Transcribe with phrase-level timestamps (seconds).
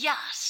[0.00, 0.49] jazz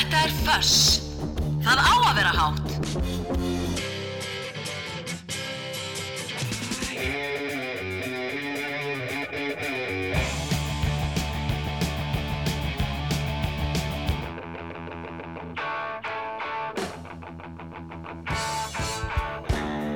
[0.00, 0.76] Þetta er Föss.
[1.60, 2.68] Það á að vera hátt.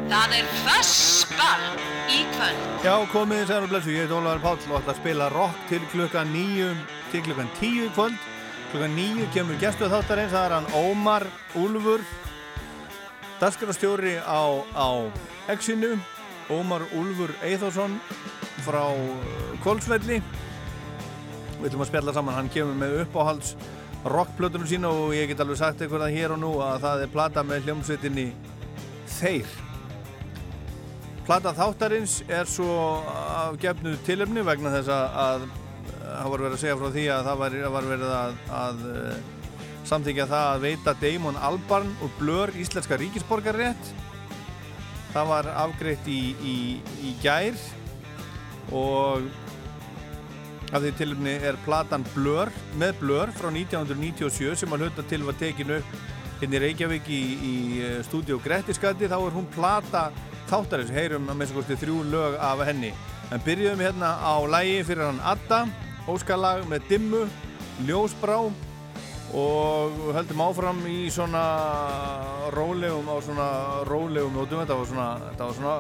[0.05, 1.65] Það er Föss ball
[2.13, 2.61] í kvöld.
[2.85, 3.97] Já, komið þið sér og blessu.
[3.97, 6.71] Ég heit Ólaður Páll og ætla að spila rock til klukka nýju,
[7.09, 8.34] til klukkan tíu í kvöld.
[8.75, 11.25] Klukkan nýju kemur gestuð þáttarins, það er hann Ómar
[11.55, 12.03] Úlfur,
[13.39, 14.43] dasgrastjóri á,
[14.75, 14.89] á
[15.55, 15.93] Exinu,
[16.51, 17.95] Ómar Úlfur Eithásson
[18.67, 18.83] frá
[19.63, 20.19] Kolsvelli.
[21.61, 23.55] Við ætlum að spjalla saman, hann kemur með uppáhalds
[24.11, 27.47] rockplötunum sína og ég get alveg sagt eitthvað hér og nú að það er plata
[27.47, 28.29] með hljómsveitinni
[29.21, 29.59] Þeir.
[31.31, 32.75] Plata þáttarins er svo
[33.07, 35.53] af gefnu tilöfni vegna þess að
[36.05, 39.15] það var verið að segja frá því að það var, var verið að, að uh,
[39.89, 43.93] samþykja það að veita Damon Albarn og Blur íslenska ríkisborgarrétt.
[45.15, 46.57] Það var afgreitt í, í,
[47.07, 47.59] í gær
[48.75, 49.29] og
[50.75, 55.37] af því tilumni er platan Blur með Blur frá 1997 sem að hluta til var
[55.39, 55.79] tekinu
[56.41, 57.55] hérna í Reykjavík í, í
[58.09, 60.09] stúdíu Grettiskatti þá er hún plata
[60.51, 62.91] þáttarins, heyrum að minnst kosti þrjú lög af henni.
[63.33, 65.65] En byrjuðum hérna á lægi fyrir hann Adda
[66.11, 67.25] óskalag með dimmu
[67.89, 68.39] ljósbrá
[69.35, 71.43] og höldum áfram í svona
[72.55, 73.49] rólegum á svona
[73.89, 74.63] rólegum nótum.
[74.63, 75.77] Þetta var svona, þetta var svona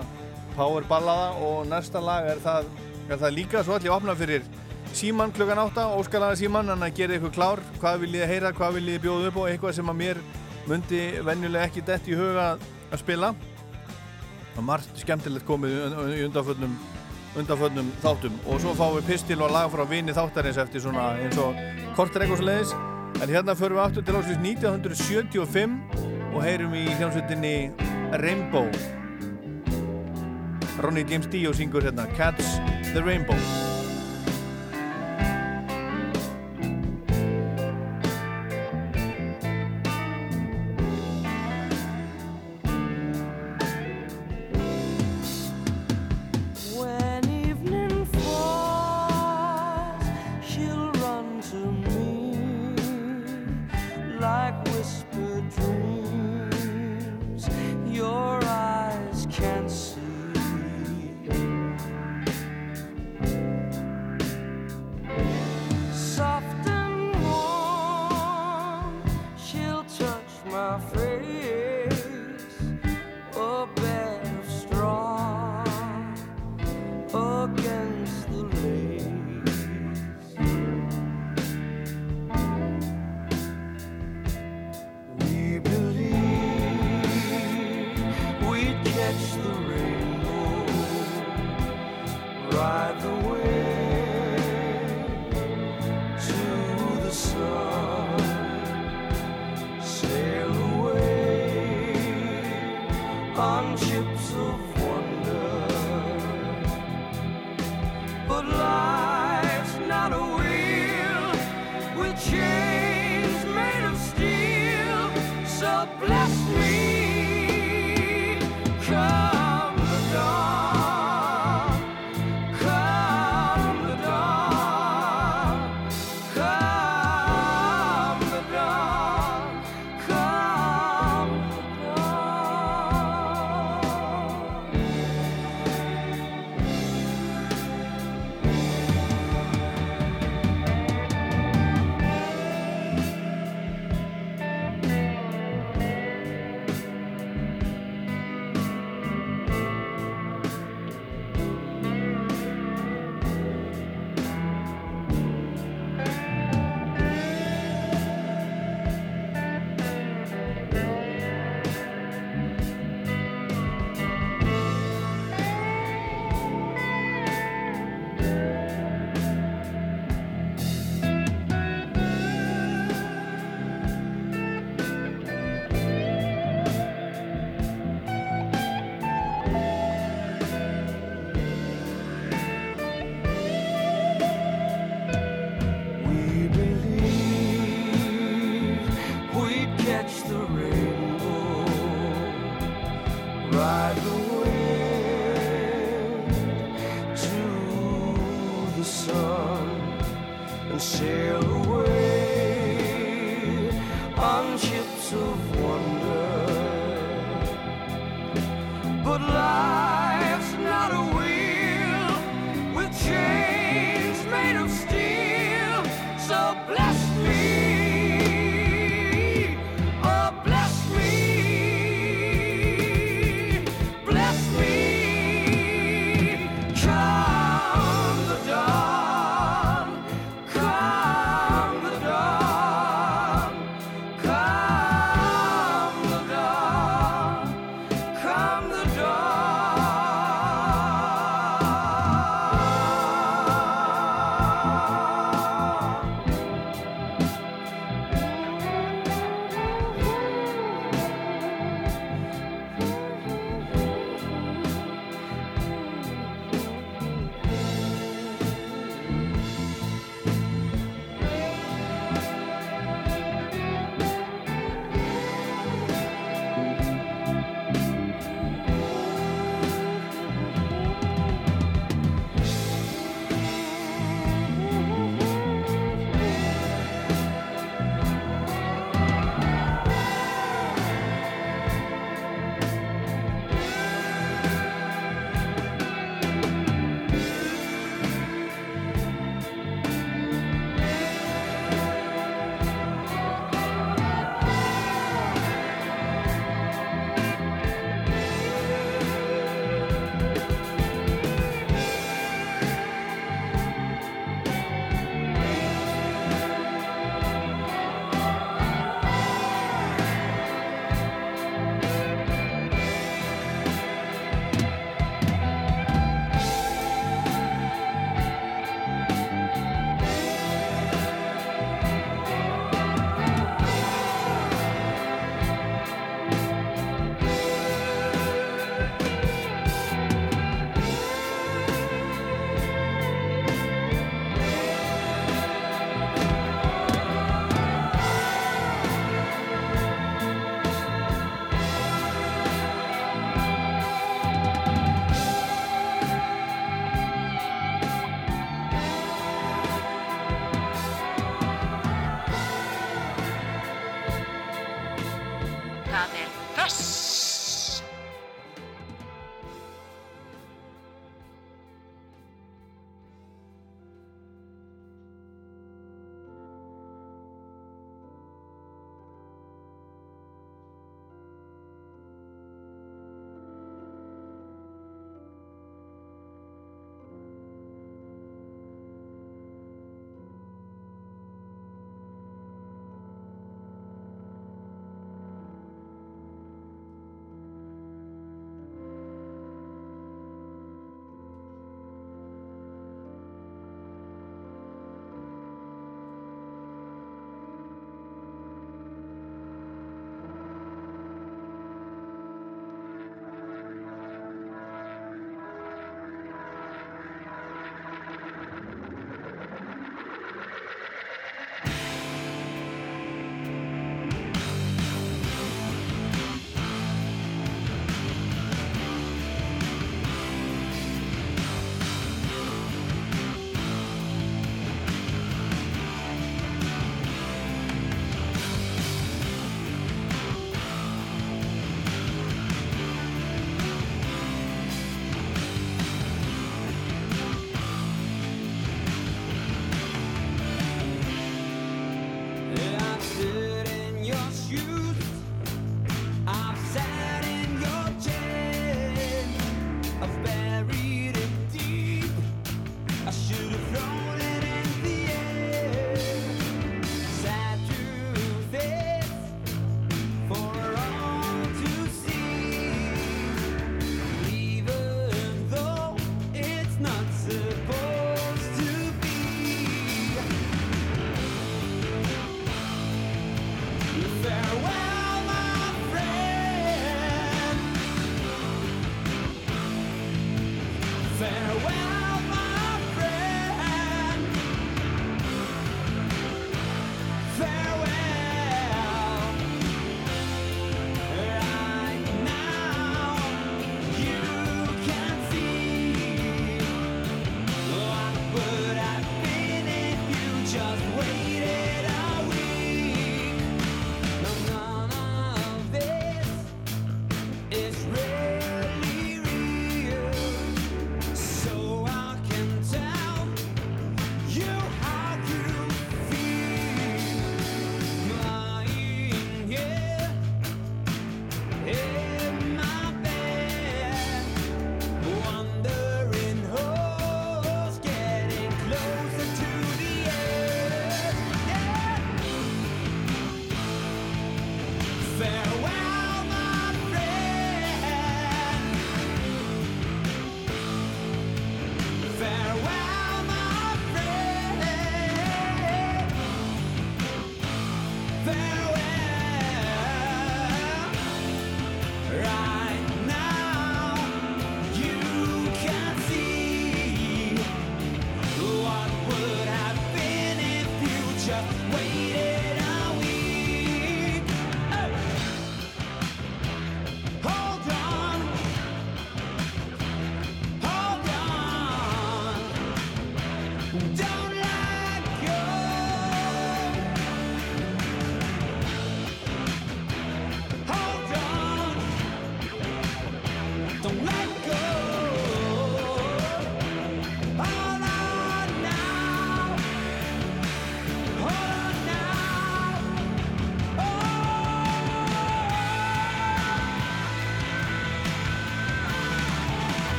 [0.56, 2.70] power ballaða og næsta lag er það,
[3.08, 3.62] er það líka.
[3.62, 4.46] Svo allir opna fyrir
[4.94, 8.78] síman klukkan átta, óskalaga síman hann að gera eitthvað klár, hvað vil ég heyra hvað
[8.78, 10.20] vil ég bjóða upp og eitthvað sem að mér
[10.70, 12.54] myndi venjulega ekki dett í huga
[12.90, 13.34] að spila.
[14.54, 16.76] Og margt skemmtilegt komið í undanföllnum
[17.40, 18.38] undanföllnum þáttum.
[18.46, 21.58] Og svo fáum við pistil og lag frá vini þáttarins eftir svona eins og
[21.98, 22.74] kortir eitthvað svo leiðis
[23.22, 25.76] en hérna förum við aftur til ásvís 1975
[26.34, 27.56] og heyrum í hljómsveitinni
[28.22, 28.70] Rainbow.
[30.82, 32.58] Ronny James Dio syngur hérna Catch
[32.92, 33.73] the Rainbow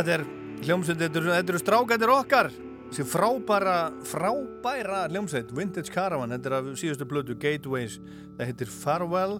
[0.00, 0.22] Þetta er
[0.64, 2.46] hljómsveit, þetta eru, strákættir okkar.
[2.88, 3.74] Þessi frábæra,
[4.08, 7.98] frábæra hljómsveit, Vintage Caravan þetta er af síðustu blödu, Gateways.
[8.38, 9.34] Það heitir Farewell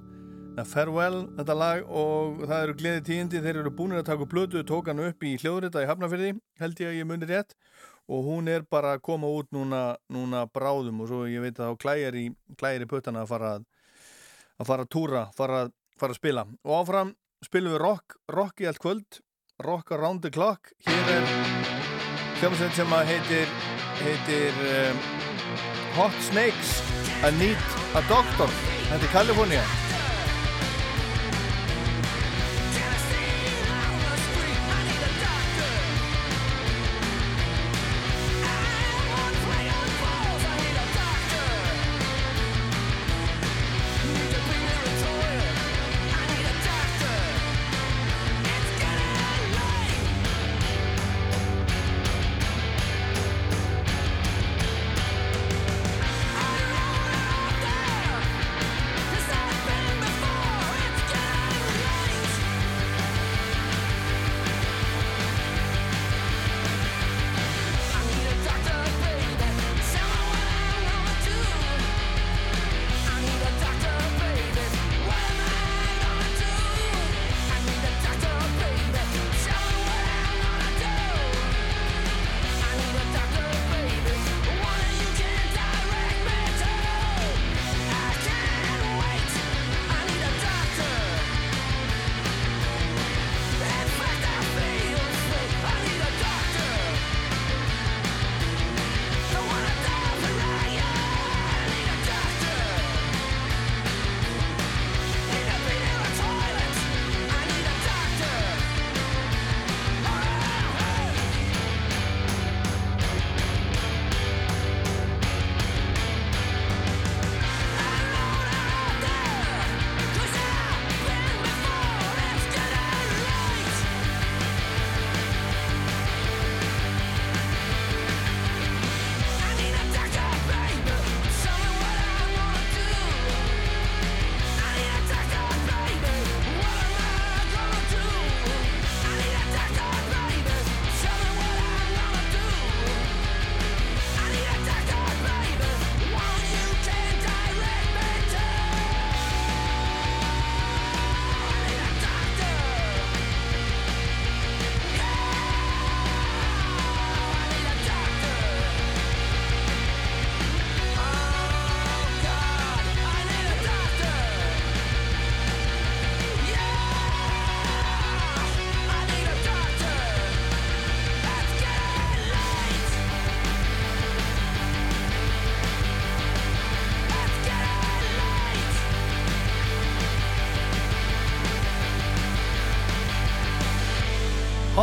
[0.69, 4.91] Farewell, þetta lag og það eru gleði tíindi, þeir eru búin að taka blödu tók
[4.93, 7.57] hann upp í hljóðrita í Hafnafjörði held ég að ég muni rétt
[8.11, 11.73] og hún er bara að koma út núna, núna bráðum og svo ég veit að
[11.73, 12.27] þá klæjar í,
[12.61, 13.67] klæjar í puttana að fara að,
[14.61, 15.65] að fara að túra, fara,
[15.97, 16.47] fara að spila.
[16.69, 17.17] Og áfram
[17.49, 19.23] spilum við rock, rock í allt kvöld
[19.65, 20.73] rock around the clock.
[20.87, 21.29] Hér er
[22.41, 23.53] hljómsveit sem að heitir
[24.01, 25.05] heitir um,
[25.99, 26.81] Hot Snakes.
[27.21, 27.61] I Need
[27.99, 28.49] a Doctor.
[28.89, 29.90] Þetta er Kalifornia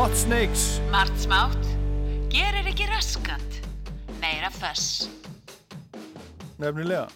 [0.07, 0.79] Hot Snakes.
[0.91, 1.65] Margt smátt,
[2.31, 3.57] gerir ekki raskat,
[4.19, 5.03] meira föss.
[6.55, 7.07] nefnilega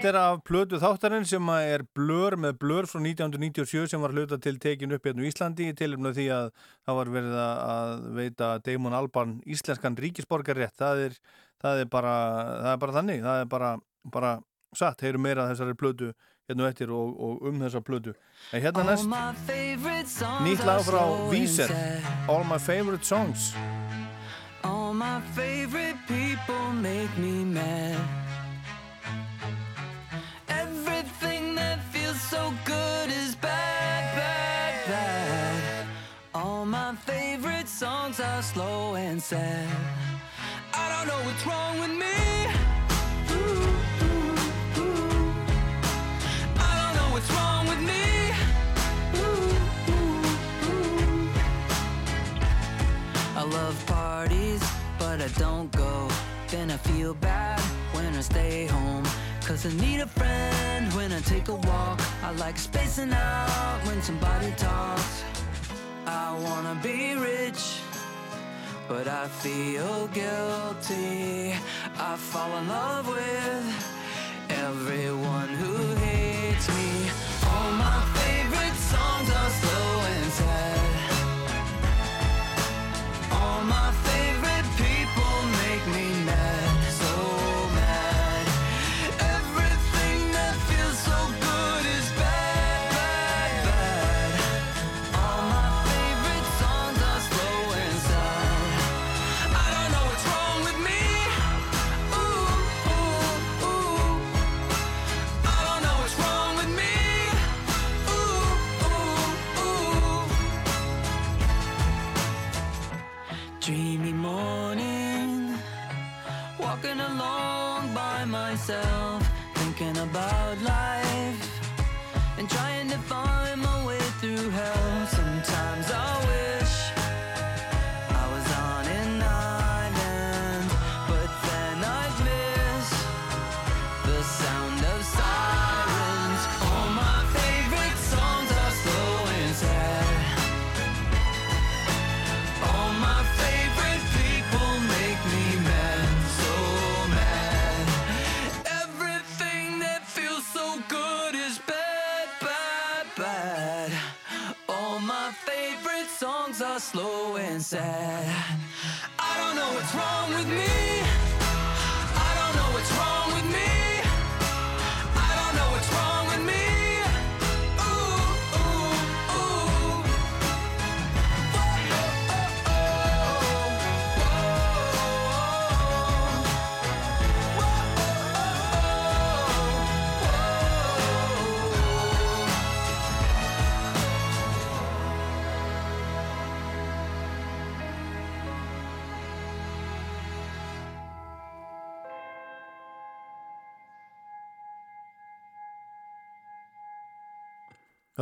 [0.00, 4.38] Þetta er af plötu þáttarinn sem er Blur með Blur frá 1997 sem var hluta
[4.40, 6.46] til tekin upp hérna í Íslandi í tilumna því að
[6.88, 10.72] það var verið að veita Damon Albarn íslenskan ríkisborgarrétt.
[10.80, 11.18] Það er,
[11.60, 12.14] það er, bara,
[12.62, 13.72] það er bara þannig, það er bara,
[14.16, 14.30] bara
[14.80, 16.08] satt, heyrum meira þessari plötu
[16.48, 18.14] hérna og eftir og, og um þessa plötu.
[18.56, 19.04] En hérna næst,
[20.46, 21.76] nýtt lag frá Víser,
[22.24, 23.52] All My Favorite Songs.
[24.64, 28.19] All my favorite people make me mad.
[38.12, 39.68] Songs are slow and sad.
[40.72, 42.46] I don't know what's wrong with me.
[46.58, 48.32] I don't know what's wrong with me.
[53.36, 54.62] I love parties,
[54.98, 56.08] but I don't go.
[56.48, 57.60] Then I feel bad
[57.92, 59.04] when I stay home.
[59.46, 62.00] Cause I need a friend when I take a walk.
[62.22, 65.24] I like spacing out when somebody talks.
[66.06, 67.80] I wanna be rich,
[68.90, 71.54] but I feel guilty.
[71.96, 73.64] I fall in love with
[74.48, 75.76] everyone who
[76.06, 77.08] hates me.
[77.50, 79.89] All my favorite songs are slow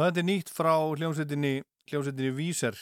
[0.08, 1.54] þetta er nýtt frá hljómsveitinni,
[1.90, 2.76] hljómsveitinni Víser.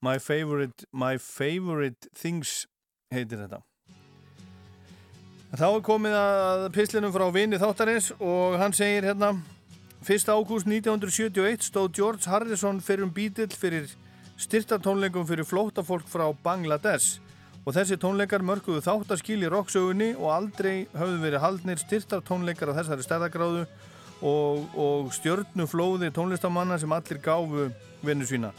[0.00, 2.68] My favorite, my favorite things
[3.10, 3.64] heitir þetta.
[5.48, 9.32] Þá er komið að pislinum frá vini þáttarins og hann segir hérna
[10.04, 10.28] 1.
[10.28, 13.88] ágúst 1971 stóð George Harrison fyrir um bítill fyrir
[14.38, 17.18] styrtartónleikum fyrir flótafólk frá Bangladesh
[17.64, 23.08] og þessi tónleikar mörguðu þáttaskil í rocksögunni og aldrei höfðu verið haldnir styrtartónleikar af þessari
[23.08, 23.64] stærðagráðu
[24.22, 27.68] og, og stjörnuflóði tónlistamanna sem allir gáfu
[28.02, 28.52] vinnu sína.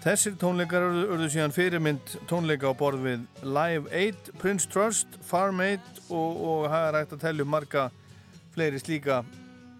[0.00, 6.06] Þessir tónleikar urðu síðan fyrirmynd tónleika á borð við Live 8, Prince Trust, Farm 8
[6.08, 7.82] og, og það er hægt að tellja um marga
[8.54, 9.20] fleiri slíka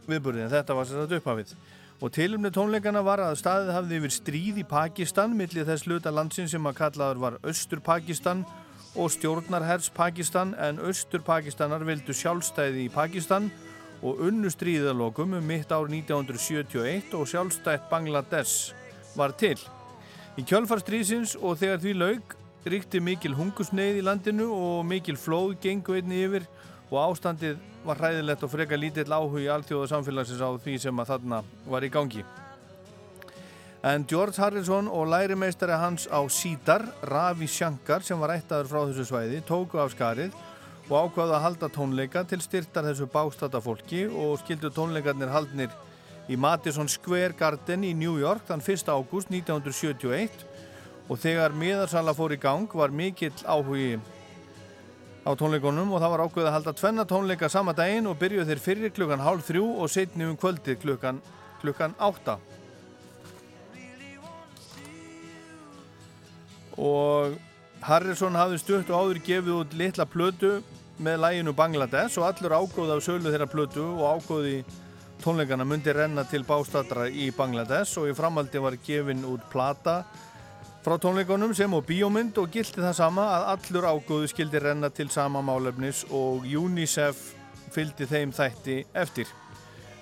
[0.08, 1.54] viðburði en þetta var sér þetta upphafið.
[2.00, 6.48] Og tilumni tónleikana var að staðið hafði yfir stríð í Pakistan millir þess luta landsin
[6.48, 8.44] sem að kallaður var Östur Pakistan
[8.96, 13.69] og stjórnarhers Pakistan en Östur Pakistanar vildu sjálfstæði í Pakistan og
[14.02, 18.72] unnu stríðalokum um mitt ár 1971 og sjálfstætt Bangladesh
[19.16, 19.58] var til.
[20.40, 25.96] Í kjölfarstríðsins og þegar því laug ríkti mikil hungusneið í landinu og mikil flóð gengu
[25.98, 26.46] einni yfir
[26.90, 31.12] og ástandið var hræðilegt og freka lítill áhug í alþjóða samfélagsins á því sem að
[31.14, 32.24] þarna var í gangi.
[33.80, 39.06] En George Harrison og lærimeistari hans á Sídar, Ravi Shankar, sem var ættaður frá þessu
[39.08, 40.36] svæði, tóku af skarið
[40.90, 45.70] og ákvaðu að halda tónleika til styrtar þessu bástata fólki og skildu tónleikarnir haldnir
[46.26, 48.90] í Madison Square Garden í New York þann 1.
[48.90, 50.42] ágúst 1971
[51.06, 54.00] og þegar miðarsala fór í gang var mikill áhugi
[55.22, 58.64] á tónleikunum og það var ákveðið að halda tvenna tónleika sama daginn og byrjuð þeir
[58.64, 61.22] fyrir klukkan hálf þrjú og setni um kvöldið klukkan,
[61.62, 62.40] klukkan átta.
[66.80, 67.38] Og
[67.84, 70.58] Harrison hafði stutt og áður gefið út litla plötu
[71.00, 74.58] með læginu Bangladesh og allur ágóð af sölu þeirra plötu og ágóði
[75.24, 80.02] tónleikana myndi renna til bástadra í Bangladesh og í framaldi var gefin út plata
[80.84, 85.08] frá tónleikunum sem og bíómynd og gildi það sama að allur ágóðu skildi renna til
[85.12, 87.20] sama málefnis og UNICEF
[87.70, 89.28] fylgdi þeim þætti eftir.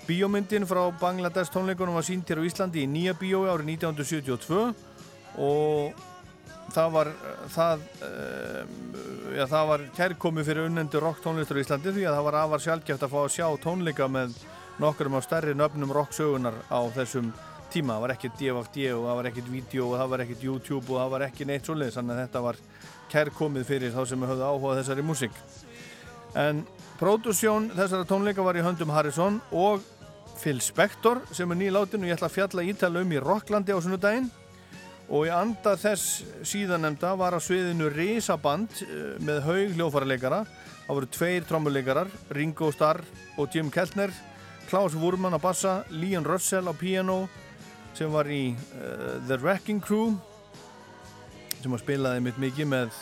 [0.07, 4.71] Bíómyndin frá Bangladesh tónleikunum var sínt hér á Íslandi í nýja bíói árið 1972
[5.39, 6.07] og
[6.73, 7.11] það var
[7.53, 8.71] það, um,
[9.35, 12.65] já, það var kærkomi fyrir unnendur rock tónlistur í Íslandi því að það var afar
[12.65, 14.35] sjálfgeft að fá að sjá tónleika með
[14.79, 17.31] nokkurum á stærri nöfnum rock sögunar á þessum
[17.69, 20.93] tíma, það var ekkert DFD og það var ekkert vídeo og það var ekkert YouTube
[20.93, 22.59] og það var ekki neitt svolítið, þannig að þetta var
[23.09, 25.39] kærkomið fyrir þá sem höfðu áhugað þessari músík.
[26.39, 26.63] En
[26.99, 29.85] pródusjón þessara tónleika var í höndum Harrison og
[30.39, 33.79] Phil Spector sem er nýláttinn og ég ætla að fjalla ítala um í Rocklandi á
[33.83, 34.29] sunnudaginn
[35.09, 40.43] og í anda þess síðanemda var á sviðinu Risaband eh, með haug hljófarleikara
[40.85, 43.03] það voru tveir trommuleikarar, Ringo Starr
[43.37, 44.13] og Jim Keltner
[44.69, 47.23] Klaus Wurman á bassa, Leon Russell á piano
[47.97, 50.13] sem var í uh, The Wrecking Crew
[51.59, 52.99] sem að spilaði mitt mikið með.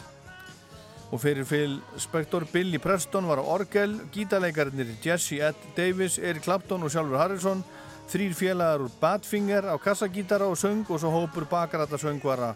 [1.11, 6.83] Og fyrir Phil Spector Billy Preston var á orgel gítarleikarnir Jesse Ed Davis Eric Clapton
[6.83, 7.63] og sjálfur Harrison
[8.07, 12.53] þrýr félagar úr Badfinger á kassagítara og söng og svo hópur bakarata söngvara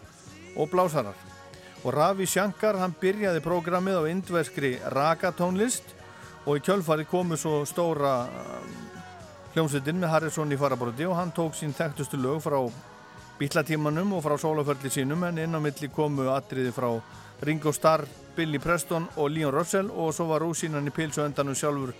[0.56, 1.16] og blásarar.
[1.84, 5.84] Og Ravi Shankar hann byrjaði prógramið á indverskri ragatónlist
[6.46, 8.28] og í kjölfari komu svo stóra
[9.52, 12.58] hljómsveitin með Harrison í faraborti og hann tók sín þekktustu lög frá
[13.38, 16.88] bílatímanum og frá sólaförli sínum en inn á milli komu atriði frá
[17.42, 21.92] Ringo Starr, Billy Preston og Leon Russell og svo var rúsínan í pilsu öndanum sjálfur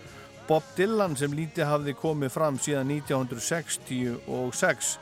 [0.48, 4.96] Bob Dylan sem lítið hafði komið fram síðan 1966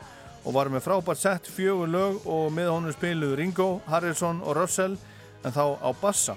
[0.45, 4.97] og var með frábært sett fjögur lög og með honum spiluðu Ringo, Harrison og Russell
[5.45, 6.37] en þá á bassa.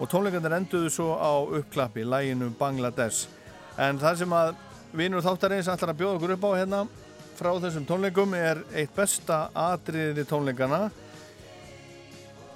[0.00, 3.30] Og tónleikandir enduðu svo á uppklappi læginu Bangladesh.
[3.78, 4.54] En það sem að
[4.96, 6.78] Vinur þáttarins ætlar að bjóða okkur upp á hérna
[7.36, 10.86] frá þessum tónleikum er eitt besta atriði tónleikana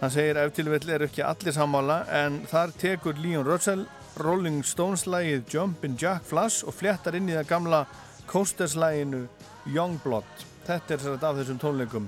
[0.01, 3.85] hann segir ef tilvill er ekki allir sammála en þar tekur Leon Russell
[4.16, 7.85] Rolling Stones lægið Jumpin' Jack Flash og fléttar inn í það gamla
[8.27, 9.27] Coasters læginu
[9.66, 12.07] Youngblood þetta er sér af þessum tónleikum.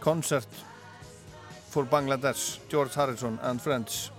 [0.00, 0.62] Concert
[1.70, 4.10] for Bangladesh George Harrison and Friends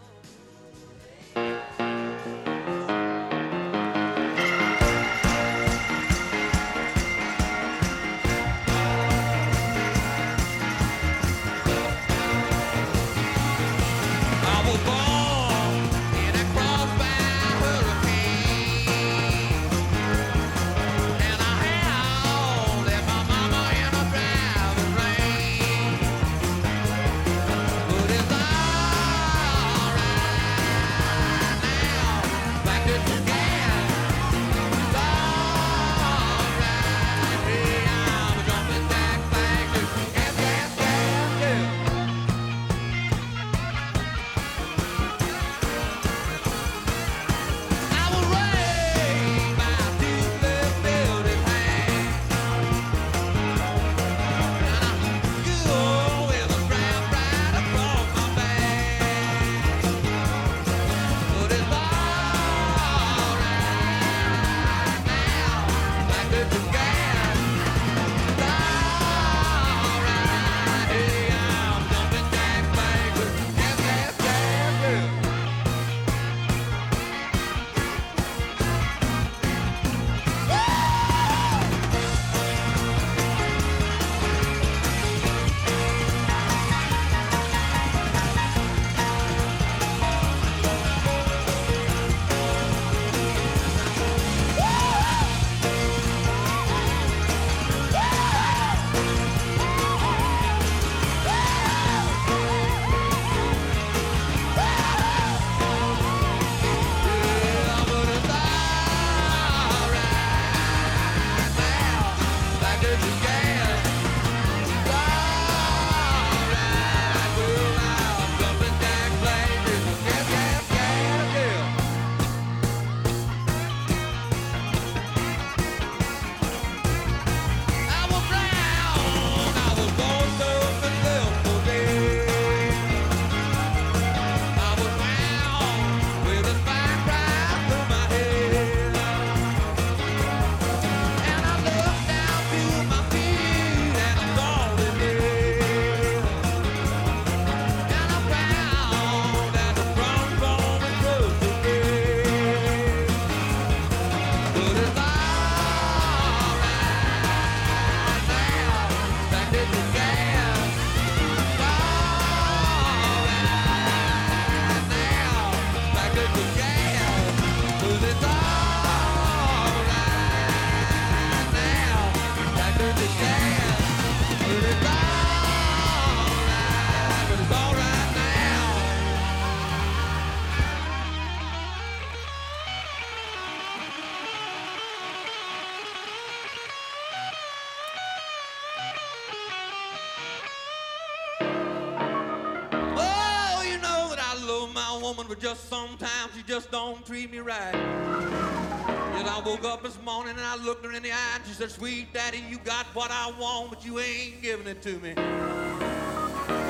[195.39, 197.73] just sometimes she just don't treat me right.
[197.73, 201.53] Yet I woke up this morning and I looked her in the eye and she
[201.53, 205.13] said, Sweet daddy, you got what I want, but you ain't giving it to me.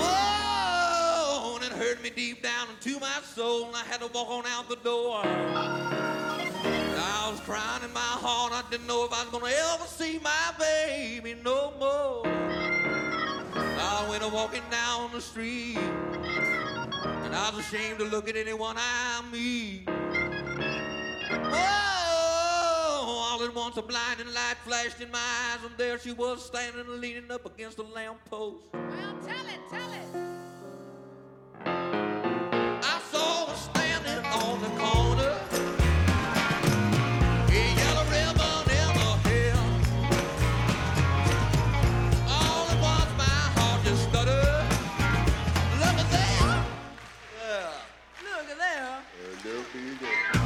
[0.02, 4.30] Oh, and it hurt me deep down into my soul, and I had to walk
[4.30, 5.22] on out the door.
[5.26, 10.20] I was crying in my heart, I didn't know if I was gonna ever see
[10.20, 12.28] my baby no more.
[13.56, 15.78] I went walking down the street,
[17.30, 19.84] and I was ashamed to look at anyone I meet.
[21.52, 26.44] Oh, all at once a blinding light flashed in my eyes, and there she was
[26.44, 28.64] standing leaning up against a lamppost.
[28.74, 30.08] Well, tell it, tell it.
[32.84, 35.49] I saw her standing on the corner.
[49.72, 50.39] Young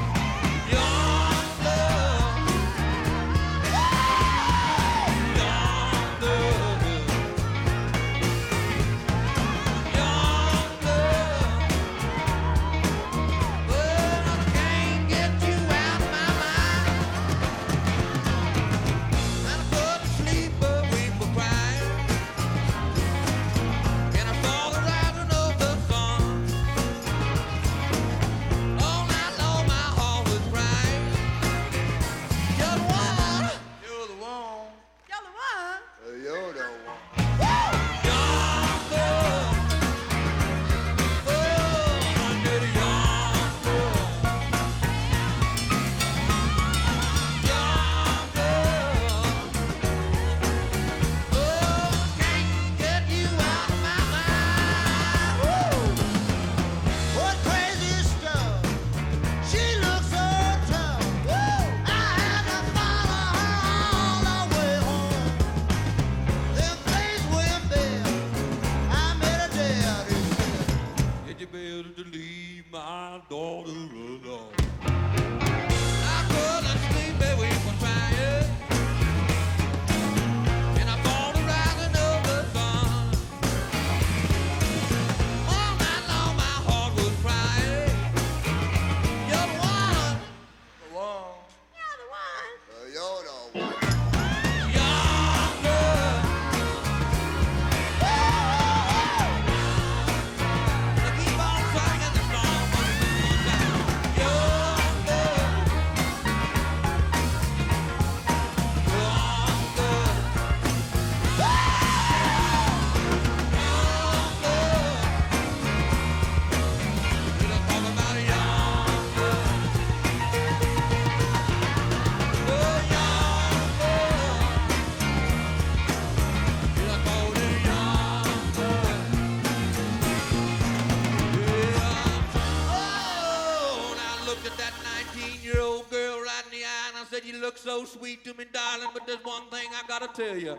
[137.86, 140.58] sweet to me, darling, but there's one thing I gotta tell you.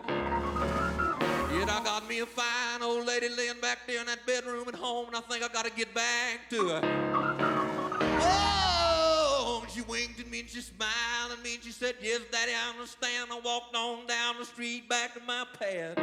[1.58, 4.74] Yet I got me a fine old lady laying back there in that bedroom at
[4.74, 6.80] home, and I think I gotta get back to her.
[8.20, 12.22] Oh, and she winked at me and she smiled at me and she said, Yes,
[12.32, 13.30] Daddy, I understand.
[13.30, 15.98] I walked on down the street back to my pad.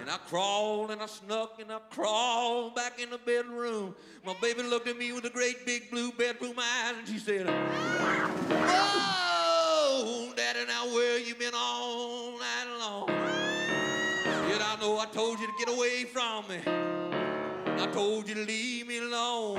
[0.00, 3.94] And I crawled and I snuck and I crawled back in the bedroom.
[4.24, 7.46] My baby looked at me with the great big blue bedroom eyes and she said,
[7.48, 9.41] oh,
[10.04, 13.06] Oh, Daddy, now where you been all night long?
[14.48, 16.58] Yet I know I told you to get away from me.
[17.80, 19.58] I told you to leave me alone.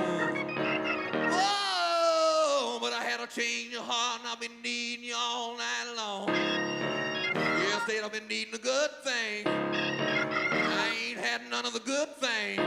[1.32, 5.94] Whoa, but I had a change of heart and I've been needing you all night
[5.96, 6.28] long.
[6.28, 9.46] Yes, said I've been needing a good thing.
[9.46, 12.60] I ain't had none of the good thing.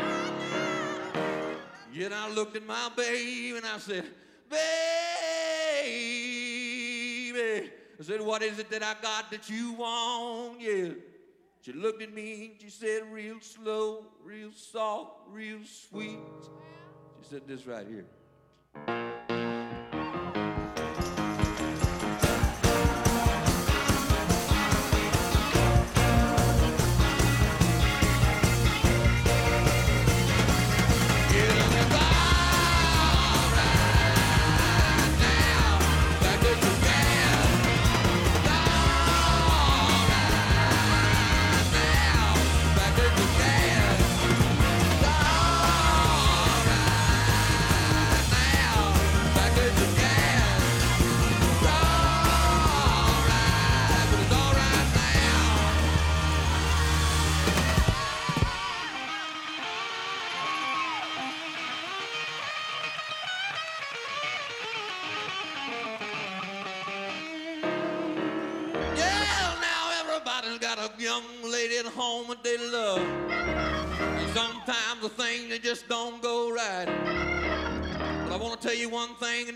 [1.94, 4.06] Yet I looked at my baby and I said,
[4.50, 4.60] Baby,
[8.00, 10.62] I said, what is it that I got that you want?
[10.62, 10.94] Yeah.
[11.62, 16.20] She looked at me and she said, real slow, real soft, real sweet.
[17.22, 18.06] She said this right here.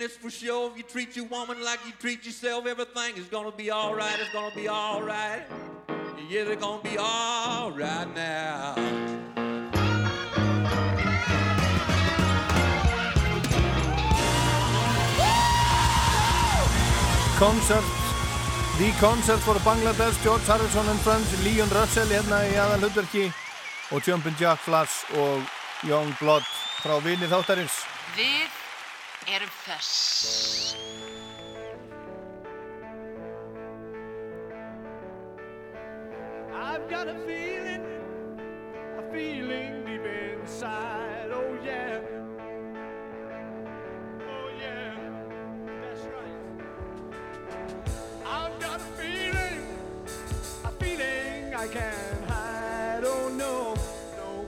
[0.01, 0.71] It's for sure.
[0.71, 4.17] If you treat your woman like you treat yourself, everything is gonna be all right.
[4.19, 5.43] It's gonna be all right.
[6.29, 8.75] Yeah, it's gonna be all right now.
[17.37, 17.83] Concert
[18.77, 23.25] The Concert for Bangladesh George Harrison and Friends Leon Russell hérna í aðal hlutverki
[23.91, 25.41] og Jumpin' Jack Flash og
[25.81, 26.45] Young Blood
[26.83, 27.81] frá vini þáttarins
[28.13, 28.60] Við
[29.49, 30.75] föss.
[36.53, 37.85] I've got a feeling,
[38.97, 41.29] a feeling deep inside.
[41.31, 41.99] Oh yeah.
[44.21, 44.95] Oh yeah.
[45.81, 46.37] That's right.
[48.25, 49.65] I've got a feeling,
[50.65, 53.03] a feeling I can't hide.
[53.05, 53.75] Oh no,
[54.17, 54.45] no.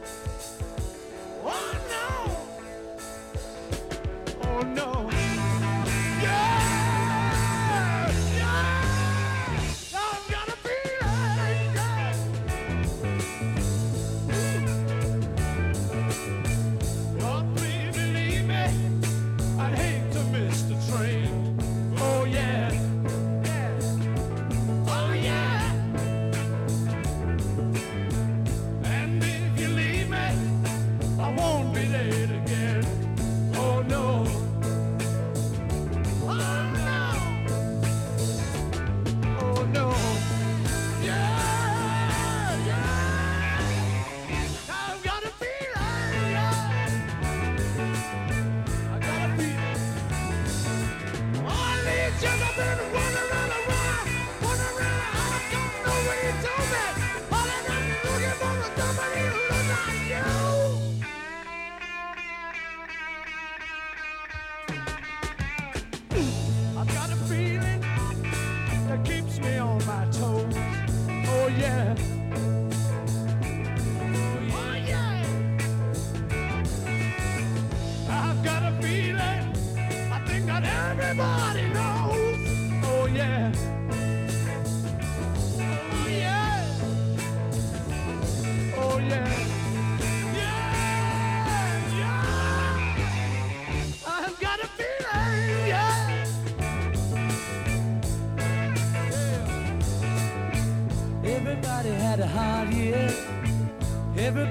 [1.44, 2.33] Oh no.
[4.56, 5.03] Oh no.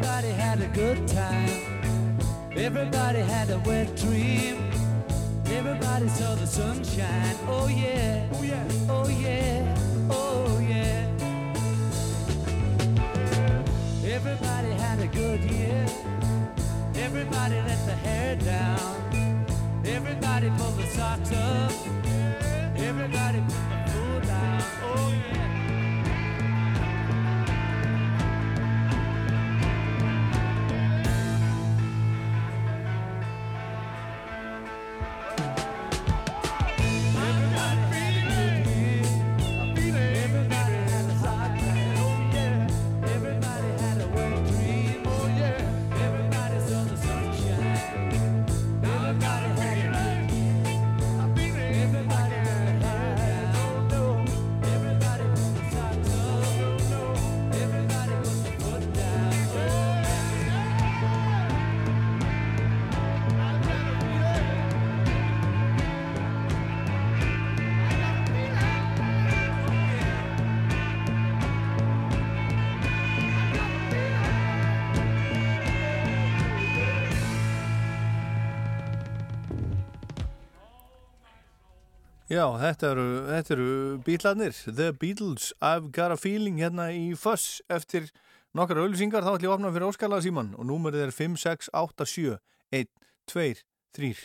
[0.03, 2.19] Everybody had a good time.
[2.57, 4.69] Everybody had a wet dream.
[5.47, 7.37] Everybody saw the sunshine.
[7.47, 8.29] Oh yeah.
[8.33, 8.69] Oh yeah.
[8.89, 9.77] Oh yeah.
[10.11, 11.07] Oh yeah.
[14.05, 15.87] Everybody had a good year.
[16.97, 18.97] Everybody let the hair down.
[19.87, 21.71] Everybody pulled the socks up.
[22.77, 24.63] Everybody put the food down.
[24.83, 25.22] Oh yeah.
[82.33, 83.73] Já, þetta eru, þetta eru
[84.07, 88.07] bílarnir The Beatles, I've got a feeling hérna í Fuss eftir
[88.57, 92.41] nokkar auðlýsingar, þá ætlum ég að opna fyrir Óskala síman og númerið er 5687
[92.73, 92.89] 1,
[93.29, 93.61] 2,
[94.01, 94.17] 3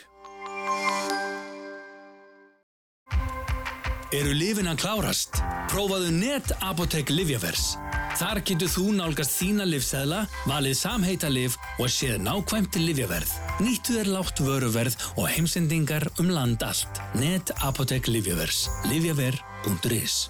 [4.16, 5.42] Eru lifin að klárast?
[5.68, 7.74] Prófaðu net Apotek Livjavers.
[8.16, 13.34] Þar getur þú nálgast þína livseðla, valið samheita liv og séð nákvæmt livjaverð.
[13.60, 17.02] Nýttu þér látt vöruverð og heimsendingar um land allt.
[17.18, 18.66] Net Apotek Livjavers.
[18.88, 20.28] Livjaver.is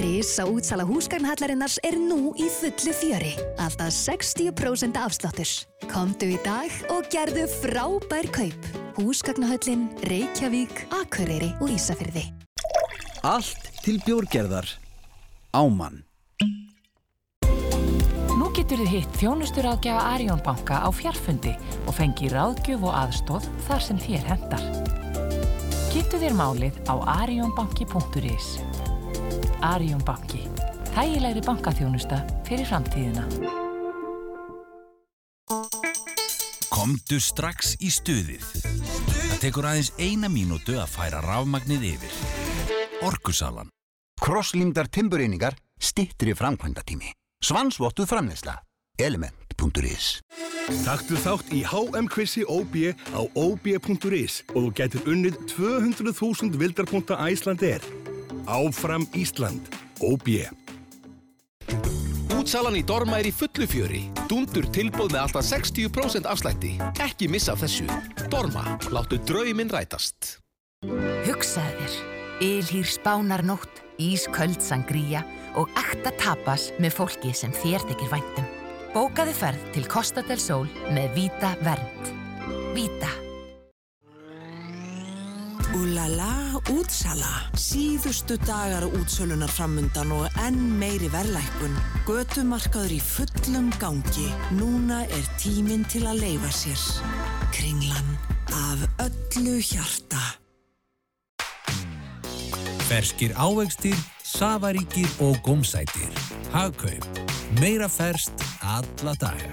[0.00, 3.34] Risa útsala húsgagnhallarinnars er nú í fullu fjöri.
[3.62, 5.52] Alltaf 60% afsláttur.
[5.92, 8.66] Komdu í dag og gerðu frábær kaup.
[8.98, 12.26] Húsgagnahöllin, Reykjavík, Akureyri og Ísafyrði.
[13.22, 14.66] Allt til bjórgerðar.
[15.54, 16.02] Ámann.
[18.56, 21.52] Getur þið hitt þjónustur ágjafa Arjón banka á fjarfundi
[21.84, 24.62] og fengi ráðgjöf og aðstóð þar sem þér hendar.
[25.92, 28.48] Kynntu þér málið á arjónbanki.is.
[29.60, 30.40] Arjón banki.
[30.94, 33.26] Þægilegri bankaþjónusta fyrir framtíðina.
[36.72, 38.46] Komdu strax í stuðið.
[39.26, 42.16] Það tekur aðeins eina mínútu að færa rafmagnið yfir.
[43.04, 43.68] Orkusalan.
[44.16, 47.12] Krosslímdar timbureiningar stittri framkvæmdatími.
[47.46, 48.56] Svansvottuð framleysla.
[48.98, 50.06] Element.is
[50.82, 52.74] Taktu þátt í HM-kvissi OB
[53.14, 57.86] á OB.is og þú getur unnið 200.000 vildarpunta Æsland er.
[58.50, 59.70] Áfram Ísland.
[60.02, 60.26] OB.
[62.34, 64.02] Útsalan í Dorma er í fullu fjöri.
[64.26, 66.74] Dundur tilbúð með alltaf 60% afslætti.
[67.04, 67.86] Ekki missa af þessu.
[68.32, 70.40] Dorma, láttu drauminn rætast.
[70.82, 71.98] Hugsaðu þér,
[72.50, 75.24] ylhýr spánarnótt, ísköld sangría
[75.56, 78.48] og ekta tapas með fólki sem þér þykir væntum.
[78.96, 82.12] Bókaðu ferð til Costa del Sol með Vita Vernd.
[82.76, 83.10] Vita.
[85.76, 87.50] Úlala, útsala.
[87.60, 91.76] Síðustu dagar útsölunar framundan og enn meiri verðlækkun.
[92.08, 94.30] Götumarkaður í fullum gangi.
[94.56, 96.88] Núna er tíminn til að leifa sér.
[97.52, 98.16] Kringlan
[98.48, 100.45] af öllu hjarta.
[102.86, 106.06] Ferskir ávegstir, safaríkir og gómsætir.
[106.52, 107.06] Hagkaup.
[107.60, 108.32] Meira ferst
[108.62, 109.50] alla daga.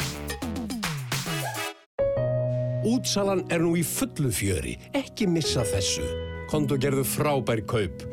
[2.86, 6.06] Útsalan er nú í fullu fjöri, ekki missa þessu.
[6.52, 8.06] Konto gerðu frábær kaup.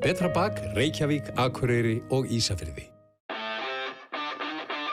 [0.00, 2.88] Betra bak, Reykjavík, Akureyri og Ísafyrði.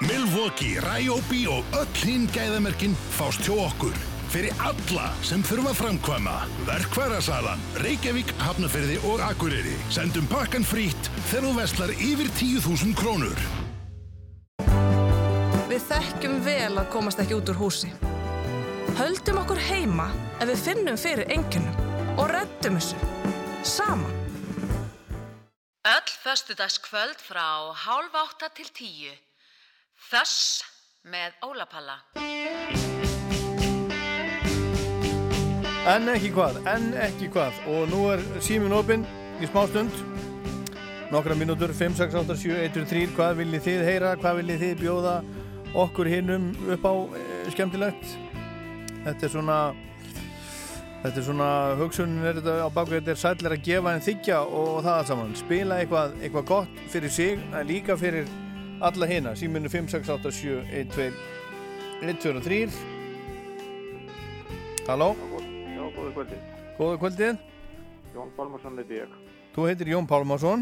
[0.03, 3.95] Milwaukee, Ryobi og öll hinn gæðamerkin fást hjá okkur.
[4.33, 6.31] Fyrir alla sem þurfa að framkvæma.
[6.65, 9.75] Verkværasalan, Reykjavík, Hafnafyrði og Akureyri.
[9.93, 13.43] Sendum pakkan frítt þegar þú veslar yfir 10.000 krónur.
[15.69, 17.91] Við þekkjum vel að komast ekki út úr húsi.
[18.97, 20.09] Höldum okkur heima
[20.39, 22.97] ef við finnum fyrir enginnum og reddum þessu.
[23.61, 24.17] Saman.
[25.93, 29.13] Öll föstudagskvöld frá hálf átta til tíu.
[30.09, 30.63] Þess
[31.05, 31.99] með Ólapalla.
[35.83, 37.57] En ekki hvað, en ekki hvað.
[37.67, 39.01] Og nú er símin opinn
[39.43, 39.91] í smá stund.
[41.11, 44.77] Nokkra mínútur 5, 6, 8, 7, 1, 3 hvað viljið þið heyra, hvað viljið þið
[44.79, 45.15] bjóða
[45.83, 48.15] okkur hinnum upp á e, skemmtilegt?
[49.03, 49.59] Þetta er svona
[51.03, 54.39] þetta er svona hugsunin er þetta á baku þetta er sætlir að gefa en þykja
[54.47, 55.37] og það allt saman.
[55.43, 58.31] Spila eitthvað, eitthvað gott fyrir sig en líka fyrir
[58.79, 59.35] alla hina.
[59.35, 61.11] Síminu 5, 6, 8, 7, 1, 2
[62.07, 62.65] 1, 2 og 3
[64.87, 65.42] Halló
[65.83, 66.43] Já, góðu kvöldið.
[66.77, 67.39] Góða kvöldið
[68.13, 69.15] Jón Pálmarsson heiti ég.
[69.51, 70.61] Þú heitir Jón Pálmarsson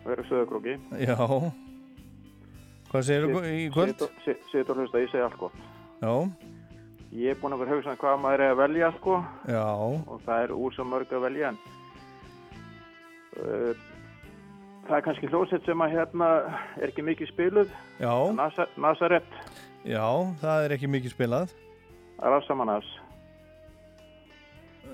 [0.00, 0.76] Og er á Söðakróki.
[0.96, 1.16] Já
[2.90, 4.04] Hvað segir þú í kvöld?
[4.24, 5.58] Sitt og hlusta, ég segi allt gott.
[6.00, 6.14] Já,
[7.10, 9.18] Ég er búinn að vera hugsa um hvað maður er að velja, sko.
[9.50, 9.66] já,
[10.08, 11.58] Og það er úr svo mörg að velja, en...
[13.36, 13.74] Uh,
[14.88, 16.30] það er kannski hljósett sem að hérna
[16.80, 17.76] er ekki mikið spiluð.
[18.00, 19.26] já Nasa, Nazaret,
[19.84, 20.06] Já,
[20.40, 21.52] það er ekki mikið spilað
[22.20, 22.88] Rassamannas.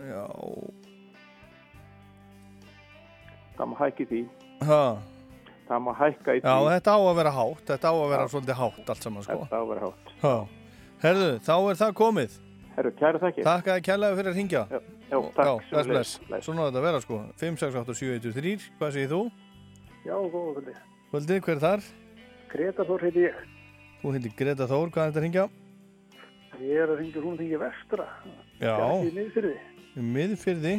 [0.07, 0.25] Já
[3.57, 4.23] Það má hækka í því.
[4.69, 4.81] ha.
[5.67, 6.47] Það má hækka í því.
[6.47, 9.39] Já, þetta á að vera hátt Þetta á að vera svolítið hátt allt saman sko.
[9.43, 10.11] Þetta á að vera hátt.
[10.23, 10.35] ha.
[11.03, 12.37] Herðu, þá er það komið
[12.77, 13.43] Herru, kæra þakki.
[13.47, 14.79] Takk að kærlega fyrir að ringja Já,
[15.09, 18.57] já, takk, Já, Svona á þetta að vera sko 5, 6, 8, 7, 1, 3
[18.81, 19.21] Hvað segir þú?
[20.07, 20.81] Já, góða kvöldið.
[21.11, 21.87] Kvöldið, hver er þar?
[22.53, 23.39] Greta Þór heiti ég.
[24.03, 25.47] Þú heitir Greta Þór, hvað er þetta að ringja?
[26.63, 28.07] Ég er að ringja hún þingi vestra.
[28.61, 28.77] Já,
[29.97, 30.77] Í miðfyrði.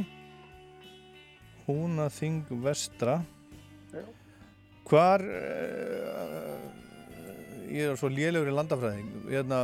[1.68, 3.20] Húnaþing vestra
[3.91, 4.03] Já.
[4.88, 6.68] Hvar uh,
[7.68, 9.59] ég er svo lélegur í landafræðing hérna,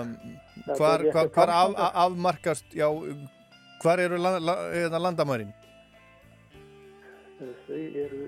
[0.76, 1.76] hvar, hvar, hvar af,
[2.06, 2.88] afmarkast já,
[3.84, 5.54] hvar eru la, la, hérna, landamærin
[7.40, 8.26] Þau eru...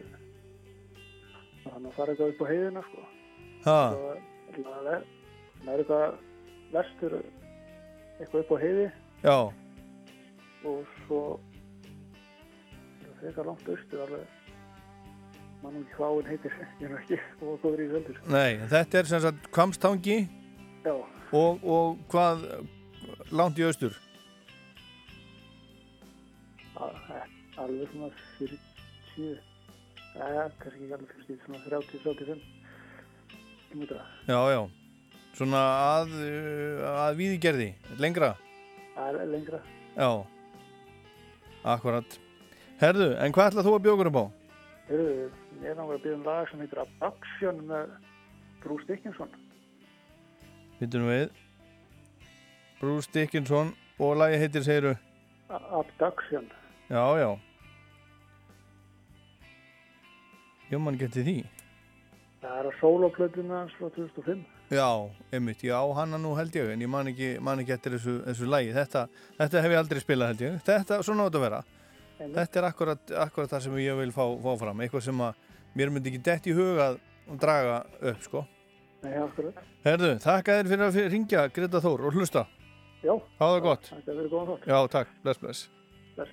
[1.65, 3.03] Þannig að fara eitthvað upp á heiðina, sko.
[3.65, 6.17] það er eitthvað
[6.73, 7.15] vestur,
[8.19, 8.87] eitthvað upp á heiði
[9.23, 9.37] já,
[10.65, 11.19] og svo
[13.15, 14.25] það eitthvað langt austur alveg.
[15.63, 19.09] Mann ekki hvað hún heitir ég er ekki og góður í veldur nei þetta er
[19.09, 20.17] sem sagt Kvamstangi
[20.85, 20.93] Já.
[21.39, 22.43] og, og hvað
[23.33, 23.95] langt í austur?
[26.75, 28.59] Alveg svona 40
[30.19, 32.43] eða kannski ekki alveg 40 svona 30-35
[33.71, 33.83] km
[34.27, 34.61] já, já,
[35.39, 35.61] svona
[35.95, 36.13] að
[36.91, 38.33] að víðigerði, lengra?
[38.95, 39.59] Það lengra.
[39.95, 40.09] Já
[41.65, 42.17] akkurat
[42.81, 44.25] herðu, en hvað ætlað þú að bjókur upp á?
[44.89, 45.07] Heyrðu,
[45.63, 47.95] ég er náttúrulega að byrja um lag sem heitir Abduction með
[48.65, 49.33] Bruce Dickinson
[50.79, 51.25] Vittum við
[52.81, 54.95] Bruce Dickinson og lagi heitir segiru
[55.49, 56.47] Abduction.
[56.89, 57.29] Já, já
[60.71, 61.37] Ég man geti því
[62.41, 64.41] Það er að sóloplötuna hans frá 2005.
[64.73, 64.87] Já,
[65.31, 68.47] einmitt, já, hana nú held ég en ég man ekki, man ekki eftir þessu, þessu
[68.49, 69.03] lagi þetta,
[69.37, 71.59] þetta hef ég aldrei spilað held ég þetta, svona átt að vera
[72.15, 72.33] Einmitt.
[72.39, 75.43] þetta er akkurat, akkurat það sem ég vil fá, fá fram eitthvað sem að
[75.77, 76.99] mér myndi ekki dett í huga að
[77.45, 78.45] draga upp, sko
[79.05, 79.61] Nei, akkurat.
[79.85, 82.47] Herðu, þakka þér fyrir að ringja Greta Þór og hlusta
[83.05, 83.13] Já.
[83.37, 84.65] Það gott Þetta er verið góðan þátt.
[84.71, 85.65] Já, takk, bless, bless
[86.15, 86.31] Bless.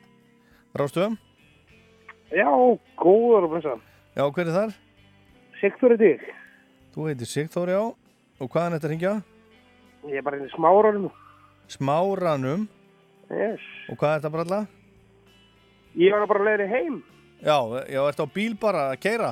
[0.72, 1.18] Rástöðum?
[2.32, 2.48] Já,
[2.96, 3.74] góður og blessa.
[4.16, 4.70] Já, hver er þar?
[5.60, 6.22] Sigþóri Dýr.
[6.94, 7.82] Þú heitir Sigþór, já
[8.42, 9.12] og hvaðan þetta ringja?
[10.10, 11.10] Ég er bara inn í smáranum.
[11.70, 12.66] Smáranum
[13.32, 13.62] Yes.
[13.88, 14.60] og hvað er þetta bralla?
[15.96, 16.98] Ég var bara að leiða heim.
[17.42, 17.56] Já,
[17.88, 19.30] já, ertu á bíl bara að keira?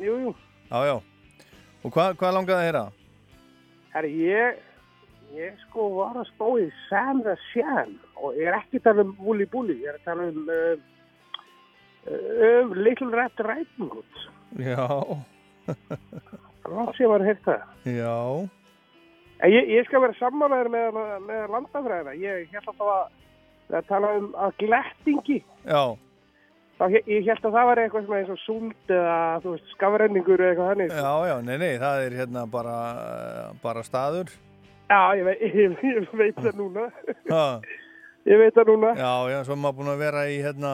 [0.00, 0.32] Jú, jú.
[0.70, 0.96] Já, já.
[1.84, 2.82] Og hvað, hvað langaði að heyra?
[3.94, 4.58] Herri, ég,
[5.36, 6.32] ég sko var að
[6.88, 10.04] Sam the Sham og ég er ekki að tala um Wooly Bully, ég er að
[10.04, 10.76] tala um, uh,
[12.10, 14.14] um Little Red Riding Hood.
[14.58, 14.86] Já,
[16.70, 17.94] Rátt sem var að heyrta það.
[17.98, 18.48] já,
[19.40, 22.12] En ég, ég skal vera sammálaður með, með landafræðina.
[22.20, 25.38] Ég held að það var að tala um að glettingi.
[25.64, 25.84] já,
[26.80, 30.40] Þá, he- ég held að það var eitthvað sem eins og súld eða veist, skafrenningur
[30.40, 30.92] eða eitthvað þannig.
[30.96, 32.76] já, já, nei, nei, það er hérna bara,
[33.62, 34.30] bara staður.
[34.90, 36.86] Já, ég veit, ég, ég veit það núna.
[37.30, 37.60] Ha.
[38.28, 38.94] Ég veit það núna.
[38.96, 40.72] Já, já, svo er maður búin að vera í hérna,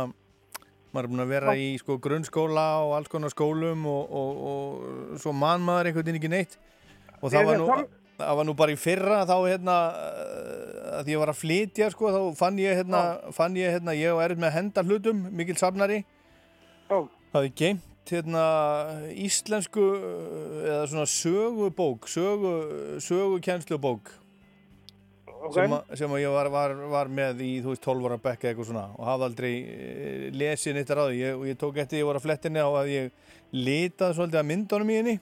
[0.95, 5.21] maður er búin að vera í sko grunnskóla og alls konar skólum og, og, og
[5.23, 6.59] svo man maður einhvern veginn ekki neitt.
[7.21, 7.89] Og það var er nú, sam-
[8.21, 9.75] það var nú bara í fyrra þá hérna,
[11.01, 13.03] að ég var að flytja sko, þá fann ég hérna,
[13.37, 15.99] fann ég hérna, ég var erið með að henda hlutum, mikil safnari,
[16.89, 16.97] Já.
[17.33, 18.43] það hefði geimt hérna
[19.27, 19.85] íslensku
[20.63, 22.53] eða svona sögubók, sögu,
[25.53, 28.19] sögukennslubók sem, að, sem að ég var, var, var með í þú veist 12 ára
[28.27, 31.17] bekka eitthvað svona og hafði aldrei e, lesið neitt ráði.
[31.23, 33.11] Ég, og ég tók eftir ég var að flettinni á að ég
[33.55, 35.17] litað svolítið að myndunum í henni.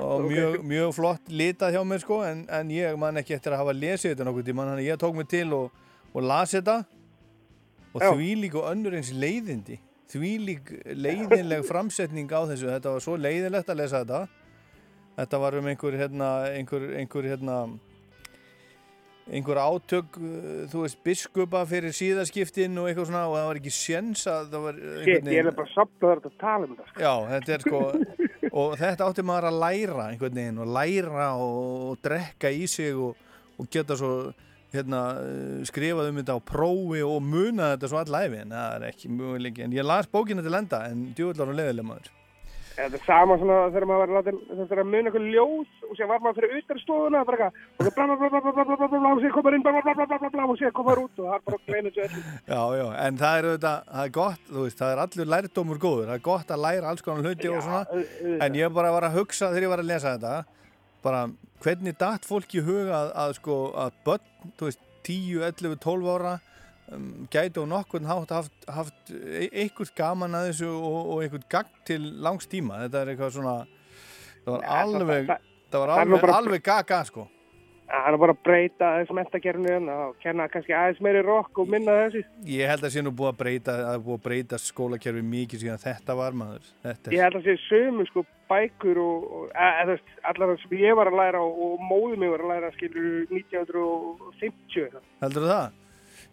[0.00, 3.62] Og mjög, mjög flott litað hjá mér sko en, en ég man ekki eftir að
[3.64, 5.84] hafa lesið þetta nokkuð tíma þannig að ég tók mig til og,
[6.14, 6.78] og las þetta.
[7.92, 8.10] Og Já.
[8.12, 9.78] því líka önnur eins leiðindi.
[10.08, 12.70] Því lík leiðinleg framsetning á þessu.
[12.70, 14.22] Þetta var svo leiðilegt að lesa þetta.
[15.18, 17.58] Þetta var um einhver hérna einhver, einhver hérna
[19.28, 23.72] einhver átök, uh, þú veist, biskupa fyrir síðaskiptin og eitthvað svona og það var ekki
[23.76, 26.88] séns að það var Shit, ég er bara sapnað þar að tala um þetta.
[26.90, 27.04] sko.
[27.04, 27.82] Já, þetta er sko
[28.62, 32.96] og þetta átti maður að læra einhvern veginn og læra og, og drekka í sig
[32.96, 33.24] og,
[33.58, 34.12] og geta svo
[34.74, 38.88] hérna, uh, skrifað um þetta á prófi og muna þetta svo allæfi en það er
[38.92, 42.14] ekki mjög en ég las bókina til enda en djúvillar og leðileg maður
[42.78, 46.20] þetta er sama svona þegar maður var þegar maður mun eitthvað ljós og sér var
[46.22, 47.40] maður fyrir auðvitaðstofuna og það
[47.96, 50.46] bla bla bla bla bla bla og sér komaður inn bla bla bla bla bla
[50.46, 52.16] og sér komaður út og það er bara gleinu tjöld
[52.52, 55.82] Já, já, en það er auðvitað, það er gott þú veist, það er allur lærdómur
[55.82, 57.82] góður það er gott að læra alls konar hluti og svona
[58.46, 60.36] en ég bara var að hugsa þegar ég var að lesa þetta
[61.02, 61.24] bara
[61.64, 66.38] hvernig dætt fólki hugað að sko að börn, þú veist, 10, 11, 12 ára
[67.30, 71.74] gæti og nokkurn hátt haft, haft e- einhvert gaman að þessu og, og einhvert gagn
[71.88, 73.56] til langs tíma, þetta er eitthvað svona,
[74.44, 77.28] það var Ja, það- alveg, það- það var það alveg, bara- alveg gaga, sko.
[77.88, 81.68] Það er bara að breyta þess mentakerfinu hérna og kenna kannski aðeins meiri rock og
[81.72, 82.20] minna þessu.
[82.44, 85.62] Ég held að sé nú búið að breyta, að það búið að breyta skólakerfi mikið
[85.62, 86.66] síðan þetta var maður.
[86.84, 90.78] Þetta Ég held að sé sömu sko bækur og, og þú veist, allar það sem
[90.84, 95.02] ég var að læra og, og móðum mig var að læra skilur 1950 eitthvað.
[95.24, 95.72] Heldur það?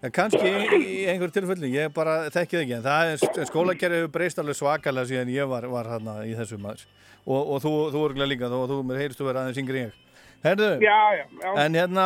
[0.06, 4.12] Já, kannski í, einhver tilfelli, ég bara þekki það ekki, en það er skólakerfi hefur
[4.14, 6.84] breyst alveg svakalega síðan ég var, var hérna í þessu maður.
[7.26, 10.02] Og, og þú, þú örgulega líka, þú, þú mér heyrstu vera aðeins yngri en ég.
[10.46, 11.52] Herðu, Já, já, já.
[11.64, 12.06] en hérna,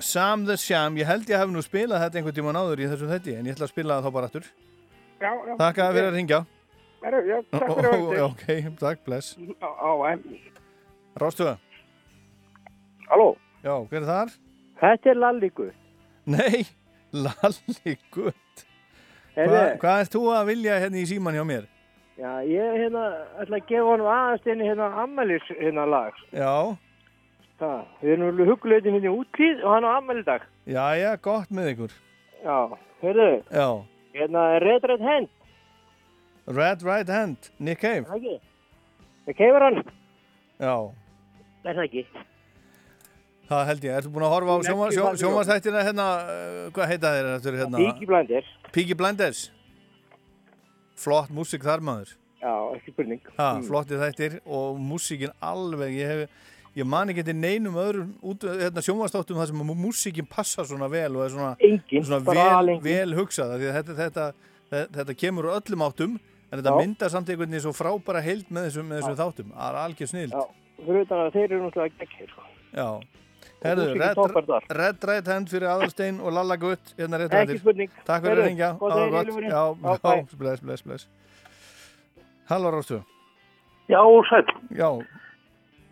[0.00, 3.10] Sam the Sham, ég held ég hef nú spilað þetta einhvern tíma náður í þessum
[3.10, 4.46] þetti, en ég ætla að spila það þá bara aftur.
[5.20, 5.54] Já, já.
[5.60, 6.40] Takk að fyrir að ringja.
[7.00, 8.46] Já, takk fyrir að vera Ok,
[8.80, 9.34] takk, bless.
[9.58, 10.22] Á, á, en.
[11.20, 11.56] Rástuða.
[13.10, 13.32] Halló.
[13.64, 14.32] Já, hver er þar?
[14.80, 15.66] Þetta er Lalligu.
[16.30, 16.62] Nei,
[17.12, 18.64] Lalli gutt.
[19.34, 21.66] Hva, hvað ert þú að vilja hérna í síman hjá mér?
[22.20, 23.02] Já, ég hérna
[23.40, 26.14] ætla að gefa honum aðeins inn í hérna ammælis hérna lag.
[26.36, 26.76] Já,
[27.60, 30.44] Það, við erum alveg hugluðin hérna útíð og hann á ammæli dag.
[30.64, 31.96] já, já, gott með ykkur.
[32.44, 32.56] Já,
[33.02, 33.66] heyrðu, Já,
[34.16, 35.28] hérna er Red Red Hand,
[36.46, 38.06] Red Right Hand, Nick Cave.
[38.08, 38.38] það ekki?
[39.26, 39.82] Það keifur hann,
[40.60, 40.74] Já,
[41.64, 42.06] er það ekki?
[43.50, 43.96] Það held ég.
[44.00, 45.20] Ertu búin að horfa á Hún sjóma- ekki sjó- falleg.
[45.24, 47.76] sjónvarstættina hérna, uh, hvað heita þeir eftir hérna?
[47.82, 48.46] Peaky Blinders.
[48.72, 49.40] Peaky Blinders.
[51.00, 52.14] Flott músík þar maður.
[52.40, 53.20] Já, ekki spurning.
[53.36, 53.64] Ha, Mm.
[53.68, 56.28] flotti þættir og músíkin alveg, ég hef,
[56.76, 61.24] ég man ekki til neinum öðrum hérna, sjónvastáttum þar sem músíkin passa svona vel og
[61.26, 64.32] er svona, Engin, svona vel, vel hugsað þetta, þetta,
[64.70, 66.20] þetta, þetta kemur öllum áttum
[66.52, 66.78] en þetta Já.
[66.80, 70.08] myndar samt einhvern veginn svo frábæra heild með þessum, með þessum þáttum það er algjör
[70.08, 70.44] snill Já,
[70.86, 72.42] fyrir utan að þeir eru náttúrulega geggir, sko.
[72.74, 73.00] Já.
[73.60, 73.86] Herðu,
[74.80, 77.58] Red, Right Hand fyrir Aðalstein og Lalla Gutt hérna rétt Ekki eftir.
[77.60, 77.90] spurning.
[78.08, 79.26] Takk fyrir að ringja að var heyra í gott.
[79.28, 79.50] Úlfurinn.
[79.50, 81.08] Já, Já, bless, bless, bless
[82.50, 83.00] Halló Rástu
[83.90, 84.00] Já,
[84.30, 84.46] sæl.
[84.78, 84.90] Já,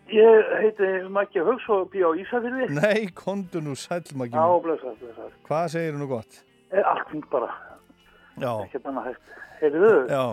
[0.09, 2.69] Ég heiti Maggi Haugs og bý á Ísafirði.
[2.73, 5.31] nei, kondu nú sælmaki Já, blessað, blessað.
[5.45, 6.39] Hvað segir nú gott?
[6.73, 7.51] Er allt fint bara.
[8.39, 9.35] Já, Ekkert annað hægt.
[9.61, 10.23] Heyrðu, já,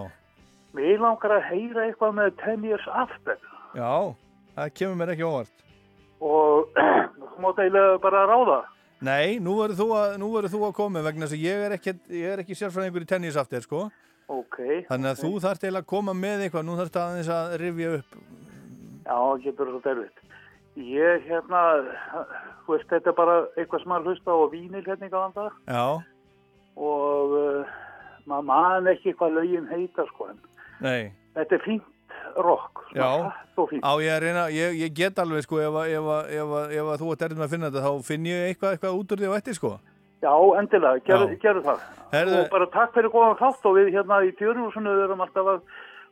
[0.72, 3.36] mér langar að heyra eitthvað með 10 years after
[3.74, 4.14] já
[4.56, 5.65] Það kemur mér ekki óvart
[6.20, 6.72] og
[7.34, 8.58] þú mátt eiginlega bara ráða.
[9.06, 11.92] Nei, nú verður þú, að- þú að koma vegna þess að ég er ekki,
[12.40, 13.86] ekki sérfræðingur í tennisaftir sko
[14.32, 14.56] Ok.
[14.88, 18.16] Þannig að þú þarft eiginlega að koma með eitthvað Nú þarft aðeins að rifja upp
[19.06, 20.22] Já, getur það derfitt.
[20.76, 21.60] Ég hérna,
[22.66, 25.84] þú veist, þetta er bara eitthvað sem maður hlusta á vínil hérna í galanda Já,
[26.76, 27.76] og uh,
[28.28, 30.40] maður man ekki hvað lögin heita sko en
[30.84, 31.86] nei þetta er fínt
[32.36, 37.12] rock, Já, og á ég að reyna, ég, ég get alveg sko ef, að- þú
[37.12, 39.54] ert með að finna þetta þá finn ég eitthvað, eitthvað út úr því á eftir
[39.54, 39.78] sko
[40.22, 41.38] Já, endilega, gerðu, Já.
[41.42, 41.80] gerðu það.
[42.12, 45.60] Herðu- Og bara takk fyrir góðan þátt og við hérna í fjörjúsinu erum alltaf að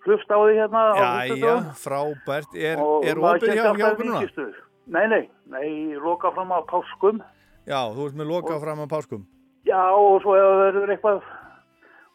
[0.05, 1.65] hlusta á því hérna á Jæja, föstudögum.
[1.81, 4.53] frábært Er, Og er opið hjá, okkur núna?
[4.87, 7.21] Nei, nei, nei, loka fram á páskum.
[7.67, 9.25] Já, þú ert með loka fram á páskum
[9.65, 11.23] Já, og svo ef það verður eitthvað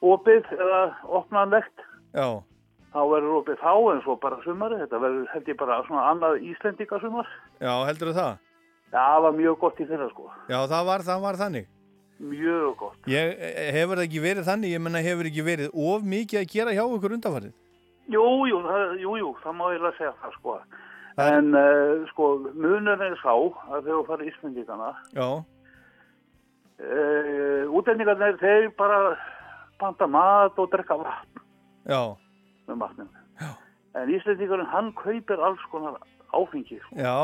[0.01, 1.81] opið eða opnanlegt,
[2.13, 2.41] Já,
[2.93, 4.79] þá verður opið þá en svo bara sumari.
[4.83, 7.33] Þetta verður held ég bara svona annað Íslendingasumar.
[7.59, 8.39] já, heldur það?
[8.89, 10.31] Já, það var mjög gott í þeirra sko.
[10.49, 11.67] Já, það var, það var þannig
[12.19, 12.97] Mjög gott.
[13.07, 16.49] Ég eh, hefur það ekki verið þannig, ég menna hefur ekki verið of mikið að
[16.51, 17.53] gera hjá okkur undanfarið
[18.09, 20.55] Jú, jú, það, jú, jú, það má ég að segja það sko.
[21.19, 22.27] En uh, sko,
[22.57, 25.27] munur er sá að þegar þú farið Íslendingana, Já,
[26.79, 28.99] uh, útlendingarnir þeir bara
[29.79, 31.43] panta mat og drekka vatn
[31.87, 32.01] já,
[32.69, 33.09] með matnum.
[33.41, 33.49] Já.
[33.99, 35.97] En Íslendingarinn hann kaupir alls konar
[36.37, 36.77] áfengi.
[36.83, 36.95] Sko.
[37.01, 37.15] já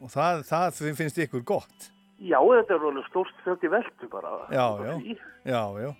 [0.00, 1.88] og það, það finnst ykkur gott
[2.22, 4.30] Já, þetta er alveg stórst fjöldi veldu bara.
[4.54, 4.92] Já, já,
[5.42, 5.90] já, já,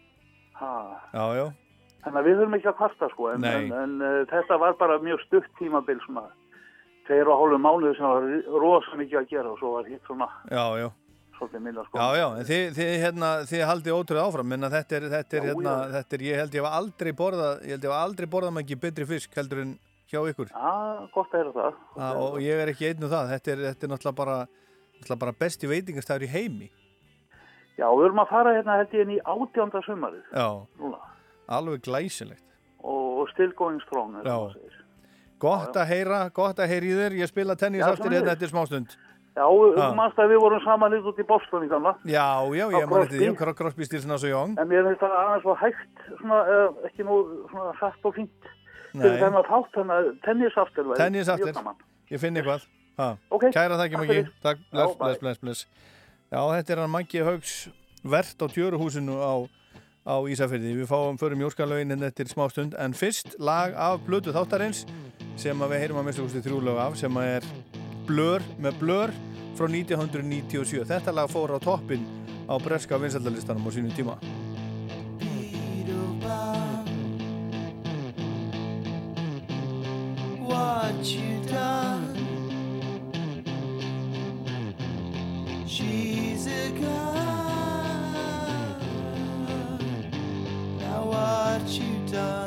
[0.63, 0.71] Ha.
[1.11, 1.47] já, já
[2.05, 4.97] Þannig að við höfum ekki að kvarta sko, en, en, en uh, þetta var bara
[5.03, 6.23] mjög stutt tímabil svona,
[7.07, 8.27] tveir og hálfu mánuði sem var
[8.63, 10.89] rosa mikið að gera og svo var hitt svona Já, já,
[11.43, 11.99] svolítið minna sko.
[11.99, 15.43] já, já, en þið, þið, hérna, þið haldið ótrúið áfram, menna þetta er, þetta er,
[15.43, 15.93] Já, hérna, já.
[15.99, 18.67] þetta er, ég held ég hef aldrei borðað, ég held ég hef aldrei borðað maður
[18.69, 19.73] ekki betri fisk heldur en
[20.13, 20.53] hjá ykkur.
[20.53, 20.73] Já,
[21.15, 21.81] gott að heyra það.
[21.99, 24.39] Á, og ég er ekki einn um það, þetta er, þetta er náttúrulega bara,
[25.01, 26.69] náttúrulega bara besti veitingastæður í heimi.
[27.81, 30.99] Já, við erum að fara hérna held ég inn í átjánda sumarið Já, núna
[31.53, 32.45] alveg glæsilegt.
[32.85, 34.13] og, og still going strong.
[34.19, 34.37] eins og Já.
[34.37, 34.79] maður segir.
[35.43, 38.53] Gott að heyra, gott að heyra í þér, ég spila tennis Já, aftur hérna eftir
[38.53, 38.93] smástund.
[39.33, 39.87] Já, þú Já.
[39.97, 41.95] mannst að við vorum saman út í Boston í gamla.
[42.05, 43.57] Já, já, Á ég man eftir því, Crosby.
[43.63, 44.59] Crosby, Stilson og svo Young.
[44.61, 47.17] En mér finnst það aðeins svo hægt, svona, uh, ekki nú
[47.49, 48.51] svona hrætt og fínt.
[48.93, 49.03] Nei.
[49.07, 51.77] Fyrir þennan þátt, þannig að tennisaftur væri Tennis mjög aftur, gaman.
[52.13, 52.67] ég finn eitthvað
[53.01, 53.07] ha.
[53.33, 54.29] Ok, Kæra takk mikið fyrir.
[54.45, 55.67] Takk, bless, bless, bless, bless
[56.29, 57.55] Já, þetta er hann Maggi Haugs
[58.05, 59.33] vert á tjöruhúsinu á,
[60.05, 64.85] á Ísafirði Við fáum förum jórskalauginin eftir smá stund en fyrst lag af Blötu þáttarins
[65.41, 67.49] sem við heyrum að mista úrstu þrjúlög af sem að er
[68.07, 69.17] Blur með Blur
[69.57, 72.07] frá 1997 Þetta lag fór á toppin
[72.49, 74.17] á breska vinsaldalistanum á sínum tíma
[81.03, 82.15] what you done.
[85.67, 86.87] She's a gun.
[90.79, 92.42] Now what you done?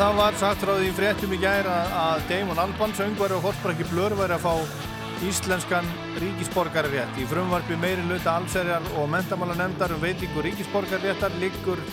[0.00, 4.14] Það var sagt því í fréttum í gær að, Damon Alban, söngvari og Horsbrakki Blör
[4.16, 4.54] væri að fá
[5.28, 5.90] íslenskan
[6.22, 7.18] ríkisborgarrétt.
[7.20, 11.84] Í frumvarpi meiri hluta allserjar og mentamála nefndar um veitingu ríkisborgarréttar liggur,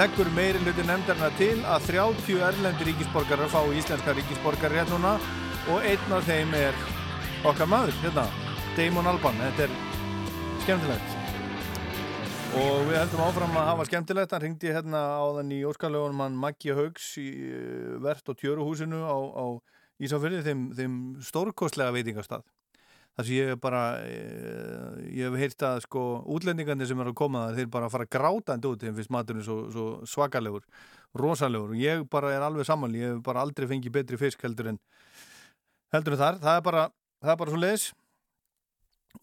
[0.00, 5.14] leggur meiri hluti nefndarna til að 30 erlendi ríkisborgarar fá íslenska ríkisborgarrétt núna
[5.70, 6.84] og einn af þeim er
[7.46, 8.26] okkar maður, hérna,
[8.74, 9.42] Damon Alban.
[9.46, 9.80] Þetta er
[10.66, 11.11] skemmtilegt.
[12.52, 14.32] Og við heldum áfram að hafa skemmtilegt.
[14.34, 19.16] Hann ringdi hérna áðan í Óskarlögunum hann Maggi Haugs í eh, Vert og Tjöruhúsinu á,
[19.16, 19.46] á
[20.02, 22.44] Ísafyrði, þeim, þeim stórkostlega veitingastað.
[23.16, 26.02] Það sem ég bara, eh, ég hef heyrt að sko
[26.34, 29.56] útlendingarnir sem eru að koma það, þeir bara fara grátandi út þeim fyrst maturinn svo,
[29.72, 30.68] svo svakalegur,
[31.16, 31.72] rosalegur.
[31.72, 34.82] Og ég bara er alveg saman, ég hef bara aldrei fengið betri fisk heldur en,
[35.96, 36.42] heldur en þar.
[36.44, 36.84] Það er bara,
[37.24, 37.88] það er bara svo leiðis.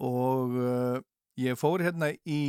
[0.01, 0.99] Og uh,
[1.38, 2.41] ég fór hérna í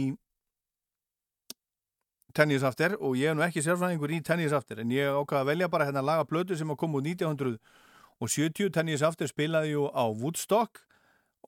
[2.35, 5.51] Tennis After og ég er nú ekki sérfræðingur í Tennis After en ég ákvaði að
[5.51, 10.05] velja bara hérna laga blödu sem að koma úr 1970 Tennis After spilaði jú á
[10.09, 10.85] Woodstock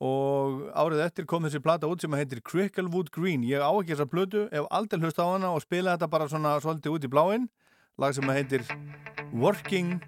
[0.03, 3.47] og árið eftir kom þessi plata út sem heitir Cricklewood Green.
[3.47, 6.57] Ég á ekki þessa blödu, hef aldrei hlust á hana og spilaði þetta bara svona
[6.65, 7.49] svolítið út í bláinn.
[8.01, 8.67] Lag sem heitir
[9.31, 10.01] Working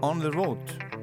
[0.00, 0.95] on the Road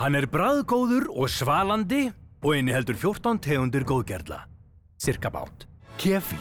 [0.00, 2.06] Hann er bræðgóður og svalandi
[2.40, 4.38] og inni heldur 14 tegundir góðgerla.
[4.96, 5.66] Cirka bát.
[6.00, 6.40] Kefir.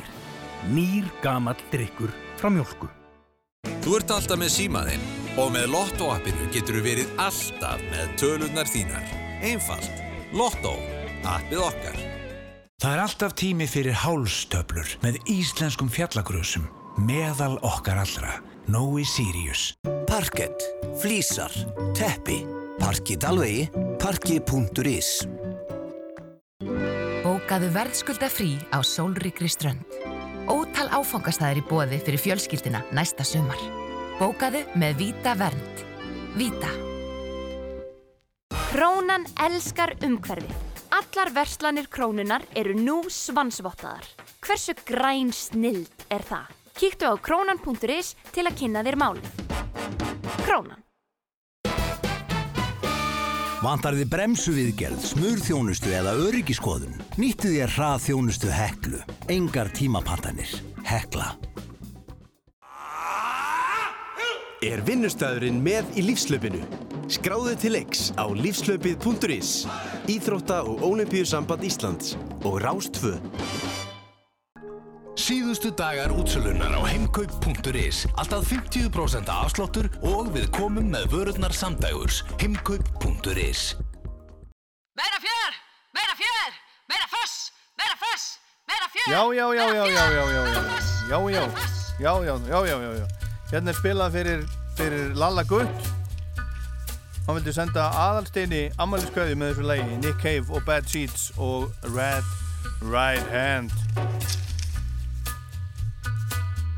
[0.72, 2.88] Nýr gamall drikkur frá mjölku.
[3.84, 5.04] Þú ert alltaf með símaðinn
[5.40, 9.12] og með Lotto-appinu getur þú verið alltaf með tölunar þínar.
[9.44, 10.06] Einfalt.
[10.32, 10.78] Lotto.
[11.28, 11.98] Appið okkar.
[12.80, 16.70] Það er alltaf tími fyrir hálstöflur með íslenskum fjallagrösum.
[17.04, 18.38] Meðal okkar allra.
[18.72, 19.74] Nói Sirius.
[20.08, 20.64] Parkett,
[21.02, 21.52] flísar,
[21.98, 22.40] teppi,
[22.80, 23.68] parkið alvegi,
[24.02, 25.10] parki.is
[27.24, 29.98] Bókaðu verðskulda frí á sólríkri strönd.
[30.50, 33.60] Ótal áfangastæðir í bóði fyrir fjölskyldina næsta sumar.
[34.20, 35.84] Bókaðu með Víta Vernd.
[36.40, 36.72] Víta.
[38.72, 40.66] Krónan elskar umhverfið.
[41.00, 44.08] Allar verslanir krónunar eru nú svansvottaðar.
[44.42, 46.54] Hversu græn snild er það?
[46.80, 49.34] Kíktu á krónan.is til að kynna þér málið.
[50.46, 50.89] Krónan.
[53.60, 56.94] Vantar þið bremsuviðgerð, smurþjónustu eða öryggiskoðun?
[57.20, 59.02] Nýttu þér hrað þjónustu heklu.
[59.36, 60.54] Engar tímapantanir.
[60.88, 61.34] Hekla.
[64.64, 66.62] Er vinnustæðurinn með í lífslöpinu?
[67.12, 69.52] Skráðu til leiks á lífslöpið.is
[70.08, 72.16] Íþrótta og Ólimpíusamband Íslands
[72.48, 73.18] og Rástfö
[75.20, 83.76] Síðustu dagar útsölunar á heimkaup.is Alltaf 50% afsláttur og við komum með vörurnar samdægurs heimkaup.is
[84.96, 85.58] Meira fjör!
[85.98, 86.56] Meira fjör!
[86.88, 87.36] Meira foss!
[87.76, 88.26] Meira foss!
[88.72, 89.12] Meira fjör!
[89.12, 90.60] Já, já, já, já, já, já, já, já,
[91.10, 91.44] já, já,
[92.00, 93.08] já, já, já, já, já, já.
[93.52, 94.44] Hérna er spilað fyrir,
[94.80, 95.90] fyrir Lalla Gutt.
[97.28, 102.24] Hann vildi senda aðalsteini ammæliskauði með þessu lagi, Nick Cave og Bad Seeds og Red
[102.88, 104.49] Right Hand.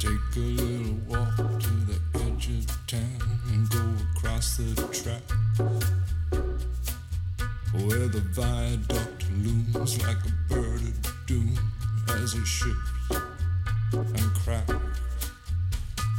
[0.01, 5.21] Take a little walk to the edge of town and go across the track
[7.71, 11.55] where the viaduct looms like a bird of doom
[12.15, 12.75] as it ships
[13.93, 14.73] and cracks.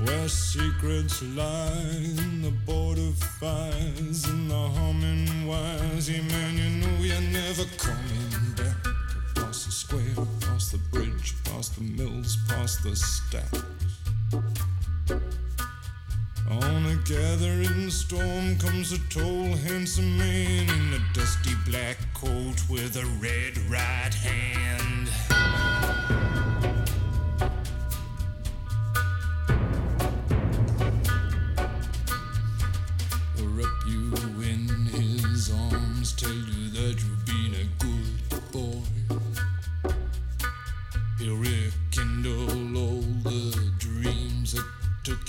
[0.05, 1.73] Where secrets lie
[2.19, 3.11] in the border
[3.41, 6.09] fires and the humming wires.
[6.09, 8.92] Yeah, man, you know you're never coming back.
[9.93, 13.63] Square, across the bridge, past the mills, past the stacks.
[16.49, 22.97] On a gathering storm comes a tall, handsome man in a dusty black coat with
[22.97, 25.11] a red right hand.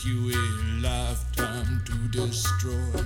[0.05, 0.43] You a
[0.81, 3.03] lifetime to destroy.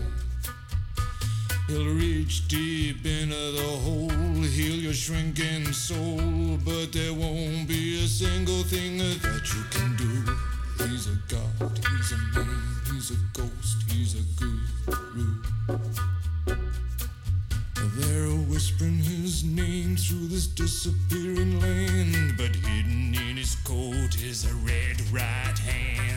[1.67, 4.09] He'll reach deep into the hole,
[4.41, 10.87] heal your shrinking soul, but there won't be a single thing that you can do.
[10.87, 15.41] He's a god, he's a man, he's a ghost, he's a guru.
[17.97, 24.55] They're whispering his name through this disappearing land, but hidden in his coat is a
[24.55, 26.16] red right hand.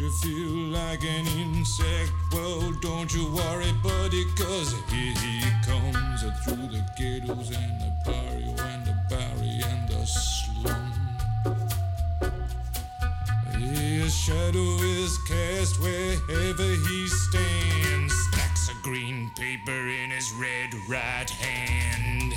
[0.00, 2.10] you feel like an insect.
[2.32, 7.92] Well, don't you worry, buddy, cause here he comes uh, through the ghettos and the
[8.04, 10.92] barrio and the barry and the slum.
[13.52, 18.14] His shadow is cast wherever he stands.
[18.28, 22.34] Stacks of green paper in his red right hand.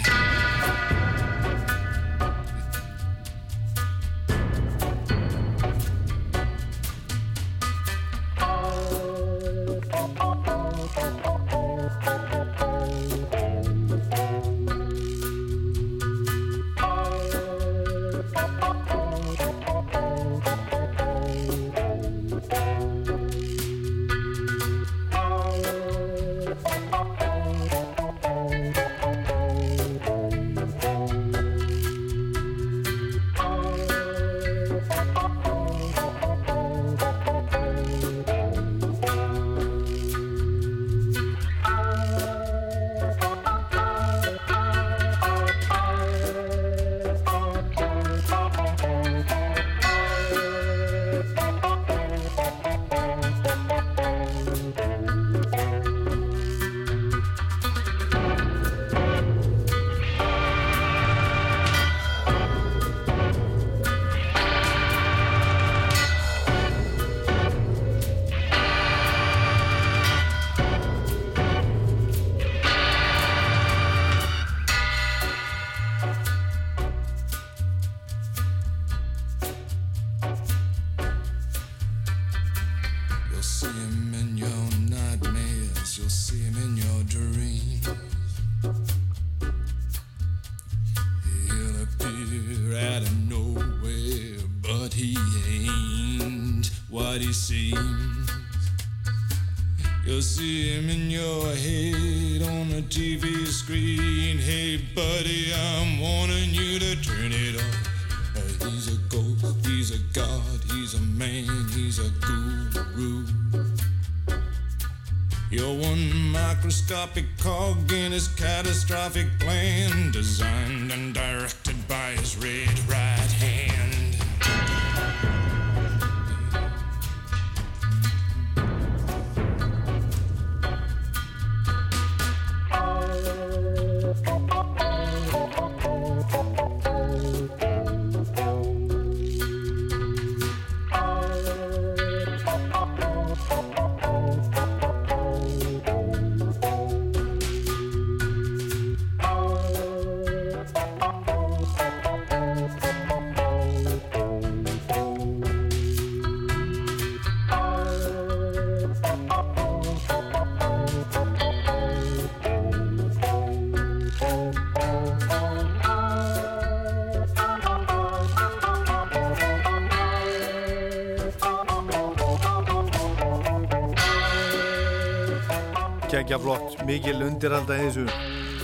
[176.88, 178.06] Mikil undirhalda í þessu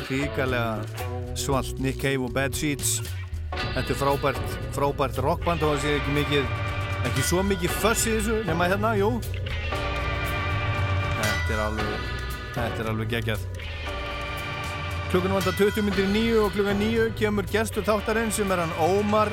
[0.08, 3.02] ríkalega svalt Nick Cave og Bad Seeds
[3.54, 6.44] Þetta er frábært, frábært rockband og það sé ekki mikið
[7.10, 9.10] ekki svo mikið fuss í þessu nema hérna, jú
[11.20, 11.90] Þetta er alveg
[12.54, 13.50] þetta er alveg geggjað
[15.14, 19.30] Klukkan vandar 20 myndir nýju og klukkan nýju kemur gestur þáttarinn sem er hann Ómar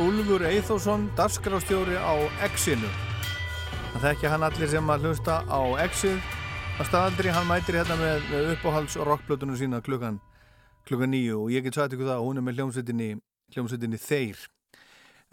[0.00, 2.88] Úlfur Eithósson, darskrástjóri á X-inu.
[3.92, 5.60] Það þekkja hann allir sem að hlusta á
[5.90, 6.29] X-ið.
[6.78, 10.20] Á staðaldri hann mætir hérna með, með uppáhalds og rockblötunum sína klukkan,
[10.86, 13.08] klukkan nýju og ég get sagt ykkur það að hún er með hljómsveitinni,
[13.54, 14.44] hljómsveitinni Þeir.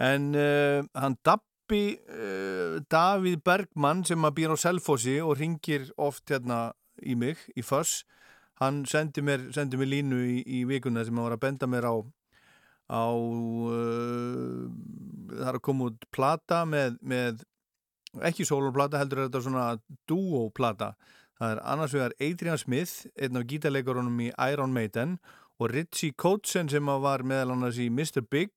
[0.07, 6.29] En uh, hann Dabbi, uh, Davíð Bergmann sem að býr á Selfossi og ringir oft
[6.31, 6.71] hérna
[7.03, 8.05] í mig, í Föss,
[8.61, 11.91] hann sendi mér, sendi mér línu í, í vikuna sem hann var að benda mér
[11.91, 11.95] á
[12.87, 14.63] á uh,
[15.33, 17.43] það er að koma út plata með, með
[18.25, 19.65] ekki soloplata heldur er þetta svona
[20.09, 20.93] duo-plata
[21.37, 25.17] það er annars vegar Adrian Smith einn af gítarleikarunum í Iron Maiden
[25.59, 28.21] og Richie Kotzen sem var meðal annars í Mr.
[28.21, 28.53] Big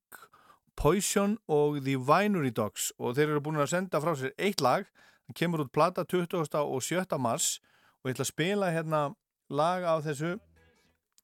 [0.76, 4.86] Poison og The Vinery Dogs og þeir eru búin að senda frá sér eitt lag
[5.28, 6.40] það kemur út plata 20.
[6.60, 7.04] og 7.
[7.18, 7.58] mars
[8.00, 9.02] og ég ætla að spila hérna
[9.50, 10.36] lag af þessu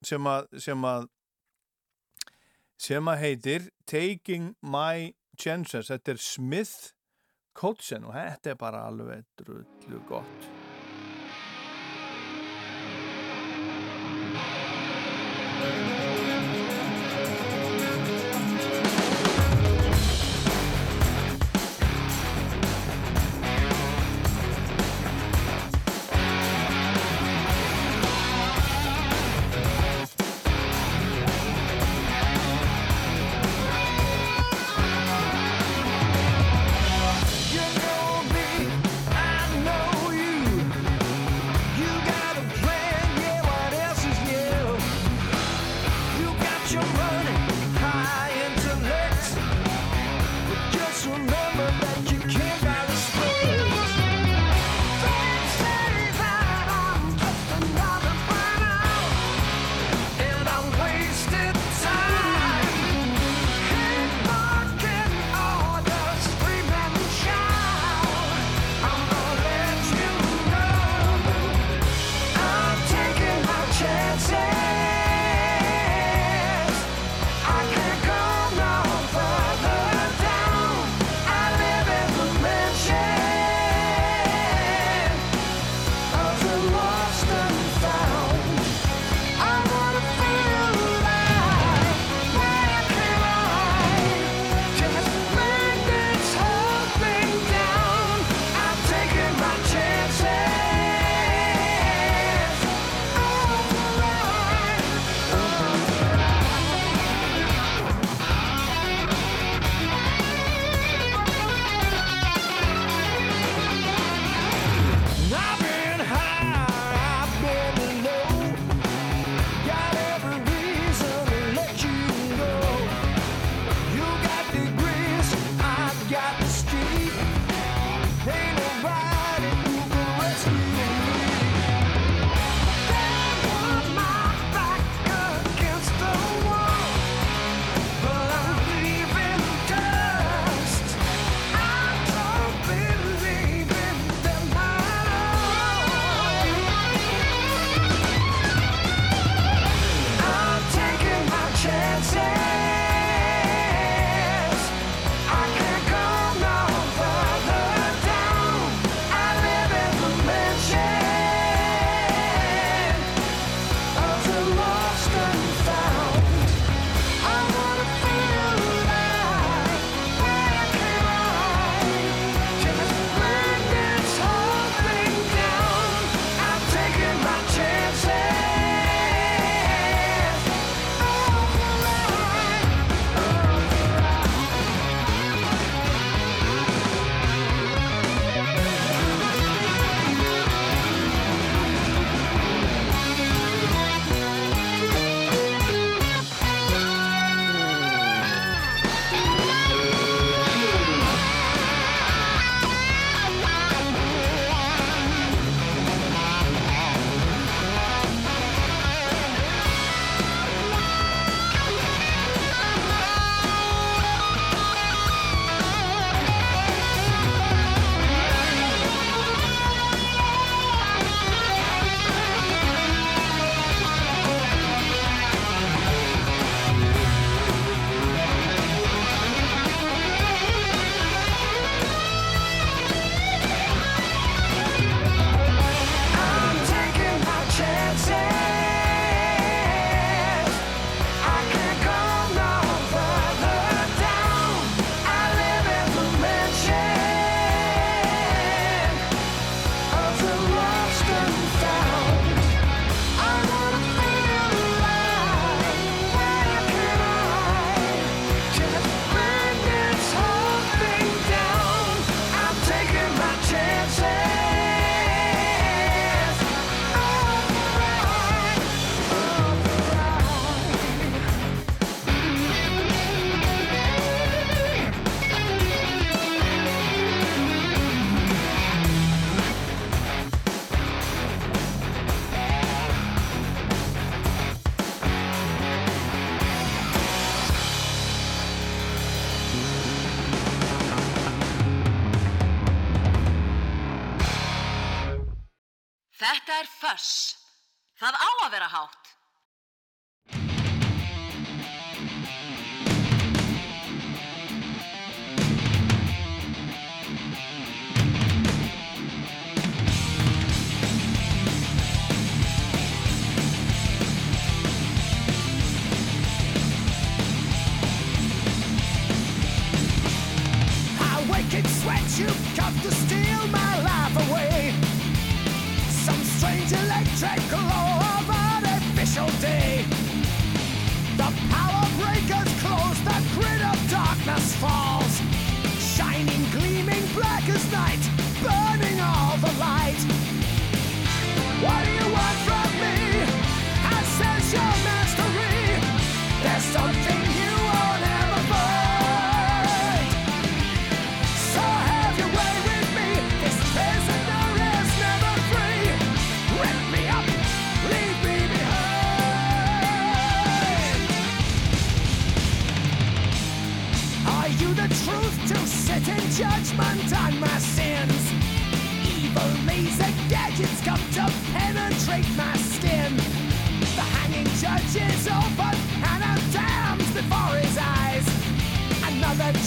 [0.05, 1.09] sem að, sem að
[2.77, 6.93] sem að heitir Taking My Chances þetta er Smith
[7.57, 10.66] Coatzen og þetta er bara alveg drullu gott
[15.59, 15.96] You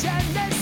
[0.06, 0.59] and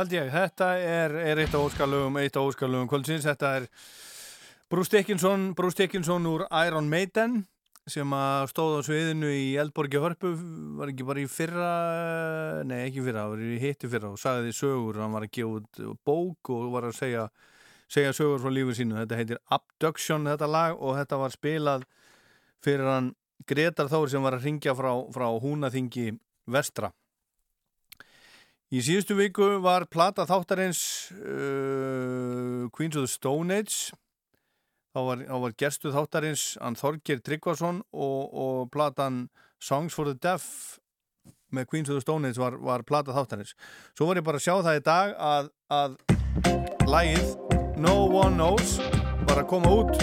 [0.00, 3.64] Hald ég, þetta er, er eitt af óskalugum, eitt af óskalugum kvöldsins, þetta er
[4.72, 7.34] Bruce Dickinson, Bruce Dickinson úr Iron Maiden
[7.84, 10.30] sem að stóð á sviðinu í Eldborgi Hörpu,
[10.78, 11.72] var ekki bara í fyrra,
[12.64, 15.60] nei ekki fyrra, var í hitti fyrra og sagði því sögur, hann var að gefa
[15.60, 17.26] út bók og var að segja,
[17.92, 21.84] segja sögur frá lífu sínu, þetta heitir Abduction þetta lag og þetta var spilað
[22.64, 23.12] fyrir hann
[23.52, 26.14] Gretar Þór sem var að ringja frá, frá Húnaþingi
[26.48, 26.88] Vestra.
[28.70, 30.80] Í síðustu viku var plata þáttarins
[31.18, 33.90] uh, Queens of the Stone Age.
[34.94, 39.24] Þá var, var gerstu þáttarins hann Þorgir Tryggvason og, og platan
[39.58, 40.78] Songs for the Deaf
[41.50, 43.56] með Queens of the Stone Age var, var plata þáttarins.
[43.98, 45.98] Svo var ég bara að sjá það í dag að, að
[46.86, 47.34] lægið
[47.82, 48.78] No One Knows
[49.26, 49.98] var að koma út.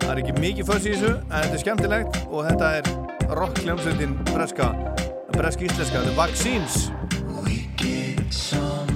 [0.00, 4.16] Það er ekki mikið föss í þessu en þetta er skemmtilegt og þetta er rockljómsveitin
[4.32, 4.72] breska
[5.36, 6.88] bresk íslenska, The Vaccines
[8.30, 8.89] get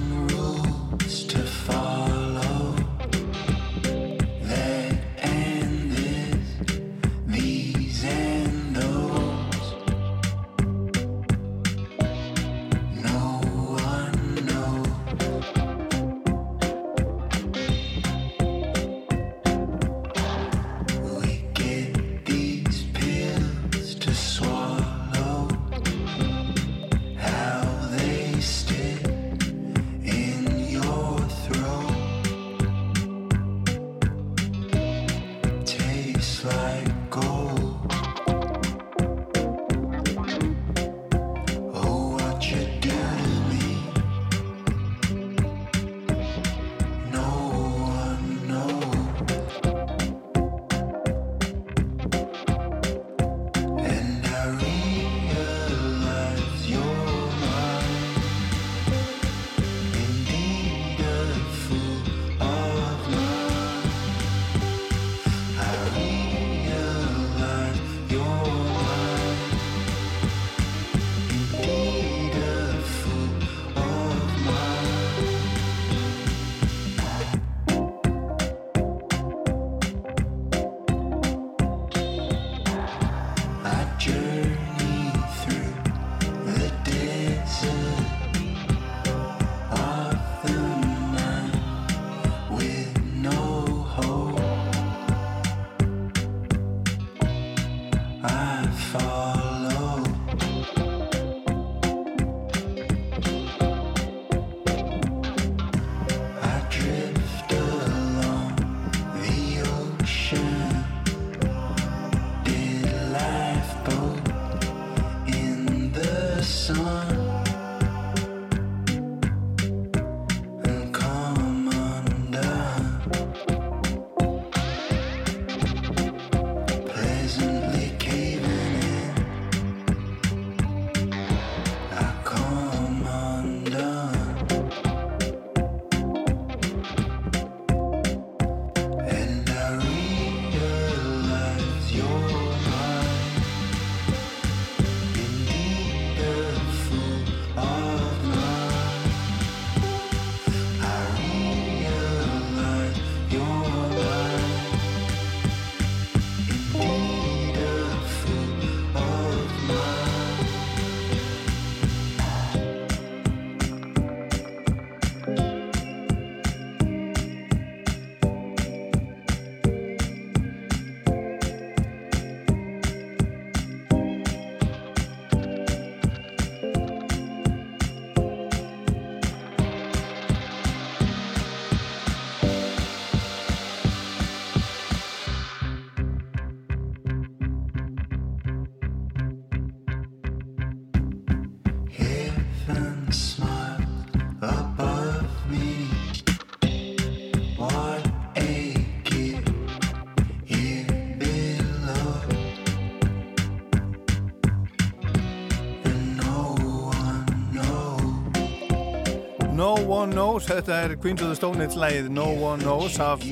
[210.05, 213.23] One Knows, þetta er Queens of the Stone Age lægið No One Knows af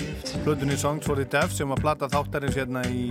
[0.41, 3.03] hlutunni Songs for the Deaf sem var plata þáttarins hérna í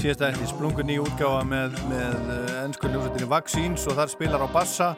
[0.00, 2.16] síðasta eftir splungu nýju útgáfa með, með
[2.64, 4.88] ennsku ljósettinni Vaccines og þar spilar á bassa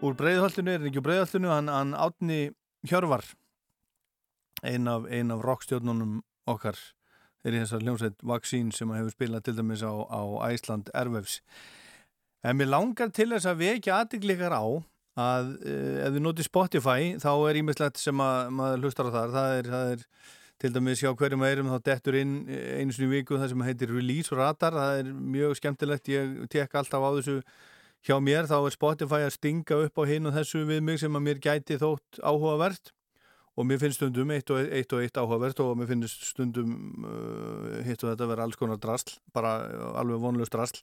[0.00, 2.38] úr breiðhaldinu, er ekki úr breiðhaldinu hann, hann átni
[2.88, 3.26] Hjörvar
[4.64, 6.80] ein af, ein af rockstjórnunum okkar
[7.44, 11.42] er í þessar ljósett Vaccines sem hefur spilað til dæmis á, á Æsland Ervefs
[12.40, 14.64] en mér langar til þess að vekja aðdeglikar á
[15.18, 19.34] að uh, ef við notið Spotify þá er ímislegt sem að maður hlustar á þar.
[19.34, 20.06] Það er, það er
[20.62, 24.34] til dæmis hjá hverjum eirum þá dettur inn einu sinni viku það sem heitir Release
[24.36, 24.78] Radar.
[24.78, 27.40] Það er mjög skemmtilegt, ég tek alltaf á þessu
[28.06, 31.18] hjá mér, þá er Spotify að stinga upp á hinn og þessu við mig sem
[31.18, 32.92] að mér gæti þótt áhugavert.
[33.52, 38.00] Og mér finnst stundum eitt og eitt, eitt áhugavert og mér finnst stundum uh, hitt
[38.00, 39.58] og þetta vera alls konar drasl bara
[40.00, 40.80] alveg vonlust drasl.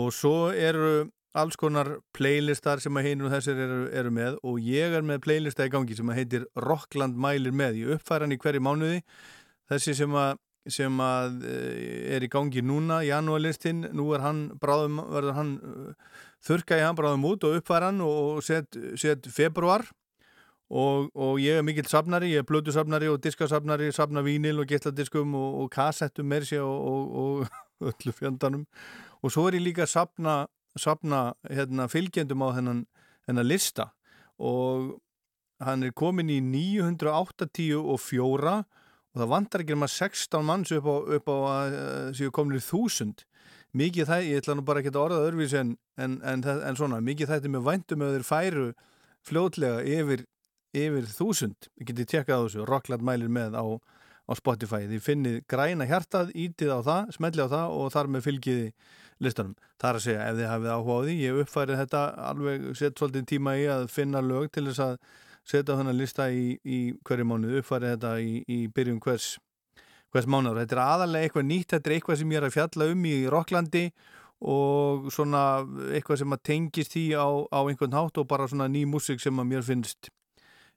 [0.00, 4.58] Og svo eru alls konar playlistar sem að hinn og þessir eru, eru með og
[4.64, 8.36] ég er með playlista í gangi sem að heitir Rockland mælir með, ég uppfæra hann
[8.36, 9.00] í hverju mánuði.
[9.72, 10.34] Þessi sem að,
[10.76, 16.20] sem að eh, er í gangi núna janúarlistin, nú er hann bráðum, verður hann eh,
[16.44, 19.86] þurka í hann bráðum út og uppfæra hann og set, set februar
[20.72, 25.34] og, og ég er mikill safnari, ég er blödu-safnari og diskasafnari, safna vínil og getladiskum
[25.36, 27.46] og, og kassettum og, og, og
[27.92, 28.66] öllu fjöndanum
[29.22, 30.34] og svo er ég líka að safna,
[30.78, 32.84] safna hérna, fylgjendum á þennan,
[33.26, 33.90] þennan lista.
[34.42, 34.94] Og
[35.62, 37.82] hann er komin í 984
[39.12, 42.32] og það vantar ekki um að 16 manns upp á, upp á að uh, séu
[42.34, 43.26] komin í 1000
[43.76, 47.00] mikið það, ég ætla nú bara ekki að orða öðruvís en, en, en, en svona,
[47.04, 48.66] mikið þetta með væntum ef þeir færu
[49.28, 50.24] fljótlega yfir,
[50.76, 53.64] yfir 1000 ég geti tjekkað þessu, Rockland mælir með á,
[54.28, 58.26] á Spotify, þið finnið græna hjartað, ítið á það, smelli á það og þar með
[58.28, 58.68] fylgiði
[59.22, 62.66] listanum það er að segja, ef þið hafið áhuga á því ég uppfærið þetta alveg,
[62.78, 64.96] sett svolítið tíma í að finna lög til þess að
[65.42, 69.36] setja þennan lista í, í hverju mánuð uppfærið þetta í, í byrjun hvers
[70.12, 70.62] hvers mánuður.
[70.62, 73.14] Þetta er aðalega eitthvað nýtt, þetta er eitthvað sem ég er að fjalla um í
[73.32, 73.84] Rocklandi
[74.52, 75.42] og svona
[75.94, 79.38] eitthvað sem að tengist því á, á einhvern hátt og bara svona ný músik sem
[79.38, 80.10] að mér finnst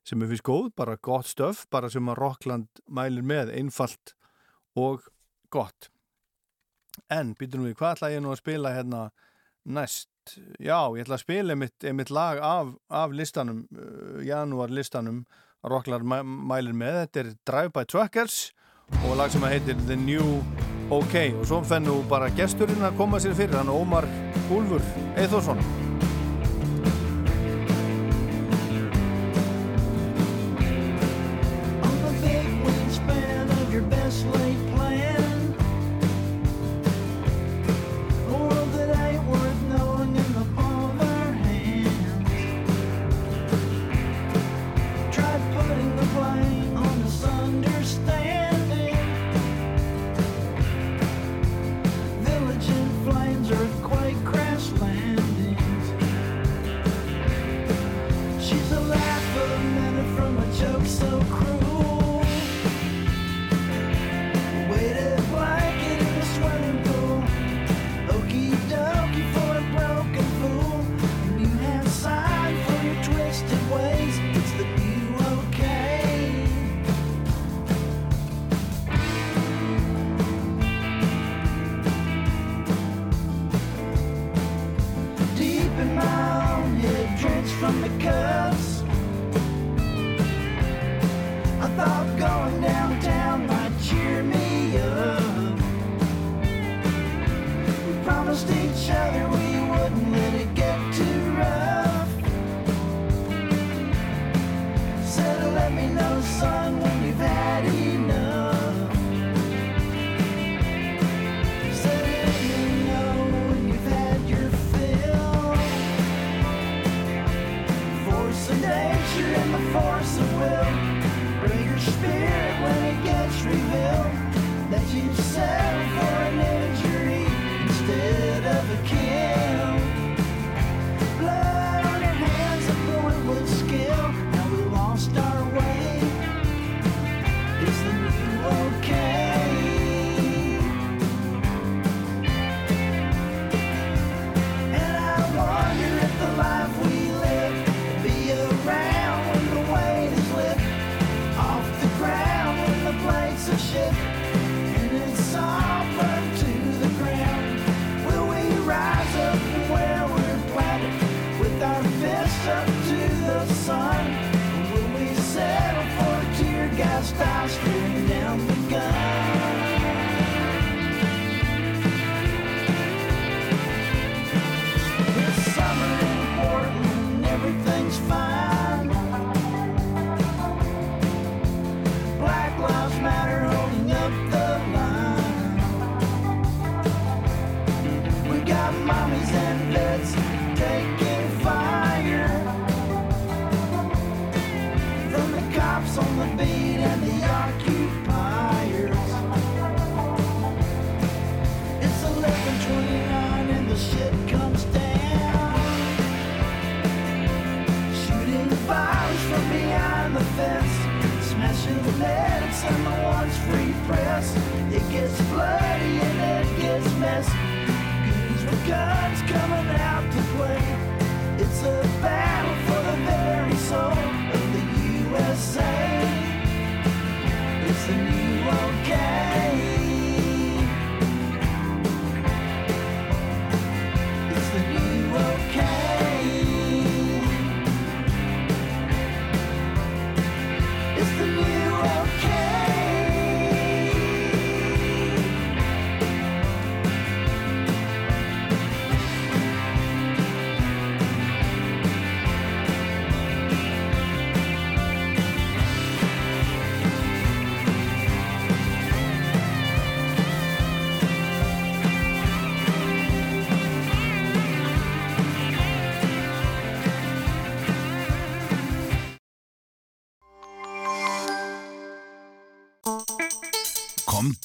[0.05, 4.13] sem mér finnst góð, bara gott stöf, bara sem að Rockland mælir með, einfalt
[4.77, 5.07] og
[5.49, 5.89] gott.
[7.13, 9.07] En, býtum við, hvað ætla ég nú að spila hérna
[9.65, 10.09] næst?
[10.57, 15.23] Já, ég ætla að spila einmitt, einmitt lag af, af listanum, uh, janúar listanum,
[15.65, 18.39] Rockland mæ, mælir með, þetta er Drive by Truckers
[19.05, 20.41] og lag sem heitir The New
[20.93, 21.15] OK.
[21.39, 24.05] Og svo fenn nú bara gesturinn að koma sér fyrir hann Ómar
[24.53, 24.85] Úlfur
[25.17, 25.84] Eithórsson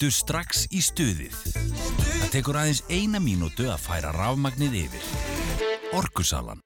[0.01, 1.35] Komdu strax í stuðið.
[1.53, 5.03] Það tekur aðeins eina mínútu að færa rafmagnið yfir.
[5.93, 6.63] Orkusalan.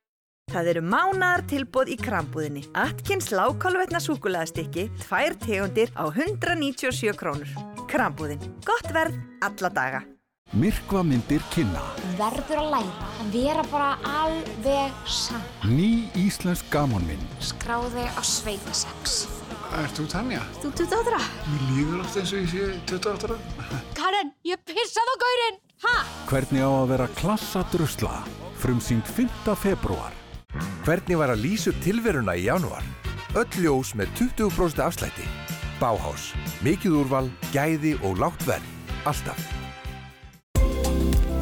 [0.54, 2.62] Það eru mánar tilbúð í krambúðinni.
[2.78, 7.50] Atkins lágkálvetna súkulæðastykki, tvær tegundir á 197 krónur.
[7.90, 8.38] Krambúðin.
[8.62, 10.04] Gott verð alla daga.
[10.54, 11.82] Myrkva myndir kynna.
[12.14, 15.74] Verður að læra að vera bara alveg saman.
[15.74, 17.34] Ný íslensk gamanmynd.
[17.42, 18.93] Skráði á sveitasex.
[19.74, 20.40] Ert þú Tanja?
[20.62, 21.20] Þú 28?
[21.50, 23.38] Mér líður oft eins og ég sé 28
[23.98, 25.58] Karen, ég pissaði á gaurinn!
[25.84, 25.94] Ha?
[26.30, 28.12] Hvernig á að vera klassa drusla?
[28.62, 29.50] Frumsýnd 5.
[29.58, 30.14] februar.
[30.86, 32.86] Hvernig var að lýsa tilveruna í janúar?
[33.34, 35.26] Öll ljós með 20% afslætti.
[35.82, 36.30] Báhás.
[36.62, 38.70] Mikið úrval, gæði og lágt verð.
[39.10, 39.42] Alltaf.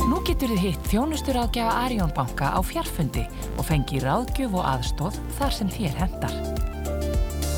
[0.09, 3.29] Nú getur þið hitt þjónustur ágjafa Arjón banka á fjarfundi
[3.59, 6.72] og fengi ráðgjöf og aðstóð þar sem þér hendar.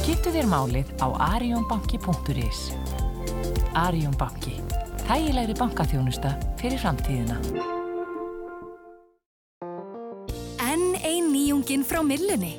[0.04, 2.58] Kynntu þér málið á arjónbanki.is
[3.72, 4.58] Arjón banki.
[5.06, 7.38] Þægilegri bankaþjónusta fyrir framtíðina.
[10.60, 12.58] Enn ein nýjungin frá Millunni.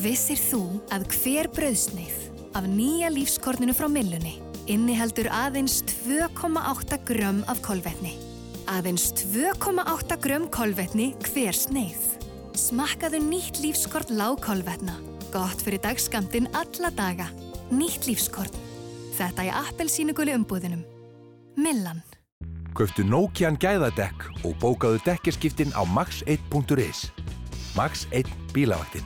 [0.00, 2.16] Vissir þú að hver brauðsneið
[2.56, 8.14] af nýja lífskorninu frá Millunni inniheldur aðeins 2,8 grömm af kolvetni.
[8.72, 12.08] Aðeins 2,8 grömm kolvetni hver sneið.
[12.56, 14.96] Smakkaðu nýtt lífskort lágkolvetna.
[15.36, 17.26] Gott fyrir dagskamtinn alla daga.
[17.68, 18.54] Nýtt lífskort.
[19.18, 20.80] Þetta í appelsínuguli umbúðinum.
[21.60, 22.00] Millan.
[22.76, 27.10] Köftu Nokian gæðadekk og bókaðu dekkerskiptin á max1.is.
[27.76, 29.04] Max 1 bílavaktin.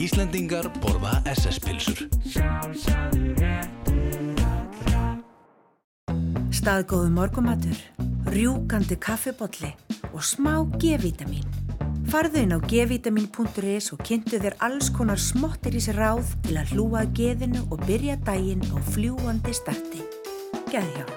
[0.00, 2.06] Íslendingar borða SS-pilsur.
[6.56, 7.76] Staðgóðu morgumatur,
[8.34, 9.72] rjúkandi kaffibotli
[10.12, 11.46] og smá G-vitamin.
[12.08, 16.72] Farðu inn á gvitamin.is og kynntu þér alls konar smottir í sér ráð til að
[16.72, 20.00] hlúa að geðinu og byrja daginn á fljúandi starti.
[20.72, 21.12] Geðhjálp.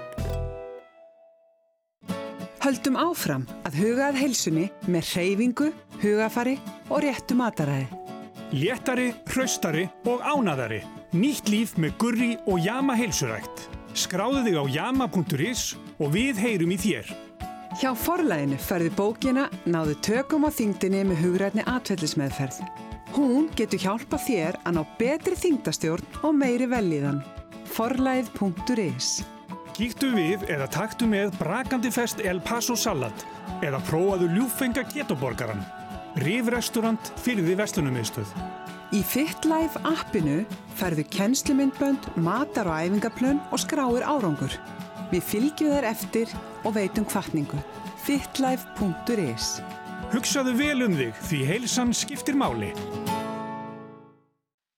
[2.61, 5.71] Höldum áfram að huga að heilsunni með hreyfingu,
[6.03, 6.57] hugafari
[6.89, 7.87] og réttu mataræði.
[8.51, 10.81] Léttari, hraustari og ánæðari.
[11.15, 13.65] Nýtt líf með gurri og jama heilsurækt.
[13.95, 17.11] Skráðu þig á jama.is og við heyrum í þér.
[17.79, 22.57] Hjá forlæginu færðu bókina Náðu tökum á þingdinni með hugrætni atfellismeðferð.
[23.15, 27.21] Hún getur hjálpa þér að ná betri þingdastjórn og meiri velíðan.
[27.71, 29.21] Forlægið.is
[29.71, 33.23] Kíktu við eða taktu með brakandi fest El Paso salat
[33.63, 35.63] eða prófaðu ljúfenga getoborgaran.
[36.19, 38.33] Rifrestaurant fyrir því vestunumiðstöð.
[38.91, 40.41] Í FitLife appinu
[40.75, 44.57] færðu kennslumyndbönd, matar og æfingaplön og skráir árangur.
[45.11, 46.29] Við fylgjum þær eftir
[46.63, 47.57] og veitum kvartningu.
[48.05, 49.47] fitlife.is
[50.11, 52.71] Hugsaðu vel um þig því heilsan skiptir máli.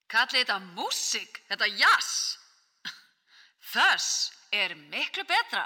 [0.09, 2.09] Kalli þetta músík, þetta jazz.
[3.73, 4.09] Þess
[4.53, 5.63] er miklu betra.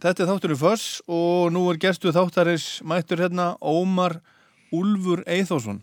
[0.00, 4.18] Þetta er þátturinn Föss og nú er gestu þáttarins mættur hérna Ómar
[4.72, 5.82] Úlfur Eithásson.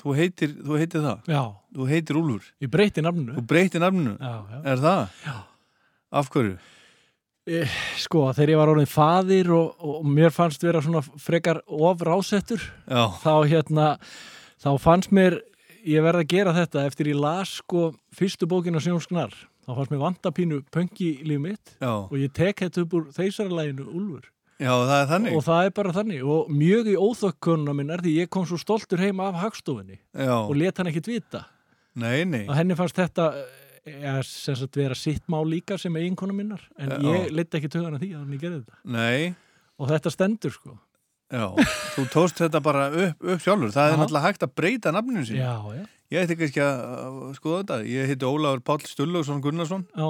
[0.00, 1.28] Þú heitir, þú heitir það?
[1.32, 1.42] Já.
[1.76, 2.48] Þú heitir Úlfur?
[2.60, 3.36] Ég breyti nafninu.
[3.36, 4.16] Þú breyti nafninu?
[4.20, 4.58] Já, já.
[4.72, 5.22] Er það?
[5.24, 5.36] Já.
[6.20, 6.58] Af hverju?
[7.48, 12.02] Eh, Sko, þegar ég var orðin faðir og, og mér fannst vera svona frekar of
[12.04, 13.06] rásettur, Já.
[13.22, 13.86] þá hérna,
[14.60, 15.38] þá fannst mér,
[15.88, 17.86] ég verði að gera þetta eftir ég las sko
[18.18, 19.32] fyrstu bókina Sjónsknar,
[19.64, 21.94] þá fannst mér vantapínu pöngi líf mitt Já.
[22.04, 24.26] og ég tek þetta upp úr þeisarlæginu Úlfur.
[24.58, 25.34] Já, það er þannig.
[25.38, 28.58] Og það er bara þannig og mjög í óþökkunna minn er því ég kom svo
[28.58, 30.34] stoltur heima af hagstofinni Já.
[30.34, 31.44] og let hann ekkit vita.
[31.98, 32.42] Nei, nei.
[32.48, 33.30] Og henni fannst þetta
[34.02, 36.98] ja, sem sagt vera sitt mál líka sem eiginkona minnar en Já.
[37.14, 38.78] ég leitt ekki töðan að því að hann gerði þetta.
[38.84, 39.34] Nei.
[39.78, 40.78] Og þetta stendur sko.
[41.28, 41.44] Já,
[41.94, 43.72] þú tóst þetta bara upp, upp sjálfur.
[43.74, 43.98] Það er Já.
[44.00, 45.42] náttúrulega hægt að breyta nafninu sín.
[45.42, 45.86] Já.
[46.08, 47.76] Ég ætti ekki að skoða þetta.
[47.84, 49.84] Ég heiti Ólafur Páll Stullausson Gunnarsson.
[49.92, 50.08] Já.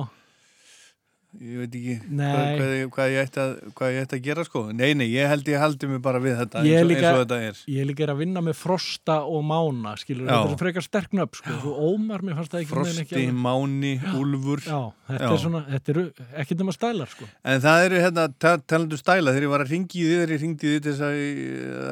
[1.38, 4.60] Ég veit ekki hvað, hvað, ég- hvað, ég að, hvað ég ætti að gera sko.
[4.72, 7.20] Nei, nei, ég held ég haldi mig bara við þetta eins og, líka, eins og
[7.26, 7.58] þetta er.
[7.68, 10.38] ég líka er að vinna með Frosta og Mána, skilur, Já.
[10.40, 13.38] þetta er frekar sterk nöfn, sko, svo Ómar, mér fannst það ekki Frosti, ekki alveg-
[13.44, 14.64] Máni, Úlfur.
[14.64, 14.80] Já,
[15.12, 15.30] þetta Já.
[15.36, 17.28] er svona, þetta eru ekkert nema stælar, sko.
[17.44, 20.32] En það eru hérna, ta- talandu stæla, þegar ég var að ringi í þið, þegar
[20.32, 21.16] ég ringdi í þið til þess að,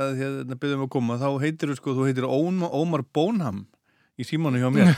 [0.00, 3.66] að hérna, byrðum að koma, þá heitir þú sko, þú heitir Ómar Bónham
[4.16, 4.94] í símónu hjá mér.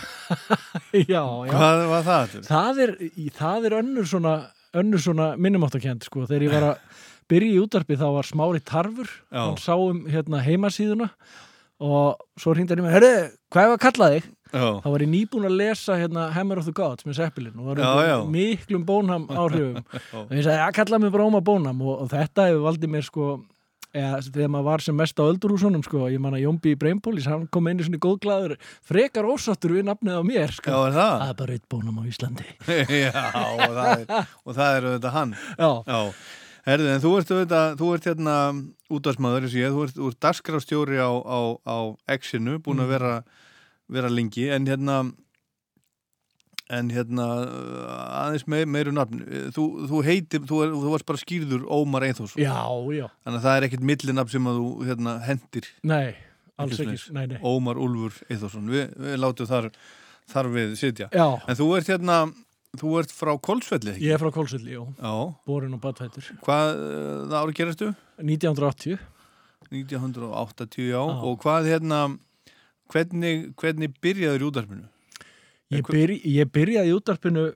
[1.13, 1.53] já, já.
[1.53, 2.39] Hvað var það?
[2.47, 2.95] Það er,
[3.39, 4.35] það er önnur svona,
[5.03, 9.43] svona minnumáttakend, sko, þegar ég var að byrja í útarpi þá var Smári Tarfur, Já.
[9.43, 11.11] hann sá um hérna heimasíðuna
[11.85, 13.13] og svo hringdi hann í mig, herru,
[13.55, 14.29] hvað að kalla þig?
[14.49, 14.65] Já.
[14.81, 18.23] þá var ég nýbúin að lesa hérna Hammer of the Gods með Zeppelin og var
[18.33, 19.83] miklum bónham áhrifum
[20.23, 23.05] og ég sagði, að kalla mig bara Ómar Bónham og, og þetta hefur valdið mér
[23.05, 23.27] sko
[23.95, 27.47] eða, þegar maður var sem mest á öldurhúsunum sko, ég man að Jómbi Brainpolis, hann
[27.53, 30.71] kom í svona góðglæður, frekar ósattur við nafnið á mér sko.
[30.71, 31.15] Já, er það?
[31.23, 32.49] Það er bara eitt Bónham á Íslandi
[33.07, 33.25] Já,
[33.55, 35.35] og það er, og það er auðvitað hann.
[35.59, 36.03] Já.
[36.69, 38.37] Herðu, en þú ert auðvitað, þú ert hérna
[38.93, 41.77] útvarsmaður, þú ert, þú ert dagskrástjóri á, á, á
[42.19, 42.93] X-inu, búin að Mm.
[42.93, 43.13] vera,
[43.89, 44.99] vera lengi, en hérna,
[46.69, 47.27] en hérna,
[48.23, 49.23] aðeins me, meiru nafn,
[49.57, 52.43] þú, þú heitir, þú, er, þú varst bara skýrður Ómar Eithússon.
[52.43, 52.59] Já,
[52.93, 53.07] já.
[53.25, 55.71] Þannig að það er ekkit millinafn sem að þú, hérna, hendir.
[55.89, 56.11] Nei,
[56.61, 57.39] alls Ekki nei, nei.
[57.49, 59.71] Ómar Úlfur Eithússon, við, við látum þar,
[60.35, 61.09] þar við sitja.
[61.15, 61.27] Já.
[61.49, 62.19] En þú ert hérna,
[62.77, 64.05] þú ert frá Kolsvelli, ekki?
[64.05, 65.17] Ég er frá Kolsvilli, já.
[65.49, 66.29] Borin og badfættur.
[66.45, 67.95] Hvað uh, ári gerastu?
[68.21, 69.01] 1980.
[69.73, 71.01] 1980, já.
[71.01, 72.05] Og hvað hérna,
[72.93, 74.89] hvernig, hvernig byrjaður í útarpinu?
[75.71, 77.49] Ég, byrj, ég byrjaði í útarpinu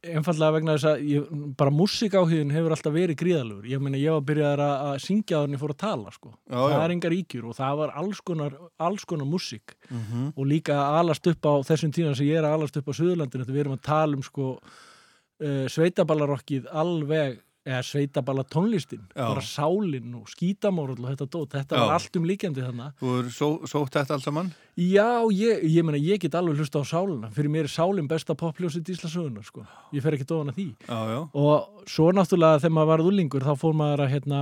[0.00, 1.24] einfallega vegna þess að ég,
[1.60, 3.66] bara músikáhugin hefur alltaf verið gríðalugur.
[3.68, 6.30] Ég meina ég var byrjaður að, að syngja henni fór að tala sko.
[6.48, 6.78] Já, það já.
[6.86, 10.32] er engar íkjur og það var alls konar, alls konar músík Mhm.
[10.36, 12.92] og líka að alast upp á þessum tíma sem ég er að alast upp á
[12.96, 19.26] Suðurlandinu þetta við erum að tala um sko uh, sveitaballarokkið alveg eða sveitaballa tónlistin Já.
[19.26, 21.80] bara sálinn og skítamórull og þetta dót, þetta Já.
[21.82, 24.52] var allt um líkjandi þannig Þú er só, sótt þetta allt saman?
[24.80, 27.28] Já, ég, ég meina, ég get alveg hlusta á sálina.
[27.34, 29.66] Fyrir mér er sálin besta popljósið Íslasögunar, sko.
[29.92, 30.68] Ég fer ekki að því.
[30.86, 31.18] Já, já.
[31.36, 34.40] Og svo náttúrulega þegar maður varð úlingur, þá fór maður að hérna,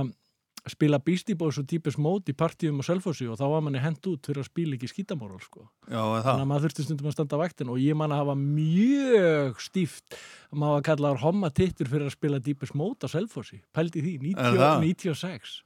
[0.73, 4.05] spila Beastie Boys og Deepest Mode í partíum og selfossi og þá var manni hent
[4.11, 5.65] út fyrir að spila ekki skítamóral, sko.
[5.89, 6.23] Já, það?
[6.29, 9.61] Þannig að maður þurfti stundum að standa á vaktin og ég man að hafa mjög
[9.65, 10.17] stíft
[10.49, 13.61] að maður kallaður homma tittur fyrir að spila Deepest Mode á selfossi.
[13.75, 14.81] Pældi því, 90, Er það?
[14.87, 15.61] 96.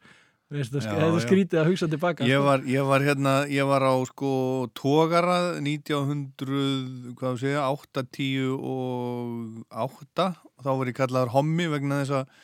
[0.54, 1.22] Veistu, Já, það er já.
[1.24, 2.26] skrítið að hugsa tilbaka.
[2.30, 2.46] Ég sko.
[2.46, 4.32] var, ég var hérna, ég var á sko
[4.78, 10.28] tógara 1900, hvað þú segja, 8, 10 og 8
[10.62, 12.36] þá var ég kallaður hommi vegna þess að,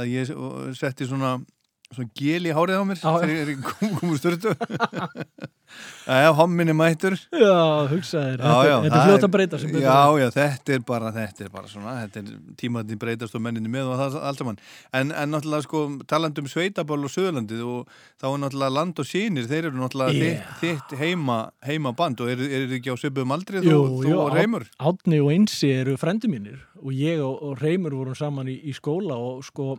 [0.00, 0.32] að ég
[0.80, 1.36] setti svona,
[1.92, 4.54] svona gel í hárið á mér þegar ég kom, kom úr styrtu
[6.06, 8.38] Já, hommin er mættur Já, hugsaðir.
[8.38, 11.48] Þetta- er það fljótt að breyta sem betur Já, já, þetta er bara, þetta er
[11.54, 12.28] bara svona, þetta er
[12.60, 14.58] tímaðin breytast og menninni með og það allt saman.
[14.94, 17.88] En, en náttúrulega sko, talandi um sveitabál og söðurlandið og
[18.22, 20.54] þá er náttúrulega land og sínir, þeir eru náttúrulega Yeah.
[20.60, 24.12] þitt, þitt heima, heima band og eru er ekki á söpum aldrei þú, Jú, þú
[24.12, 24.68] jú, og Reymur?
[24.78, 28.60] Át- Átni og Einsi eru frendi mínir og ég og, og Reymur vorum saman í,
[28.70, 29.74] í skóla og sko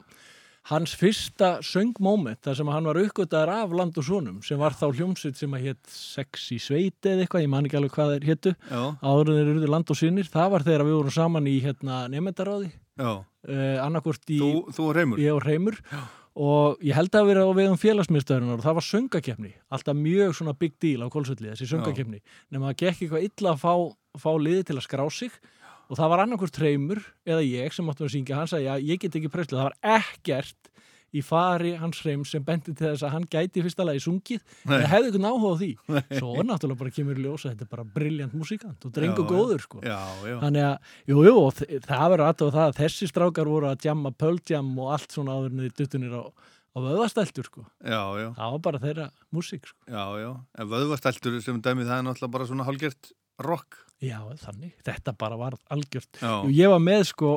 [0.66, 4.88] hans fyrsta söngmoment þar sem hann var uppgötaður af land og sonum sem var þá
[4.98, 8.54] hljómsveit sem að hétt Sexy Sveit eða eitthvað, ég man ekki alveg hvað þeir héttu
[9.06, 12.02] áður en þeir eruðu land og sinir það var þegar við vorum saman í hérna,
[12.10, 12.72] nefndaráði
[13.46, 15.22] uh, annarkvort í Þú, þú og Reymur?
[15.22, 15.78] ég og Reymur
[16.36, 20.54] og ég held að vera á vegum félagsmiðstöðunar og það var söngakefni, alltaf mjög svona
[20.60, 22.20] big deal á kólsvelli, þessi söngakefni
[22.52, 23.74] nema það gekk eitthvað illa að fá,
[24.20, 25.38] fá liði til að skrá sig
[25.90, 29.02] og það var annarkvort Reymur eða ég sem áttum að syngja, hann sagði að ég
[29.04, 30.72] get ekki preslu, það var ekkert
[31.16, 34.74] í fari hans Reyms sem bendi til þess að hann gæti fyrsta lagi sungið Nei.
[34.82, 36.02] eða hefði eitthvað áhuga á því Nei.
[36.20, 39.64] svo náttúrulega bara kemur í ljósa þetta er bara briljant músikant og drengur Já, góður
[39.64, 39.80] sko.
[39.86, 40.36] já, já.
[40.42, 41.36] þannig að, jú, jú,
[41.88, 45.56] það verður aðtöða það að þessi strákar voru að jamma pöldjam og allt svona áður
[45.56, 47.64] niður duttunir á, á vöðvastæltur sko.
[47.80, 48.28] Já, já.
[48.36, 49.80] það var bara þeirra músík sko.
[49.88, 50.32] Já, já.
[50.60, 53.85] En vöðvastæltur sem dæmi það er náttúrulega bara svona hálgert rock.
[54.04, 56.18] Já, þannig, þetta bara var algjört.
[56.20, 57.30] Jú, ég var með sko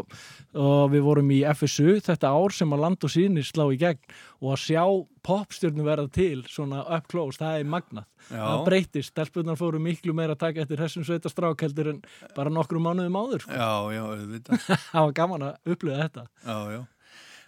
[0.58, 4.00] og við vorum í FSU þetta ár sem að land og sínir slá í gegn
[4.42, 4.82] og að sjá
[5.28, 8.42] popstjörnum verða til svona up close, það er magnað Já.
[8.42, 12.02] það breytist, stelpunar fóru miklu meira að taka eftir þessum sveita strákeldur en
[12.34, 13.54] bara nokkru mánuðum áður sko.
[13.54, 14.68] Já, já, auðvitað.
[14.92, 16.80] það var gaman að upplifa þetta Já, já.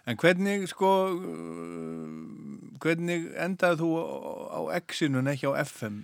[0.09, 0.87] En hvernig, sko,
[2.81, 4.03] hvernig endaði þú á
[4.55, 5.99] á X-inu en ekki á FM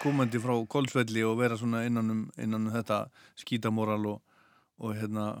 [0.00, 3.04] komandi frá Kolsvelli og vera svona innan um, innan um þetta
[3.38, 4.20] skítamóral og,
[4.80, 5.32] og hérna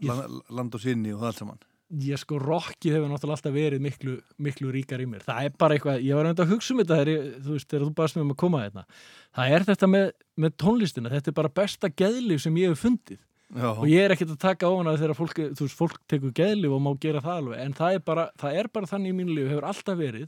[0.00, 1.66] land, land og sinni og það allt saman?
[1.88, 5.76] ég sko rockið hefur náttúrulega alltaf verið miklu, miklu ríkar í mér, það er bara
[5.76, 8.26] eitthvað ég var einnig að hugsa um þetta þegar, þú veist, þegar þú baðst mér
[8.26, 8.84] um að koma hérna,
[9.38, 10.10] það er þetta með,
[10.44, 13.24] með tónlistina, þetta er bara besta geðlif sem ég hef fundið.
[13.48, 13.70] Já.
[13.72, 15.38] og ég er ekkert að taka ofan að þegar fólk,
[15.72, 18.90] fólk tekur geðlif og má gera það alveg, en það er bara, það er bara
[18.90, 20.26] þannig í mínu lífi, hefur alltaf verið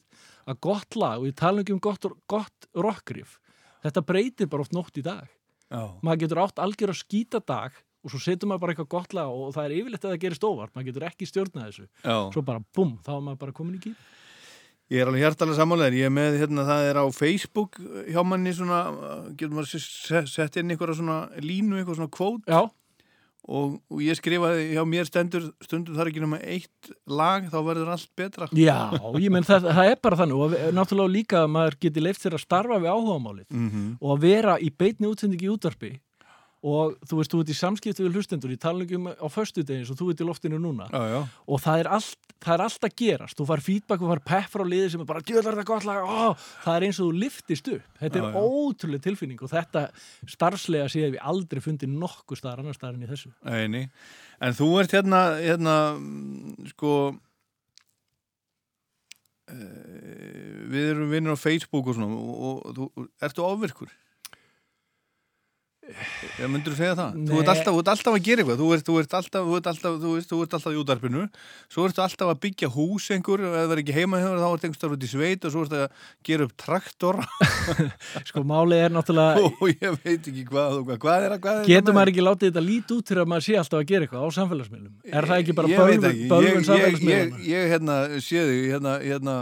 [0.49, 3.37] að gott lag, og ég tala um gott, gott rockrif,
[3.85, 5.29] þetta breytir bara oft nótt í dag
[5.71, 5.83] Já.
[6.03, 9.29] maður getur átt algjör að skýta dag og svo setur maður bara eitthvað gott lag
[9.35, 12.17] og það er yfirleitt að það gerist óvart, maður getur ekki stjórnað þessu Já.
[12.35, 14.01] svo bara bum, þá er maður bara komin í gýr
[14.91, 17.77] Ég er alveg hjartalega sammálaður, ég er með hérna, það er á Facebook
[18.11, 18.81] hjá manni svona,
[19.39, 19.85] getur maður
[20.33, 22.65] sett inn einhverja svona línu, einhverja svona kvót Já.
[23.49, 27.89] Og, og ég skrifaði hjá mér stendur stundum þar ekki nema eitt lag, þá verður
[27.95, 28.49] allt betra.
[28.53, 28.77] Já,
[29.19, 32.37] ég menn það, það er bara þannig og náttúrulega líka að maður geti leift sér
[32.37, 33.87] að starfa við áhugamálið Mhm.
[34.01, 35.93] og að vera í beitni útsendingi útvarpi
[36.61, 39.87] og þú veist, þú ert í samskipti við hlustendur, ég tala ekki um á föstudegin
[39.89, 41.21] svo þú ert í loftinu núna Já, já.
[41.49, 44.51] og það er, allt, það er allt að gerast þú far feedback, þú far pepp
[44.53, 47.23] frá liði sem er bara djöðlar þetta gott lag, ó, það er eins og þú
[47.23, 49.87] liftist upp, þetta Já, er ótrúlega tilfinning og þetta
[50.35, 53.83] starfslega séð við aldrei fundið nokkuð staðar annar staðar en í þessu Eini.
[54.45, 55.79] En þú ert hérna, hérna,
[56.75, 56.93] sko,
[59.49, 63.97] uh, við erum vinnir á Facebook og svona og, og þú, ertu ofvirkur?
[66.41, 67.15] Ég myndur þú segja það?
[67.17, 67.51] Þú ert, Nei.
[67.53, 69.93] alltaf, þú ert alltaf að gera eitthvað, þú ert, þú ert alltaf, þú ert alltaf,
[70.01, 71.23] þú ert, þú ert alltaf í útarpinu,
[71.71, 74.65] svo ertu alltaf að byggja hús einhver, ef það er ekki heima hefur, þá ert
[74.69, 75.89] einhverstað út í sveit og svo ertu að
[76.31, 77.25] gera upp traktora
[78.31, 81.63] sko málið er náttúrulega og ég veit ekki hvað, og hvað, hvað er að, hvað
[81.63, 84.07] er getur maður ekki látið þetta lít út til að maður sé alltaf að gera
[84.07, 84.95] eitthvað á samfélagsmiðlum?
[85.11, 86.29] Er það ekki bara ekki.
[86.31, 87.97] bölvun Ég- ég, ég, samfélagsmiðlum ég hérna
[88.51, 89.37] þig hérna, hérna,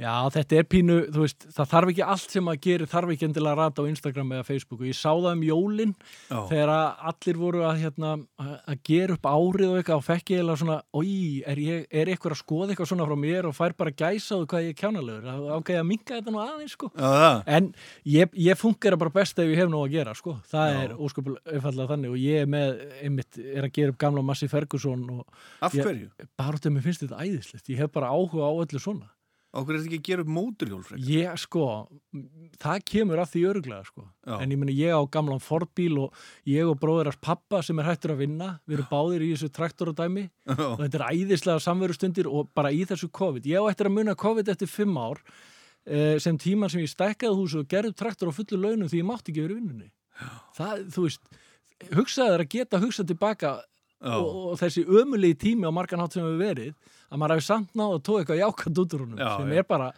[0.00, 3.26] Já, þetta er pínu, þú veist, það þarf ekki allt sem maður gerir, þarf ekki
[3.26, 5.90] endilega að rata á Instagram eða Facebook og ég sá það um jólin
[6.30, 6.38] Já.
[6.48, 10.32] þegar að allir voru að, hérna, að að gera upp árið og eitthvað og fekk
[10.32, 11.12] ég eða svona, oi,
[11.52, 14.44] er, ég, er eitthvað að skoða eitthvað svona frá mér og fær bara gæsa á
[14.48, 15.28] hvað ég er kjánalegur,
[15.60, 16.90] ákveði að minka þetta nú aðeins, sko.
[16.96, 17.44] Það.
[17.58, 17.70] En
[18.16, 20.38] ég, ég funkar bara best ef ég hef nú að gera, sko.
[20.48, 20.80] Það Já.
[20.86, 24.48] er ósköpulega einfallega þannig og ég er með, einmitt, er að gera upp gamla Massi
[24.48, 25.26] Ferguson og
[25.60, 26.08] Af ég- hverju?
[26.40, 29.10] Bara út af mér finnst þetta æðislegt, ég hef bara áhuga á öllu svona.
[29.50, 31.06] Okkur er þetta ekki að gera upp móturhjól frekar?
[31.10, 31.64] Ég, sko,
[32.62, 34.04] það kemur að því öruglega, sko.
[34.22, 34.34] Já.
[34.36, 38.14] En ég meni, ég á gamlan Ford-bíl og ég og bróðirars pappa sem er hættur
[38.14, 42.70] að vinna, við erum báðir í þessu traktoradæmi og þetta er æðislega samverustundir og bara
[42.70, 43.50] í þessu COVID.
[43.50, 45.18] Ég á eftir að muna COVID eftir fimm ár
[45.82, 49.10] eh, sem tíman sem ég stækkaði húsu og gerði traktor á fullu launum því ég
[49.10, 49.90] mátti ekki verið vinnunni.
[50.54, 51.38] Það, þú veist,
[51.96, 53.52] hugsaði þær að geta hugsað tilbaka.
[54.00, 56.72] Og, og þessi ömulegi tími á margan hátt sem hefur verið
[57.10, 59.58] að maður hafi samt náð að tóa eitthvað jákvæmt út úr húnum Já, sem já.
[59.60, 59.88] er bara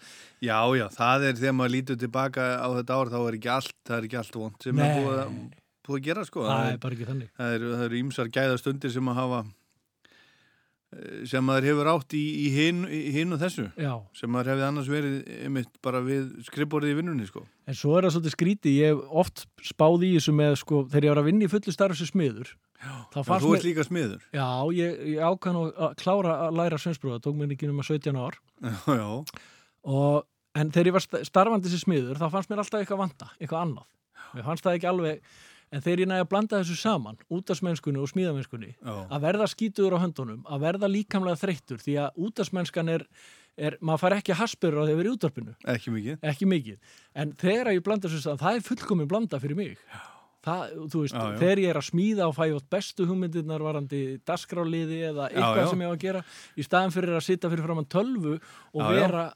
[0.42, 3.74] Já, já, það er þegar maður lítur tilbaka á þetta ár, þá er ekki allt,
[3.86, 4.88] það er ekki allt vond sem Nei.
[4.98, 5.34] búið að,
[5.86, 6.46] búið að gera, sko.
[6.48, 7.30] Það er bara ekki þannig.
[7.38, 9.40] Það eru, ímsar gæðastundir sem að hafa
[10.96, 13.92] eh, sem maður hefur átt í, í hinn hin og þessu Já.
[14.18, 15.16] sem maður hefði annars verið
[15.46, 17.44] einmitt bara við skrifborðið í vinnunni sko.
[17.70, 21.06] En svo er það svolítið skríti, ég hef oft spáð í þessu með, sko, þegar
[21.08, 22.54] ég var að vinna í fullu starf sem smiður.
[22.82, 24.22] Já, þú mér- ert líka smiður.
[24.34, 28.18] Já, ég, ég ákvæðan að klára að læra sveinsbróða, tók mér ekki um að 17
[28.18, 28.38] ár.
[28.62, 29.08] Já, já.
[29.84, 33.30] Og, en þegar ég var sta- starfandi sem smiður, þá fannst mér alltaf eitthvað vanta,
[33.40, 33.88] eitthvað annað.
[34.34, 35.20] Mér fannst það ekki alveg,
[35.72, 38.94] en þegar ég næði að blanda þessu saman útasmennskunni og smíðamennskunni Já.
[39.08, 43.04] að verða skítuður á höndunum, að verða líkamlega þreyttur því að útasmennskan er,
[43.56, 46.18] er maður fær ekki haspurur á því að vera í útvarpinu Ekki mikið.
[46.32, 46.78] ekki mikið,
[47.14, 49.78] en þegar ég blanda þessu saman, það er fullkomin blanda fyrir mig
[50.46, 51.38] það, þú veist, Já, já.
[51.42, 55.70] þegar ég er að smíða og fæ átt bestu hugmyndirnar varandi dagskráliði eða eitthvað já.
[55.70, 56.24] sem ég á að gera
[56.56, 59.28] í staðan fyrir að sitja fyrir framann tölvu og vera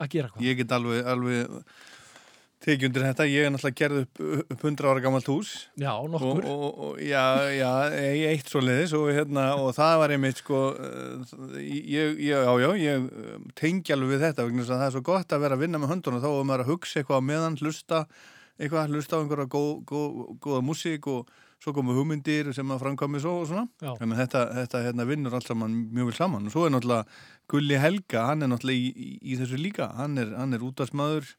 [0.00, 1.60] að gera hvað Ég get alveg, alveg
[2.66, 3.26] tekið undir þetta.
[3.30, 4.20] Ég er náttúrulega gerð upp,
[4.54, 5.50] upp 100 ára gammalt hús.
[5.78, 6.46] Já, nokkur.
[6.50, 7.22] Og, og, og já,
[7.54, 7.70] já,
[8.16, 12.54] ég eitt svo leiðis og, hérna, og það var einmitt sko, eh, ég, ég, já,
[12.62, 15.44] já, ég eh, tengi alveg við þetta vegna þess að það er svo gott að
[15.46, 18.02] vera að vinna með höndunum þá er maður að hugsa eitthvað meðan, hlusta
[18.58, 21.30] eitthvað, hlusta á einhverja góð, góð, góða músík og
[21.62, 23.66] svo komu hugmyndir sem að framkvæmi svo og svona.
[23.80, 23.94] Já.
[23.96, 27.06] Þannig að þetta, þetta hérna, vinnur allt saman mjög vel saman og svo er náttúrulega
[27.48, 31.32] Gulli Helga, hann er náttúrulega í, í, í þessu líka, hann er, hann er útvarsmaður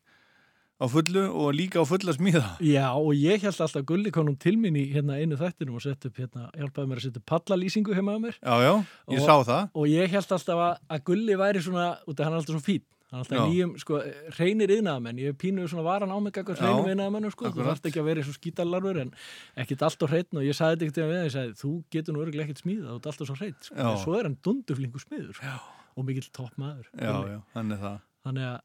[0.77, 2.44] á fullu og líka á fulla smíða.
[2.61, 5.81] Já, og ég held alltaf að Gulli konum til mín í hérna einu þættinum og
[5.85, 8.35] sett upp hérna, hjálpaði mér að setja pallalýsingu heima á mér.
[8.38, 8.73] Já, já,
[9.10, 9.72] ég Og- sá það.
[9.73, 12.61] Og ég held alltaf að, að Gulli væri svona, út af hann er alltaf svo
[12.61, 13.43] fín, hann er alltaf Já.
[13.47, 13.99] nýjum, sko,
[14.38, 16.17] reynir yðnaðamenn, ég hef pínuð svona varan á
[16.59, 17.67] Já, reynum yðnaðamennu, sko, þú akkurat.
[17.71, 19.11] þarft ekki að vera svo skítalarfur en
[19.63, 22.13] ekkit allt og hreitn og ég sagði þetta ekkert við hann, ég sagði, þú getur
[22.17, 23.88] nú örgulega ekkert smíða, þú ert alltaf svo hreitt, sko, Já.
[23.93, 25.53] en svo er hann dunduflingu smiður, sko,
[25.97, 26.89] og mikill toppmaður.
[26.99, 27.31] Já, Gulli.
[27.31, 27.97] já, hann er það.
[28.27, 28.59] Þannig að,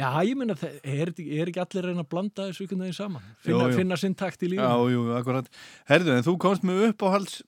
[0.00, 1.08] já, ég þe- er,
[1.44, 4.48] er ekki allir reyna að blanda þessu ykkur neginn saman, finna, finna sinn takt í
[4.48, 4.64] lífinu?
[4.64, 5.46] Já, jú, akkurat.
[5.92, 7.42] Herðu, en þú komst með uppáhalds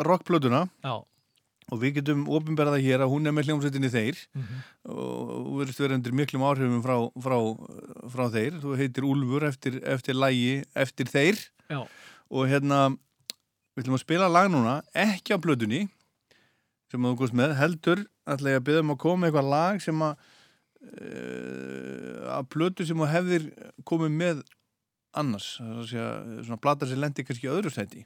[0.00, 0.94] rockplötuna Já.
[1.70, 4.58] Og við getum ofinberða hér að hún er með hljómsveitinni þeir Mhm.
[4.90, 7.36] og þú verðist vera undir miklum áhrifum frá, frá,
[8.10, 8.58] frá þeir.
[8.62, 11.38] Þú heitir Úlfur eftir, eftir lægi eftir þeir
[11.70, 11.86] Já.
[12.30, 12.96] og hérna
[13.76, 15.88] við ætlum að spila lag núna, ekki á plötunni
[16.90, 20.02] sem þú komst með, heldur ætla ég að byrja um að koma eitthvað lag sem
[20.02, 20.16] að
[21.10, 23.46] uh, að plötu sem þú hefðir
[23.88, 24.42] komið með
[25.20, 28.04] annars, það er að svona plata sem lendi kannski öðru sæti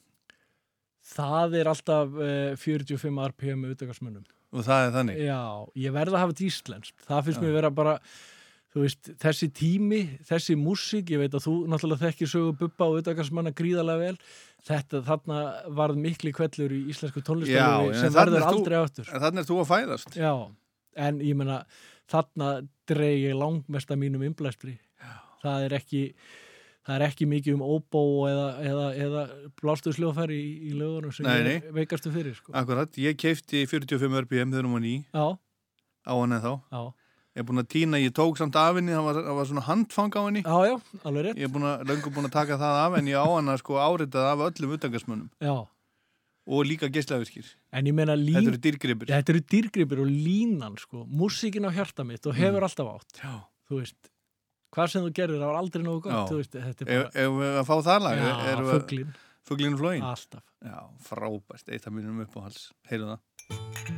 [1.04, 4.24] Það er alltaf uh, 45 RPM með utakarsmunum.
[4.54, 5.40] og það er þannig Já,
[5.84, 6.96] ég verð að hafa þetta íslenskt.
[7.08, 7.44] Það finnst Já.
[7.44, 7.94] mér vera bara,
[8.74, 13.52] veist, þessi tími, þessi músík, ég veit að þú náttúrulega þekkir sögu Bubba og utakarsmanna
[13.56, 14.30] gríðarlega vel.
[14.64, 15.40] Þetta, þarna
[15.76, 19.10] varð mikli kvellur í íslensku tónlistaröfi sem verður aldrei áttur.
[19.10, 20.32] en þannig er þú að fæðast Já,
[21.04, 21.58] en ég menna,
[22.08, 22.54] þarna
[22.88, 24.78] dreig ég langmest að mínum innblæstri.
[25.44, 26.06] Það er ekki...
[26.84, 29.22] Það er ekki mikið um óbó eða, eða, eða
[29.62, 31.70] blástuðsljóðfæri í, í lögunum sem Nei, nei.
[31.72, 32.34] veikastu fyrir.
[32.36, 32.52] Sko.
[32.60, 35.26] Akkurat, ég keifti 45 RPM þegar hún var ný Já.
[36.04, 36.82] á hann eða þá Já.
[37.34, 39.64] Ég er búin að týna, ég tók samt af henni, það var, það var svona
[39.66, 40.74] handfang á henni Já, já,
[41.08, 43.26] alveg rétt Ég er búin að, löngu búin að taka það af en ég á
[43.32, 45.56] hann að sko áritað af öllum utangarsmönnum Já.
[46.46, 48.36] og líka geislavirkir En ég meina lín...
[48.38, 51.02] Þetta eru dýrgripir Þetta eru dýrgripir og línan, sko.
[51.10, 52.68] Músíkin á hjarta mitt og hefur Mm.
[52.68, 53.18] alltaf átt.
[53.24, 53.34] Já.
[53.66, 53.98] Þú veist,
[54.74, 56.34] hvað sem þú gerir, það var aldrei nógu gott.
[56.34, 57.04] Veist, bara...
[57.10, 59.12] ef við að fá það lag Já.
[59.44, 60.46] Fuglinn og flóin Alltaf.
[60.64, 63.93] Já, frábært, eitt af mínum uppáhals Heyrðu það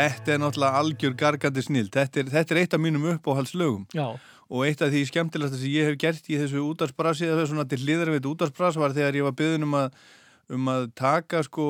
[0.00, 1.88] Þetta er náttúrulega algjör gargandi snill.
[1.92, 3.86] Þetta er, þetta er eitt af mínum uppáhaldslögum.
[3.96, 4.06] Já.
[4.50, 7.78] Og eitt af því skemmtilegsta sem ég hef gert í þessu útarsbrasi, eða svona til
[7.84, 10.00] hliðar við útarsbras, var þegar ég var byggðin um að,
[10.56, 11.66] um að taka sko,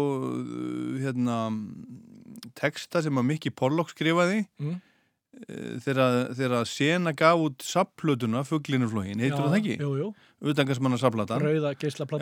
[1.03, 1.41] hérna,
[2.57, 4.47] texta sem að Mikki Pollock skrifaði.
[4.63, 4.79] Mm.
[5.45, 9.77] eh, Þegar, þegar Sena gaf út sapplötuna, Fuglinurflógin, heitur það ekki?
[9.83, 10.11] jú, jú.
[10.41, 10.97] Utangarsmanna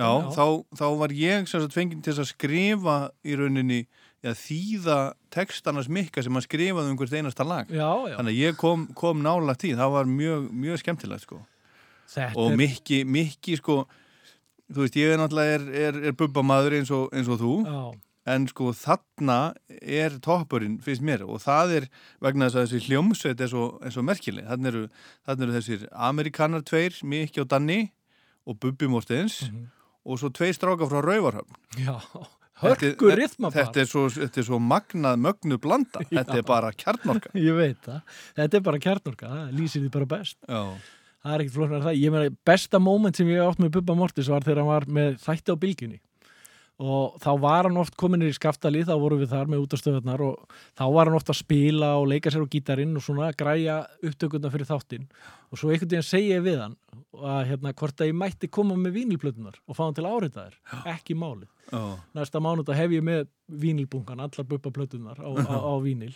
[0.03, 0.11] já.
[0.35, 3.85] Þá, þá var ég fenginn til að skrifa í rauninni,
[4.25, 4.97] eða þýða
[5.35, 7.71] textarnas mikka sem að skrifaði um hvert einasta lag.
[7.71, 8.17] Já, já.
[8.19, 11.41] Þannig að ég kom, kom nála tíð, það var mjög, mjög skemmtilegt sko.
[12.41, 13.83] Og mikki, mikki sko,
[14.73, 17.55] þú veist, ég er náttúrulega er, er, er bubbamaður eins eins og þú.
[17.69, 17.81] Já.
[18.29, 19.39] En sko þarna
[19.81, 21.87] er toppurinn fyrst mér og það er
[22.21, 24.45] vegna þess að þessi hljómsveit er svo, svo merkileg.
[24.51, 24.83] Þannig eru,
[25.33, 27.87] eru þessir Amerikanar tveir, Mikki og Danni
[28.45, 29.47] og Bubbi Mortens
[30.05, 31.57] og svo tveir strákar frá Rauvarhöfn.
[31.81, 31.97] Já,
[32.59, 33.57] Hörku rithma bara.
[33.59, 36.03] Þetta er svo, þetta er svo magnað mögnu blanda.
[36.11, 37.33] Þetta er bara kjarnorka.
[37.39, 38.19] Ég veit það.
[38.41, 40.39] Þetta er bara kjarnorka, það lýsir því bara best.
[40.49, 40.63] Já.
[41.19, 41.97] Það er ekkert flóknar það.
[41.99, 45.19] Ég meina, besta moment sem ég átt með Bubba Mortis var þegar hann var með
[45.25, 46.01] þætti á bylgjunni.
[46.79, 50.59] Og þá var hann oft kominir í skaftali, þá vorum við þar með útastöðarnar og
[50.79, 54.53] þá var hann oft að spila og leika sér á gítarinn og svona græja upptökuna
[54.55, 55.09] fyrir þáttinn.
[55.51, 56.77] Og svo einhvern veginn segi ég við hann
[57.15, 60.59] að hérna hvort að ég mætti koma með vínilplötunar og fá hann til áritaðir,
[60.89, 61.49] ekki málið.
[61.69, 61.81] Já.
[62.17, 66.15] Næsta mánuð hef ég með vínilbunkan, allar buppa plötunar á, á, á vínil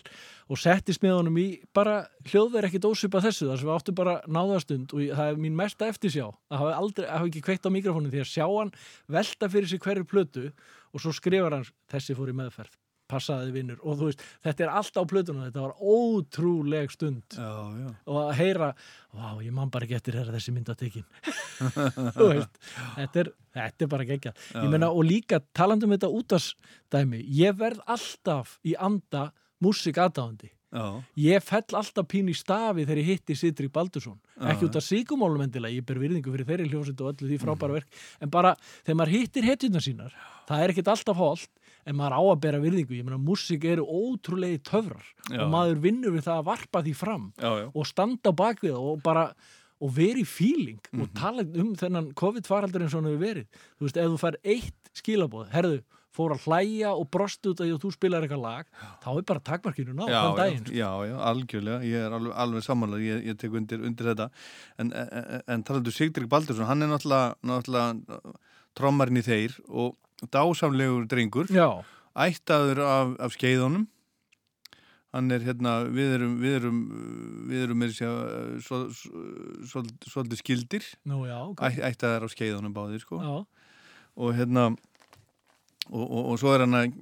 [0.48, 1.46] og settist með honum í
[1.76, 5.58] bara hljóðverð ekkit ósvipa þessu þar sem við áttum bara náðastund og það er mín
[5.58, 6.30] mesta eftirsjá.
[6.48, 8.72] Að hafa aldrei, að hafa ekki kveikt á mikrofónu því að sjá hann
[9.18, 10.46] velta fyrir sig hverju plötu
[10.92, 12.78] og svo skrifar hann þessi fór í meðferð
[13.12, 17.50] passaði vinnur og þú veist, þetta er allt á plötuna þetta var ótrúleg stund já,
[17.82, 17.90] já.
[18.08, 18.70] og að heyra
[19.12, 21.06] vá, ég man bara ekki eftir þessi mynd að tekin
[22.16, 22.58] þú veist,
[22.96, 24.40] þetta er, þetta er bara geggjað.
[24.54, 29.28] Já, Ég meina, og líka talandi um þetta útastæmi, ég verð alltaf í anda
[29.62, 30.48] músík aðdáðandi.
[30.72, 30.84] Já.
[31.20, 34.16] Ég fell alltaf pínu í stafi þegar ég hitti Sidrik Baldursson.
[34.40, 37.42] Ekki út af síkumálum endilega, ég ber virðingu fyrir þeirri hljómsveit og öllu því Mhm.
[37.44, 37.90] frábæra verk.
[38.24, 38.54] En bara
[38.86, 40.12] þegar maður hittir hetjurnar sínar,
[40.48, 41.50] það er ekkit alltaf holt,
[41.86, 42.94] en maður á að bera virðingu.
[42.98, 45.40] Ég meina, músík eru ótrúlegi töfrar Já.
[45.42, 47.66] og maður vinnur við það að varpa því fram Já, já.
[47.74, 49.24] og standa á bakvið það og bara
[49.82, 51.14] og veri í feeling og Mhm.
[51.18, 53.46] tala um þennan COVID-faraldur eins og hann hefur verið.
[53.80, 55.80] Þú veist, ef þú fær eitt skilabóð, herðu,
[56.12, 58.66] fór að hlæja og brostu út að þú spilar eitthvað lag,
[59.02, 60.64] þá er bara takmarkinu ná, þann daginn.
[60.68, 64.30] já, já, já, algjörlega, ég er alveg, alveg samanlega, ég, ég tek undir, undir þetta
[64.78, 68.20] en, en, en talandu Sigdrik Baldursson hann er náttúrulega, náttúrulega
[68.76, 69.96] trommarinn í þeir og
[70.30, 71.82] dásamlegur drengur, já.
[72.14, 73.88] ættaður af, af skeiðunum.
[75.12, 76.76] Hann er hérna, við erum við erum,
[77.50, 78.78] við erum með sér svo,
[79.68, 81.60] svo, svolítið skildir Nú, já, ok.
[81.60, 83.18] Æ, ættaður af skeiðunum báðir sko.
[84.16, 84.70] Og hérna
[85.90, 86.94] og, og, og svo er hann að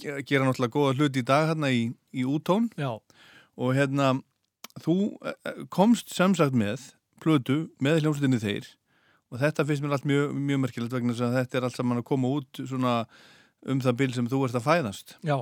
[0.00, 1.82] ge- gera náttúrulega góða hluti í dag hérna í,
[2.16, 2.94] í útón Já.
[3.58, 4.14] og hérna
[4.80, 4.96] þú
[5.26, 8.68] eh, komst sem sagt með plötu með hljómsveitinni þeir
[9.32, 12.02] og þetta finnst mér allt mjög, mjög merkilegt vegna þess að þetta er allt saman
[12.02, 12.94] að koma út svona
[13.68, 15.38] um það bil sem þú ert að fæðast Já.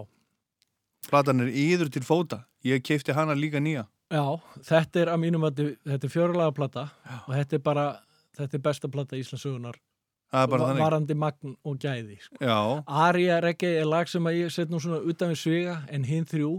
[1.10, 5.44] platan er yður til fóta ég keipti hana líka nýja Já, þetta er að mínum
[5.48, 6.86] að þetta er fjörlaga plata
[7.24, 7.86] og þetta er bara,
[8.38, 10.82] þetta er besta plata er bara þannig.
[10.82, 12.38] varandi magn og gæði sko.
[12.40, 12.82] Já.
[12.86, 16.26] Aria Reggae er lag sem að ég set nú svona utan við sviga en hinn
[16.26, 16.52] þrjú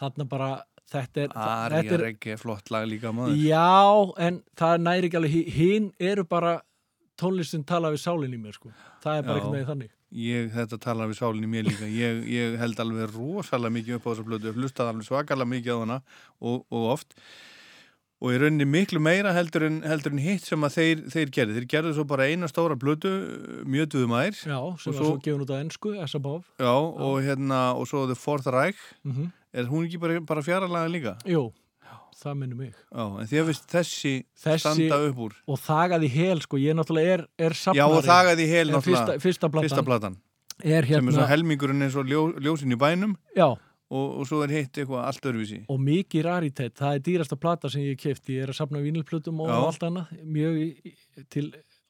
[0.00, 0.50] þarna bara
[0.90, 3.36] þetta er, Aria þetta er Reggae, flott lag líka maður.
[3.44, 6.56] Já, en það næri ekki alveg hi- hinn eru bara
[7.20, 8.70] tónlistin tala við sálinn í mér sko.
[9.04, 9.90] það er bara ekki með þannig.
[10.10, 11.86] Ég, þetta talar við sálinni mér líka.
[11.86, 15.70] Ég, ég held alveg rosalega mikið upp á þessa blödu, ég hlustaði alveg svakalega mikið
[15.70, 15.98] á hana
[16.42, 17.14] og, og oft.
[18.20, 21.54] Og í rauninni miklu meira heldur en, heldur en hitt sem að þeir, þeir gerði
[21.56, 23.12] þeir gerðu svo bara eina stóra blödu
[23.64, 27.86] mjötuðum ær Já, sem var svo gefin út á ennsku, S-above Já, og hérna, og
[27.88, 28.82] svo The Fourth Reich.
[29.08, 29.30] Mhm.
[29.52, 31.14] Er hún ekki bara, bara fjaralega líka?
[31.28, 31.46] Jú,
[32.20, 32.74] það minnum mig.
[32.90, 34.12] Já, en því að þessi,
[34.44, 35.38] Þessi standa upp úr.
[35.46, 39.16] og þagaði hel sko, ég náttúrulega er, er Já, og þagaði hel náttúrulega.
[39.18, 40.20] fyrsta, fyrsta platan,
[40.60, 43.16] er sem er hérna svo helmingurinn eins og ljó, ljósin í bænum.
[43.36, 43.48] Já.
[43.90, 45.64] og, og svo er hitt eitthvað allt öðruvísi.
[45.72, 49.40] Og mikið raritet, það er dýrasta plata sem ég keft, ég er að safna vínilplutum
[49.42, 49.56] og Já.
[49.66, 50.60] allt annað, mjög
[51.34, 51.48] til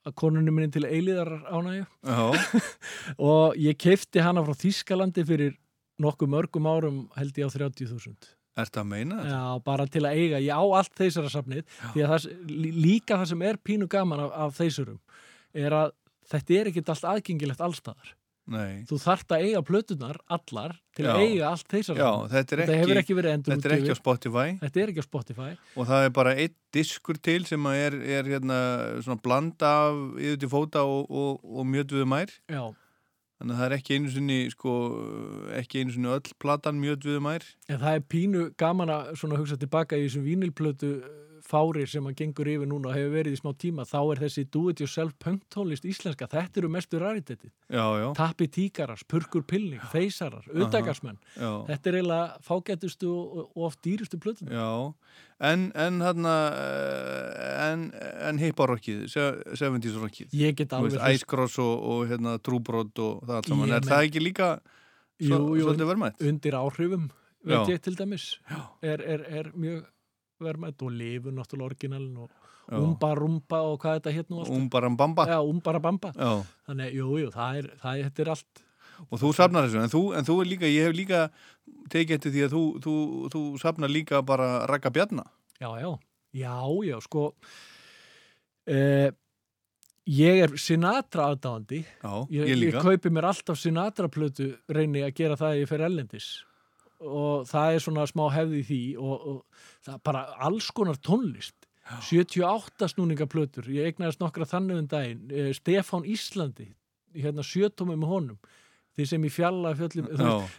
[0.08, 1.84] að konunni minni til eilíðar ánægju.
[2.08, 2.62] Já.
[3.30, 5.58] og ég kefti hana frá Þískalandi fyrir
[6.00, 9.32] nokkuð mörgum árum held ég á 30.000 Ertu að meina þetta?
[9.32, 11.64] Já, bara til að eiga, ég á allt þeysara safnið
[11.94, 14.98] því að það, lí- líka það sem er pínu gaman af, af þeysurum
[15.54, 15.92] er að
[16.32, 18.16] þetta er ekkert allt aðgengilegt allstaðar
[18.50, 18.82] Nei.
[18.88, 21.26] þú þarft að eiga plötunar allar til að Já.
[21.28, 23.92] eiga allt þeysara Já, þetta er ekki, hefur ekki verið endur þetta er ekki
[24.64, 25.50] Þetta er ekki á Spotify.
[25.76, 28.58] Og það er bara einn diskur til sem að er, er hérna
[29.04, 32.32] svona blanda af yfir til fóta og, og, og mjötuðu mær.
[32.50, 32.64] Já.
[33.40, 34.74] Þannig að það er ekki einu sinni sko,
[35.56, 39.56] ekki einu sinni öll platan mjög við mær En það er pínu gaman að hugsa
[39.60, 40.92] tilbaka í þessum vínilplötu
[41.50, 44.44] fári sem að gengur yfir núna og hefur verið í smá tíma, þá er þessi
[44.54, 47.50] do-it-yourself punktónlist íslenska, þetta eru mestu raritetti.
[47.68, 48.06] Já, já.
[48.18, 51.18] Tappi tíkarar, purkur pilning, feysarar, auðdagarsmenn.
[51.36, 54.50] Þetta er eiginlega fágætustu og, oft dýrustu plötun.
[54.54, 54.70] Já,
[55.50, 56.34] en, en hérna
[57.70, 57.86] en,
[58.28, 63.22] en hipparokkið 70s rokkið Ég get alveg hlust- Ice Cross og, og hérna Trúbrot og
[63.26, 64.50] það allt saman, er það ekki líka
[65.20, 66.20] Jú, svo, jú, svolítið verðmætt?
[66.30, 67.08] undir áhrifum
[67.44, 68.26] veit ég til dæmis
[68.84, 69.86] er, er, er mjög
[70.44, 72.30] verðmætt og lifur náttúrulega orginalin og
[72.70, 72.78] Já.
[72.78, 76.12] umba rumba og hvað þetta allt Umbarambamba Já, umbarambamba.
[76.68, 78.62] Þannig, jú, jú, það er, það er, þetta er allt.
[79.08, 81.22] Og þú safnar þessu, en þú, en þú er líka, ég hef líka
[81.90, 82.94] tekið eftir því að þú, þú,
[83.32, 85.24] þú safnar líka bara rakka bjarna.
[85.60, 85.90] Já, já,
[86.36, 86.54] já,
[86.86, 87.24] já, sko
[88.70, 89.08] eh,
[90.06, 91.80] ég er Sinatra aðdáandi.
[92.04, 95.72] Já, ég, ég ég kaupi mér alltaf Sinatra plötu reyni að gera það ef ég
[95.72, 96.30] fer ellendis
[97.00, 101.00] og það er svona smá hefði í því og, og það er bara alls konar
[101.00, 101.68] tónlist
[102.06, 106.68] 78 snúningaplötur ég egnaðist nokkra þannig um daginn eh, Stefán Íslandi
[107.16, 108.42] hérna sjötómi með honum
[108.98, 110.10] því sem í fjalla fjöllum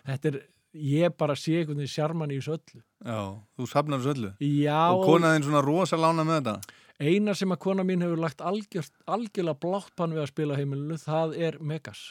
[0.07, 0.39] þetta er,
[0.75, 3.21] ég bara sé einhvern veginn sjarman í þessu öllu Já,
[3.57, 4.31] þú safnar þessu öllu.
[4.61, 6.75] Já, Og konaðinn svona rosa lána með þetta.
[7.01, 10.97] Eina sem að kona mín hefur lagt algjört, algjörlega blátt pann við að spila heimilinu,
[11.01, 12.03] það er Megas.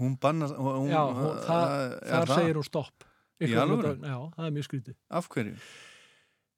[0.00, 0.48] Hún banna...
[0.56, 2.40] Hún, Já, hún, það, er þar það?
[2.40, 3.06] segir hún stopp.
[4.00, 4.96] Já, það er mjög skrítið.
[5.10, 5.56] Af hverju?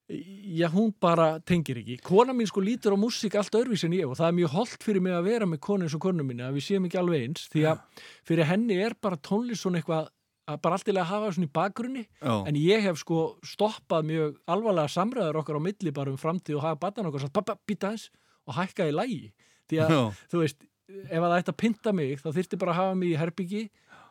[0.08, 1.98] Já, hún bara tengir ekki.
[2.00, 4.86] Kona mín sko lítur á músík allt öðruvísi en ég og það er mjög holdt
[4.86, 7.26] fyrir mig að vera með konu eins og konu mín að við séum ekki alveg
[7.26, 7.82] eins því að
[8.30, 10.08] fyrir henni er bara tónlist svona eitthvað
[10.48, 12.32] að bara allt í lagi að hafa svona í bakgrunni Já.
[12.48, 16.64] en ég hef sko stoppað mjög alvarlega samræður okkar á milli bara um framtíð og
[16.64, 18.08] hafa batnan okkar pappa, býta eins
[18.48, 19.20] og hækka í lægi
[19.68, 20.00] því að, Já.
[20.32, 23.12] þú veist, ef að það ætti að pynta mig þá þyrfti bara að hafa mig
[23.12, 23.62] í herbyggi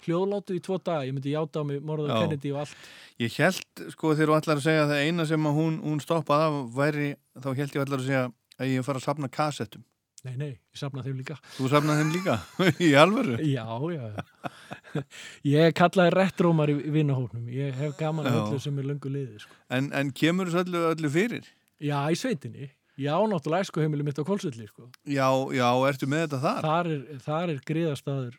[0.06, 2.20] hljóðlátu í tvo daga, ég myndi játa á mig morðað Já.
[2.22, 2.88] Kennedy og allt
[3.18, 6.02] Ég held, sko, þegar þú ætlar að segja að það eina sem að hún, hún
[6.04, 7.08] stoppaði af væri,
[7.42, 8.26] þá held ég ætlar að segja
[8.58, 9.86] að ég fara að safna kassettum.
[10.26, 12.36] Nei, nei, ég safna þeim líka Þú safnaði þeim líka?
[12.88, 13.36] í alvöru?
[13.46, 15.04] Já, já, já.
[15.48, 17.46] Ég kallaði rettrómar í vinnahóknum.
[17.54, 18.34] Ég hef gaman Já.
[18.42, 19.46] öllu sem er löngu liðið.
[19.46, 19.58] Sko.
[19.78, 21.48] En, en kemur þessu öllu, öllu fyrir?
[21.82, 22.72] Já, í sveitinni.
[22.98, 24.66] Já, náttúrulega æsku heimili mitt á Kolsvelli.
[24.72, 24.90] Sko.
[25.06, 26.66] Já, já, ertu með þetta þar?
[26.66, 28.38] Þar er, þar er griðastaður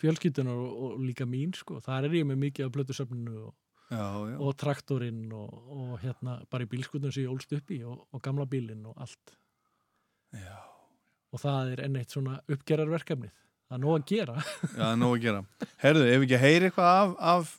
[0.00, 1.52] fjölskyldunar og, og líka mín.
[1.56, 1.80] Sko.
[1.84, 3.52] Þar er ég með mikið af blötusöfninu og,
[4.40, 8.24] og traktorinn og, og hérna bara í bílskutun sem ég ólst upp í og, og
[8.24, 9.36] gamla bílinn og allt.
[10.36, 10.58] Já.
[11.30, 13.34] Og það er enn eitt svona uppgerarverkefnið.
[13.70, 14.36] Það er nóg að gera.
[14.80, 15.42] Já, nóg að gera.
[15.82, 17.56] Herðu, ef ekki heyri eitthvað af, af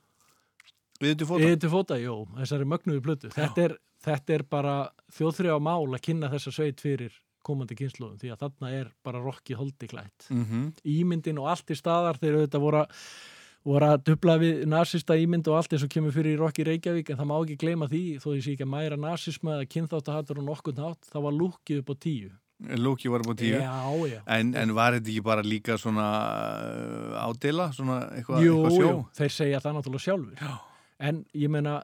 [1.01, 1.45] við til fóta?
[1.45, 3.31] Við til fóta, jú, þessari mögnuðu plötu.
[3.31, 4.73] Þetta er, þetta er bara
[5.15, 9.57] þjóðþrjá mál að kynna þessa sveit fyrir komandi kynsluðum því að þarna er bara rokki
[9.57, 10.29] holdi klætt.
[10.29, 10.73] Mhm.
[10.85, 13.05] Ímyndin og allt í staðar þegar þetta voru að
[13.61, 17.11] voru að dubla við nasista ímynd og allt eins og kemur fyrir í Rokki Reykjavík
[17.13, 20.39] en það má ekki gleyma því þó ég sé ekki að mæra nasisma eða kynþáttahattur
[20.41, 22.31] og nokkurn hátt, það var lúkið upp á tíu.
[22.81, 23.73] Lúki var upp á tíu Já,
[24.09, 24.19] já.
[24.29, 26.07] En, en var þetta ekki bara líka svona
[26.61, 28.91] uh, ádela, svona eitthvað, jú, eitthvað sjó?
[29.17, 30.51] þeir segja það náttúrulega sjálfur Já.
[31.09, 31.75] en ég meina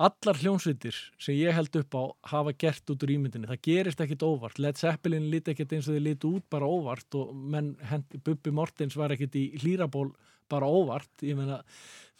[0.00, 2.02] allar hljónsvitir sem ég held upp á
[2.32, 5.96] hafa gert út úr ímyndinni það gerist ekkit óvart, Led Zeppelin líti ekkit eins og
[5.96, 10.10] þið líti út bara óvart og menn, hendi, Bubbi Mortens var ekkit í hlýraból
[10.50, 11.60] bara óvart ég meina,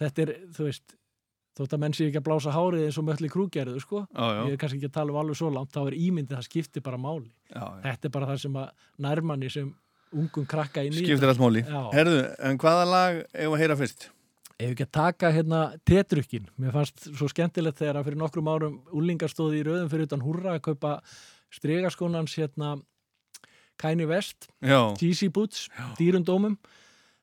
[0.01, 0.97] þetta er, þú veist
[1.59, 4.29] þótt að menn sé ekki að blása hárið eins og mölli krúgerðu, sko, já.
[4.47, 6.85] ég er kannski ekki að tala um alveg svo langt, þá er ímyndin, það skiptir
[6.87, 7.81] bara máli Já, já.
[7.89, 9.73] þetta er bara það sem að nærmanni sem
[10.11, 11.35] ungum krakka í Skiptir þetta.
[11.35, 11.65] allt máli.
[11.95, 13.21] Herðu, en hvaða lag
[14.61, 18.77] ef ekki að taka hérna tetrukkin, mér fannst svo skemmtilegt þegar að fyrir nokkrum árum
[18.93, 20.95] úlingar stóði í rauðum fyrir utan húrra að kaupa
[21.57, 22.75] stregaskónans hérna
[23.81, 24.51] Kanye West.
[25.01, 25.69] Yeezy Boots,
[25.99, 26.59] dýrundómum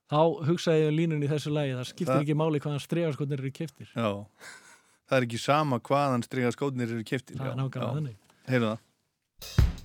[0.09, 3.39] þá hugsaði ég um línun í þessu lagi það skiptir Það- ekki máli hvaðan stregaskónir
[3.43, 4.09] eru keftir Já.
[5.07, 7.37] Það er ekki sama hvaðan striga skótnir eru keftir.
[7.39, 8.17] Það er nákvæmlega þannig.
[8.51, 9.76] Heyru það.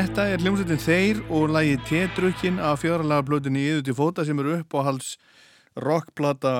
[0.00, 4.54] Þetta er hljómsveitin Þeir og lagi T-drukkin af fjáralaga plötunni Íðu til fóta sem eru
[4.56, 5.10] upp á hals
[5.76, 6.52] rockplata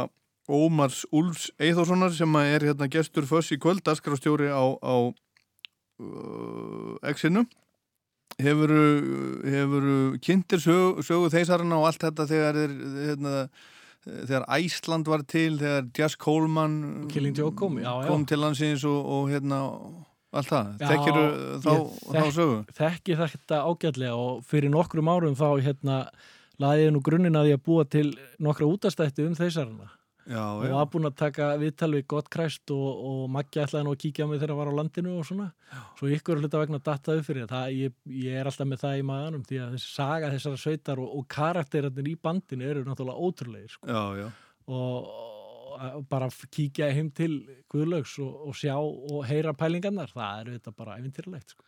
[0.45, 7.47] Ómars Úlfs Eithórssonar sem er hérna gestur föss í kvöld, askrafstjóri á, á uh, X-inu
[8.45, 8.77] hefur,
[9.57, 9.89] hefur
[10.21, 12.77] kynntir sögu, sögu þeisarana og allt þetta þegar er,
[13.07, 13.35] hérna,
[14.19, 18.09] þegar Æsland var til, þegar Jazz Coleman Killing Joke kom, já, já.
[18.12, 19.65] kom til landsins og, og hérna
[20.31, 21.16] allt það, Já, þekkir
[21.65, 21.70] þá,
[22.15, 26.02] ég þá sögu Þekki þetta ágætlega og fyrir nokkrum árum þá hérna
[26.61, 28.11] laði ég nú grunninn að ég að búa til
[28.43, 29.90] nokkra útastætti um þeisarana
[30.31, 30.74] Já, og já.
[30.77, 34.27] var búinn að taka viðtal við gott kræst og, og Maggi ætlaði nú að kíkja
[34.27, 35.47] á mig þegar hann var á landinu og svona
[35.98, 39.43] svo ykkur hluta vegna dattaði fyrir það ég, ég er alltaf með það í maðanum
[39.48, 43.89] því að þessi saga þessara sveitar og, og karakterarnir í bandinu eru náttúrulega ótrúlegir sko.
[43.90, 44.28] Já, já.
[44.70, 45.11] og
[46.11, 47.40] bara kíkja heim til
[47.73, 51.66] Guðlaugs og, og sjá og heyra pælingarnar, það er þetta bara eventýrlegt sko.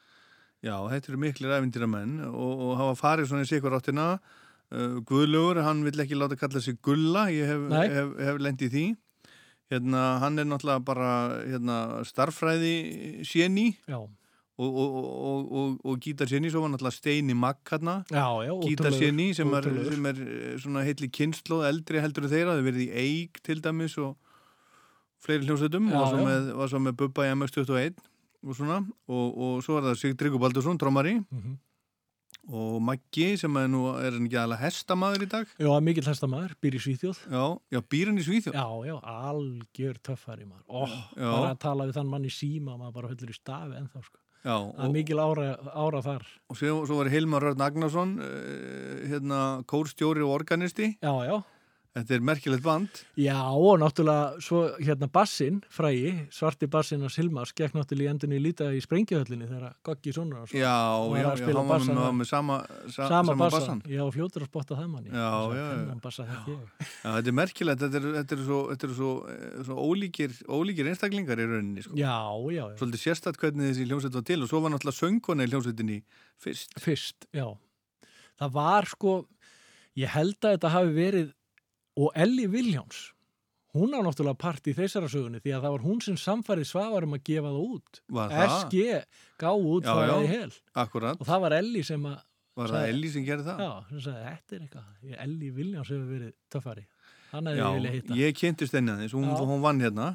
[0.63, 4.13] Já, þetta eru miklir æfintýramenn og, og hafa farið svona í sikur áttina.
[4.73, 8.71] Uh, Guðlaugur, hann vill ekki láta kalla sig Gulla, ég hef, hef, hef lent í
[8.73, 8.85] því.
[9.73, 11.11] Hérna, hann er náttúrulega bara
[11.49, 14.03] hérna, starffræði séni Já.
[14.59, 18.53] Og, og, og, og, og gítar séni, svo var náttúrulega Steini Magg hérna, Já, já,
[18.67, 22.59] gítar séni ótrúlegur, sem, er- sem er eh, svona heitli kynnslóð, eldri heldur en þeirra,
[22.59, 24.17] þau verið í Eik til dæmis og
[25.23, 26.25] fleiri hljómsveitum og svo já.
[26.29, 28.01] með, var svo með Bubba í MS21
[28.43, 31.53] og svona og, og svo var það Sigdryggur Baldursson, trómari Mhm.
[32.53, 36.57] og Maggi sem er nú er hann ekki aðalega hestamaður í dag Já, mikill hestamæður,
[36.59, 41.31] býr í Svíþjóð Já, já býr hann í Svíþjóð Já, já, algjör töffari maður Já.
[41.31, 44.19] bara að tala við þann mann í síma maður bara höllur í stafi ennþá sko.
[44.43, 46.29] Já, Það er mikil ára, ára þar.
[46.51, 49.41] Og svo, svo var Hilmar Rörn Agnarsson uh, hérna
[49.71, 50.97] kórstjóri og organisti.
[50.99, 51.37] Já, já
[51.93, 57.51] Þetta er merkilegt band Já, og náttúrulega svo hérna bassin, frægi, svarti bassin að Silmas
[57.53, 61.85] gekk náttúrulega í endunni líta í sprengjuhöllinni þegar Goggi Sónar Já, já, já, hann var
[61.85, 62.57] með, með sama,
[62.87, 63.83] sa, sama, sama bassan.
[63.83, 65.83] bassan Já, fljótur að spotta það manni Já, já, já.
[65.83, 70.89] Ég Já, þetta er merkilegt, þetta eru er svo, er svo, eh, svo ólíkir, ólíkir
[70.95, 71.99] einstaklingar í rauninni sko.
[72.01, 72.17] Já,
[72.57, 72.79] já, já.
[72.81, 76.01] Svolítið sérstætt hvernig þessi hljómsveit var til og svo var náttúrulega söngkona í hljómsveitinni
[76.41, 77.51] fyrst Fyrst, já
[78.41, 79.15] Það var sko,
[80.01, 81.31] ég held að þetta hafi verið
[81.97, 83.13] og Ellie Viljáns
[83.73, 87.07] hún á náttúrulega part í þessara sögunni því að það var hún sem samfærið svavar
[87.07, 88.01] um að gefa það út.
[88.13, 88.57] Var það?
[88.59, 88.83] SG
[89.41, 90.51] gá út Já, það já, í hel.
[90.85, 91.21] akkurat.
[91.21, 92.21] og það var Ellie sem að
[92.53, 93.61] Var það Ellie sem gerði það?
[93.65, 96.83] Já, sem sagði, þetta er eitthvað Ellie Viljáns hefur verið töffari.
[97.33, 97.69] Já,
[98.19, 100.09] ég kynntist henni aðeins, hún, hún vann hérna.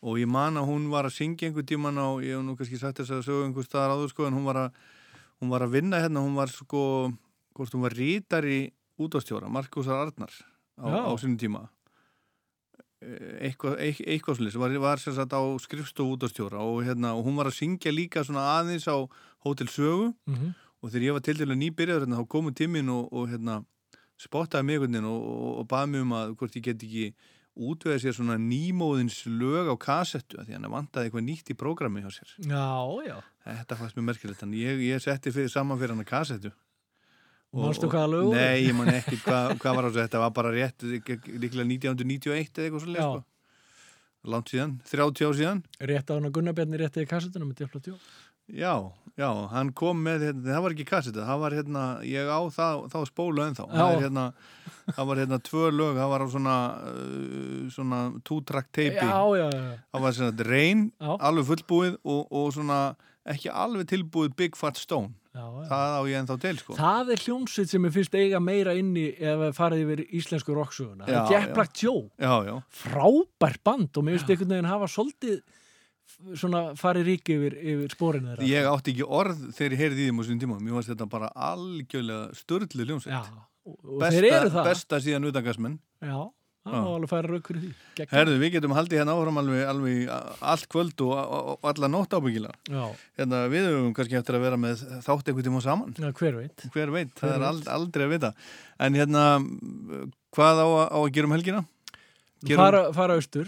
[0.00, 2.80] Og ég man að hún var að syngja einhver tíman á, ég hef nú kannski
[2.80, 4.80] sagt þess að sögu einhver staðar áður sko, en hún var að,
[5.44, 6.86] hún var að vinna hérna, hún var sko,
[7.52, 8.62] hvort hún var rítari
[8.96, 10.32] útastjóra, Markusar Arnar
[10.82, 11.62] á, á sínum tíma.
[13.02, 17.50] Eh, eitthvað, eitthvað, slis, var, var sagt á skrifstofu útastjóra og, hérna, og hún var
[17.50, 18.96] að syngja líka svona aðeins á
[19.44, 20.14] Hótel Sögu.
[20.26, 20.54] Mhm.
[20.82, 23.64] og þegar ég var til dælu nýbyrjaður hérna, þá komu tíminn og, og hérna,
[24.18, 27.14] spottaði mig og, og, baði mig um að hvort ég get ekki
[27.52, 32.02] útveða sér svona nýmóðins lög á kasettu af því hann vantaði eitthvað nýtt í prógrami
[32.02, 32.34] hjá sér.
[32.48, 32.66] Já,
[33.06, 33.16] já.
[33.44, 36.52] Þetta fannst mér merkilegt þannig ég, ég setti fyrir, saman fyrir hann að kasettu
[37.52, 38.36] Og- hvaða lög voru?
[38.38, 42.64] Nei, ég man ekki hvað, hvað var þessu Þetta var bara rétt, líklega 1991 eða
[42.66, 43.08] eitthvað svo leið Já.
[43.12, 43.24] sko.
[44.32, 47.80] Langt síðan, 30 ár síðan Rétt á hann að Gunnarbjarni rétti í kassetuna með Djöfla
[47.82, 47.96] Djó
[48.52, 48.74] Já,
[49.16, 52.80] já, hann kom með hérna, það var ekki kasseta, það var hérna ég á það,
[52.90, 53.86] þá spólu ennþá það, Já.
[53.96, 54.24] er, hérna,
[54.96, 56.56] það var hérna tvö lög það var á svona
[56.90, 59.78] uh, svona two-track teipi Já, já, já.
[59.94, 62.78] það var svona reyn, alveg fullbúið og, og svona
[63.32, 65.64] ekki alveg tilbúið Big Fat Stone Já, já.
[65.70, 66.74] það á ég ennþá til sko.
[66.76, 71.08] Það er hljómsveit sem ég finnst eiga meira inni ef við farið yfir íslensku rocksuguna
[71.08, 71.46] Það er.
[71.56, 72.02] Black Joe.
[72.82, 75.40] Frábært band og mér finnst einhvern veginn hafa svolítið
[76.36, 78.50] svona farið rík yfir, yfir spórinu þeirra.
[78.50, 81.30] Ég átti ekki orð þegar ég heyrði í á þessum tíma, mér fannst þetta bara
[81.48, 84.68] algjörlega störðli ljómsveit Já, og þeir eru það.
[84.68, 86.18] besta síðan utangasmenn Já,
[86.62, 88.12] það má alveg færa rauk fyrir því Geggjað.
[88.16, 90.12] Herðu, við getum haldið hérna áfram alveg, alveg
[90.52, 92.54] allt kvöld og, og, og alla nótt ábyggilega.
[92.70, 92.84] Já.
[93.18, 95.94] Hérna, við höfum kannski eftir að vera með þátt einhvern tíma saman.
[95.98, 96.66] Já, hver veit.
[96.76, 97.48] Hver veit, það Hver er veit.
[97.50, 98.32] ald, aldrei að vita.
[98.86, 99.24] En hérna,
[100.38, 101.64] hvað á, að- á að gera um helgina?
[102.56, 103.46] Fara, fara austur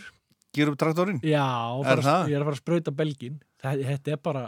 [0.55, 1.17] Gera upp traktorinn?
[1.27, 1.43] Já,
[1.83, 2.29] Er fara, það?
[2.31, 4.43] ég er að fara að sprauta belgin það, Þetta er bara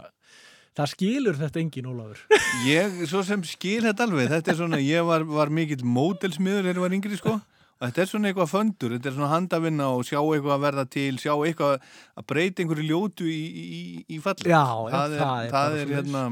[0.77, 2.21] Það skilur þetta engin, Ólafur
[2.67, 6.77] Ég, svo sem skil þetta alveg, þetta er svona, ég var, var mikill módelsmiður þegar
[6.79, 7.33] ég var yngri, sko.
[7.77, 11.11] Þetta er svona eitthvað föndur, þetta er svona handavinna og sjá eitthvað að verða til,
[11.21, 11.75] sjá eitthvað
[12.17, 13.81] að breyta einhverju ljótu í, í,
[14.17, 14.49] í falli.
[14.49, 16.23] Já, já, það er, það er það er, hérna,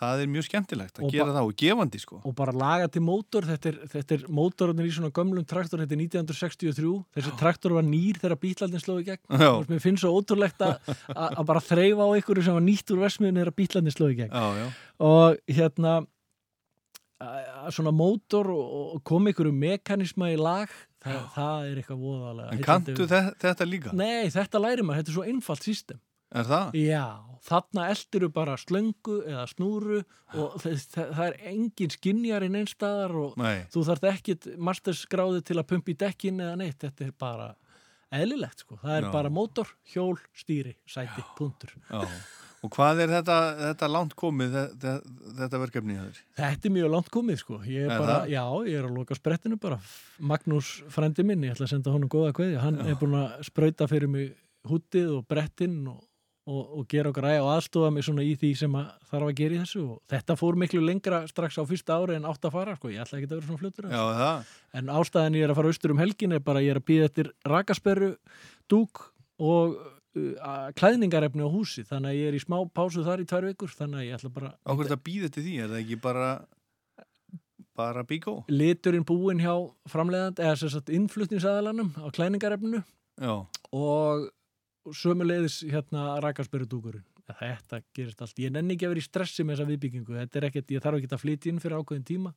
[0.00, 3.02] það er mjög skemmtilegt að Og gera það og gefandi sko og bara laga til
[3.04, 7.74] mótor þetta er, þetta er mótorarnir í svona gömlum traktor þetta er 1963, þessi traktor
[7.76, 9.50] var nýr þegar bílarnir slóði gegn Já.
[9.58, 10.78] og mér finnst svo ótrúlegt að
[11.12, 14.46] að- bara þreyfa á einhverju sem var nýtt úr versmiðin þegar bílarnir slóði gegn já,
[14.62, 14.70] já.
[15.04, 15.98] og hérna
[17.74, 20.70] svona mótor og, og kom einhverju mekanisma í lag
[21.04, 23.92] það, það er eitthvað voðalega En kanntu við- þe- þetta líka?
[23.96, 26.76] Nei, þetta læri maður, þetta er svo einfalt system Er það?
[26.78, 27.04] Já,
[27.42, 29.96] þarna eldiru bara slöngu eða snúru
[30.38, 33.64] og það, það, það er engin skinjar í neinstæðar og Nei.
[33.74, 37.48] þú þarft ekkit masterskráði til að pumpa í dekkin eða neitt, þetta er bara
[38.14, 39.10] eðlilegt sko, það er Já.
[39.16, 41.74] bara mótor, hjól, stýri, sæti, punktur.
[41.90, 42.06] Já.
[42.60, 44.90] Og hvað er þetta, þetta langt komið, þetta,
[45.38, 46.18] þetta verkefni hjá þér?
[46.42, 48.34] Þetta er mjög langt komið sko, ég er Er bara, það?
[48.34, 49.78] já, ég er að loka sprettinu bara,
[50.20, 53.88] Magnús frendi minn, ég ætla að senda honum góða kveði, hann er búin að sprauta
[53.88, 54.34] fyrir mig
[54.68, 56.02] hútið og brettinn og,
[56.50, 59.38] og, og gera okkar æg og aðstofa mig svona í því sem að þarf að
[59.40, 62.52] gera í þessu og þetta fór miklu lengra strax á fyrsta ári en átt að
[62.58, 64.20] fara sko, ég ætla ekki að vera svona fljótur að Já, þessu.
[64.20, 64.52] það.
[64.82, 67.08] en ástæðan ég er að fara austur um helgin er bara ég er að býða
[67.08, 68.10] eftir rakasperru,
[68.68, 69.06] dúk
[69.40, 69.80] og
[70.14, 74.00] klæðningarefni á húsi, þannig að ég er í smá pásu þar í tvær vikur, þannig
[74.00, 75.54] að ég ætla bara Á hverju þetta býðið til því?
[75.60, 76.30] Er það ekki bara,
[77.78, 78.34] bara bíkó?
[78.50, 79.54] liturinn búinn hjá
[79.92, 82.82] framleiðand eða sem sagt innflutningsaðalanum á klæningarefninu
[83.20, 83.34] Já.
[83.70, 84.28] og
[84.96, 87.06] sömuleiðis hérna rakarsperudúkurinn
[87.38, 90.46] þetta gerist allt, ég nenni ekki að vera í stressi með þessa viðbyggingu, þetta er
[90.48, 92.32] ekkert, ég þarf ekki að flytja inn fyrir ákveðin tíma,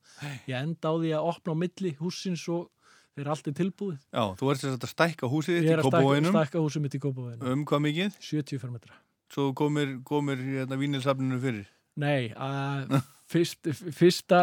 [0.46, 2.68] ég enda á því að opna á milli húsins og
[3.14, 5.88] þeir allt er tilbúið Já, þú ert að stækka húsið þitt ég í er að
[5.88, 6.66] stækka, Kópavóinum.
[6.66, 8.18] húsið mitt í Kópavóinum Um hvað mikið?
[8.28, 8.98] 70 fermetra.
[9.34, 11.68] Svo komir, komir hérna vínilsafninu fyrir.
[12.00, 12.96] Nei, að
[13.32, 14.40] fyrst, fyrsta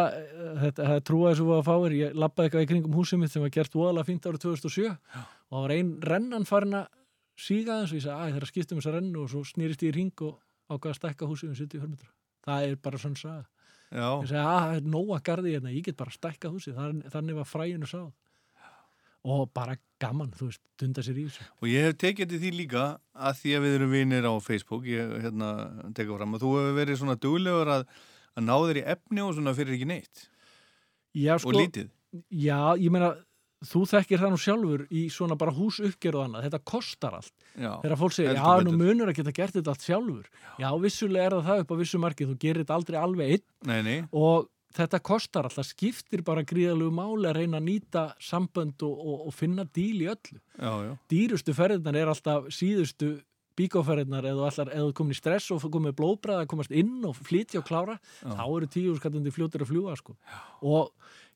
[0.62, 3.52] þetta, þetta trúaði svo að fáir ég lappaði eitthvað í kringum húsið mitt sem var
[3.54, 4.96] gert voðalega fínt árið 2007 og
[5.52, 6.88] það var ein rennan farin að
[7.42, 9.44] síga þess og ég sagði að það er að skipta um þessa rennu og svo
[9.48, 10.38] snýrist ég í ring og
[10.72, 12.10] ákvaða að stækka húsið um 70 fermetra.
[12.42, 13.44] Það er bara svona saga.
[13.92, 14.08] Já.
[14.22, 16.78] ég segi að það er nóga garði hérna, ég get bara stækka húsið.
[17.12, 18.10] Þannig, var fræjunu sáð
[19.24, 22.50] og bara gaman, þú veist, dunda sér í þessu Og ég hef tekið til því
[22.58, 22.84] líka
[23.14, 25.50] að því að við erum vinir á Facebook, ég hérna
[25.94, 27.84] teka fram að þú hefur verið svona duglegur að,
[28.34, 30.24] að ná þér í efni og svona fyrir ekki neitt.
[31.14, 31.90] Já, sko, Og lítið.
[32.34, 33.12] Já, ég meina,
[33.62, 37.32] þú þekkir það nú sjálfur í svona bara hús uppgerð og annað, þetta kostar allt.
[37.54, 38.80] Já, Þegar fólk segir, já, nú betur.
[38.82, 40.26] munur að geta gert þetta allt sjálfur.
[40.58, 43.44] Já, vissulega er það það upp á vissu markið, þú gerir þetta aldrei alveg einn
[43.70, 43.98] Nei, nei.
[44.10, 49.26] og þetta kostar alltaf, skiptir bara gríðalegu máli að reyna að nýta sambönd og, og,
[49.28, 50.40] og finna díl í öllu.
[50.56, 50.94] Já, já.
[51.12, 53.16] Dýrustu ferðirnar er alltaf síðustu
[53.58, 57.98] bíkóferðirnar eða eða komin í stress og komið blóðbræða, komast inn og flytja og klára,
[58.22, 58.32] Já.
[58.38, 60.16] þá eru tíu skallandi fljótur að fljúa, sko.
[60.64, 60.92] Og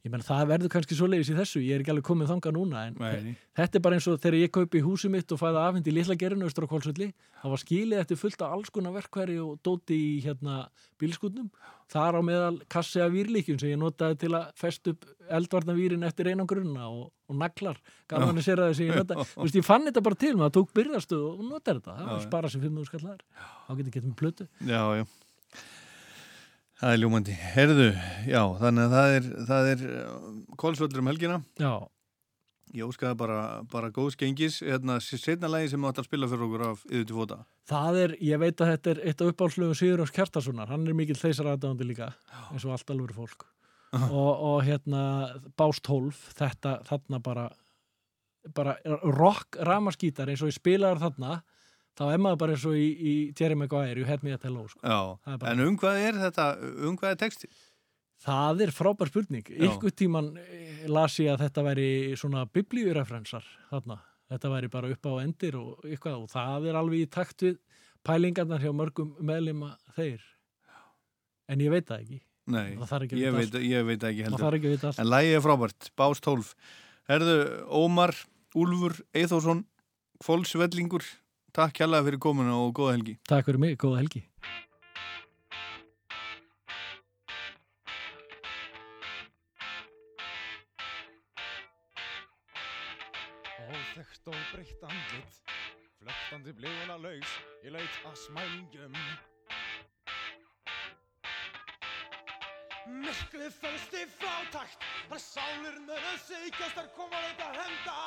[0.07, 2.85] ég menn, það verður kannski svoleiðis í þessu, ég er ekki alveg komið þanga núna,
[2.89, 5.91] en Nei, þetta er bara eins og þegar ég kaupi húsið mitt og fæða afhengt
[5.91, 7.11] í litla gerinu austur á Kvolsvöldi,
[7.43, 10.61] það var skilið eftir fullt af alls konar verkværi og dóti í hérna
[11.03, 11.51] bílskutnum,
[11.93, 15.07] þar á meðal kassi af výrlíkjum sem ég notaði til að fest upp
[15.37, 17.79] eldvarnavýrin eftir einangrunna og, og naglar,
[18.11, 20.55] gaman að sér að þessi ég notaði, þú veist, ég fann þetta bara til maður
[20.59, 22.27] tók byrðastuð og notaði þetta, það var Já.
[22.27, 23.25] spara sem 5.000 skallar,
[23.67, 25.07] þá getur getið með plötu Já, já.
[26.77, 27.35] Það er ljúmandi.
[27.55, 27.85] Herðu,
[28.29, 29.29] já, þannig að það er,
[29.73, 29.85] er
[30.61, 31.39] kólsvöldur um helgina.
[31.57, 31.71] Já.
[32.77, 33.41] Ég óskaði bara,
[33.73, 34.59] bara góðs gengis.
[34.61, 37.39] Hérna, setna lagi sem átt að spila fyrir okkur af yður til fóta.
[37.71, 41.17] Það er, ég veit að þetta er eitt af uppáhaldslögum Sigurjóns Kjartasonar, hann er mikill
[41.17, 42.11] þeisar aðdáðandi líka,
[42.53, 43.47] eins og allt alveg fólk.
[43.97, 45.03] og, og hérna
[45.57, 47.47] Bás 12, þetta þarna bara,
[48.55, 48.77] bara
[49.17, 51.39] rock ramaskítar eins og ég spilaður þarna,
[51.97, 54.67] þá er maður bara eins og í, í Jerry Maguire, you had me at hello,
[54.69, 54.83] sko.
[55.49, 56.51] En um hvað er þetta,
[56.85, 57.49] um hvað er texti?
[58.27, 59.47] Það er frábær spurning.
[59.69, 61.89] Ykkur tíman eh, las ég að þetta væri
[62.19, 64.01] svona biblíurefrensar þarna.
[64.27, 67.61] Þetta væri bara upp á endir og eitthvað og það er alveg í takt við
[68.07, 70.25] pælingarnar hjá mörgum meðlima þeir.
[71.47, 72.19] En ég veit það ekki.
[72.47, 74.43] Nei, Það ekki ég veit, ég veit ekki Það heldur.
[74.45, 74.99] þarf ekki að vita allt.
[75.03, 76.51] En lagið er frábært, Bás 12.
[77.11, 77.39] Herðu,
[77.75, 78.15] Ómar,
[78.55, 79.65] Úlfur, Eithósson,
[80.23, 81.07] Fólksvellingur,
[81.57, 83.17] takk kjærlega fyrir komuna og góða helgi.
[83.27, 84.23] Takk fyrir mig, góða helgi.
[93.87, 95.37] Óþekkt og breytt andlit
[96.01, 98.97] Flektandi blíðuna laus Ég leit að smælingum
[103.05, 107.99] Myrkrið fölst í flátakt Þar sálir nöðu síkjast Þar koma þetta henda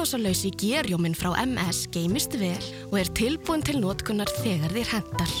[0.00, 5.32] Laktósalausi gerjóminn frá MS geymist vel og er tilbúin til notkunnar þegar þér hendar.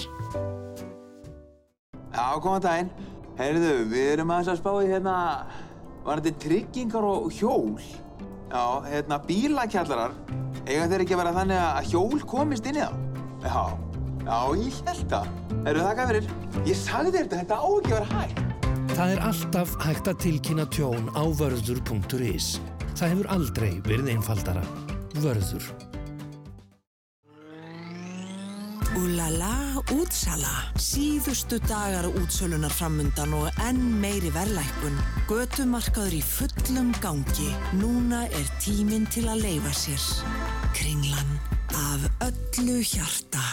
[2.12, 2.90] Já, góðan daginn.
[3.38, 5.14] Heyrðu, við erum aðeins að spá í hérna,
[6.04, 7.80] var þetta tryggingar og hjól?
[8.50, 10.12] Já, hérna, bílakjallarar.
[10.66, 12.92] Eiga þeir ekki að vera þannig að hjól komist inn í þá?
[13.46, 13.62] Já,
[14.26, 15.30] já, ég held það.
[15.54, 16.28] Heyrðu, þakka fyrir.
[16.68, 18.44] Ég sagði þér þetta, þetta á ekki að vera hægt.
[18.92, 22.50] Það er alltaf hægt að tilkynna tjón á vörður.is.
[22.98, 24.64] Það hefur aldrei verið einfaldara.
[25.20, 25.70] Vörður.
[28.98, 30.52] Úlala, útsala.
[30.80, 34.98] Síðustu dagar útsölunar framundan og enn meiri verðlækkun.
[35.30, 37.48] Götumarkaður í fullum gangi.
[37.78, 40.08] Núna er tíminn til að leifa sér.
[40.76, 41.38] Kringlan
[41.70, 43.44] af öllu hjarta.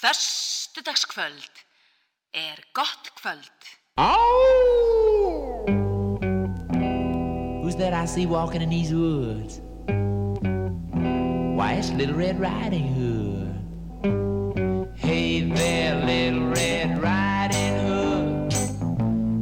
[0.00, 1.64] Föstudagskvöld
[2.32, 3.72] er gott kvöld.
[7.78, 9.60] That I see walking in these woods?
[11.56, 13.52] Why, it's Little Red Riding Hood.
[14.96, 18.54] Hey there, Little Red Riding Hood.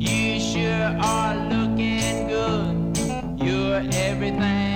[0.02, 2.98] You sure are looking good.
[3.38, 4.71] You're everything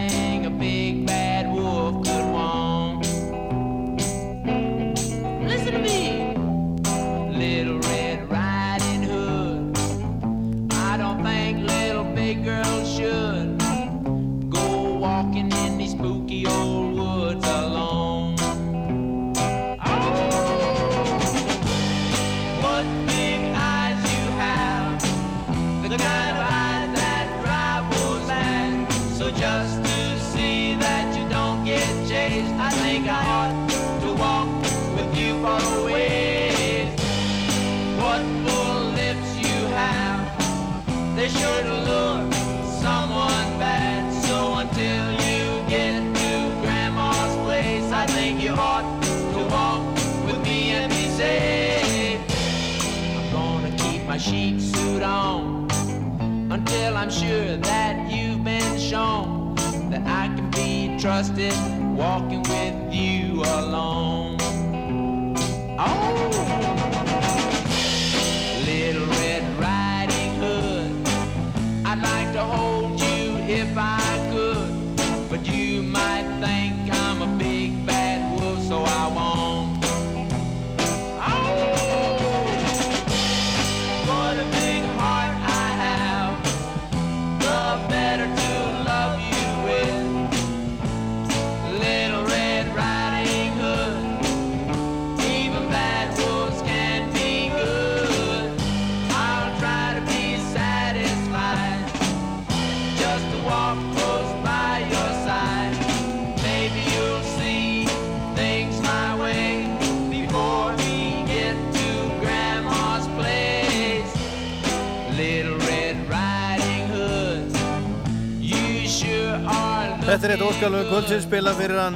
[120.66, 121.94] Óskalögu kvöldsins spila fyrir hann,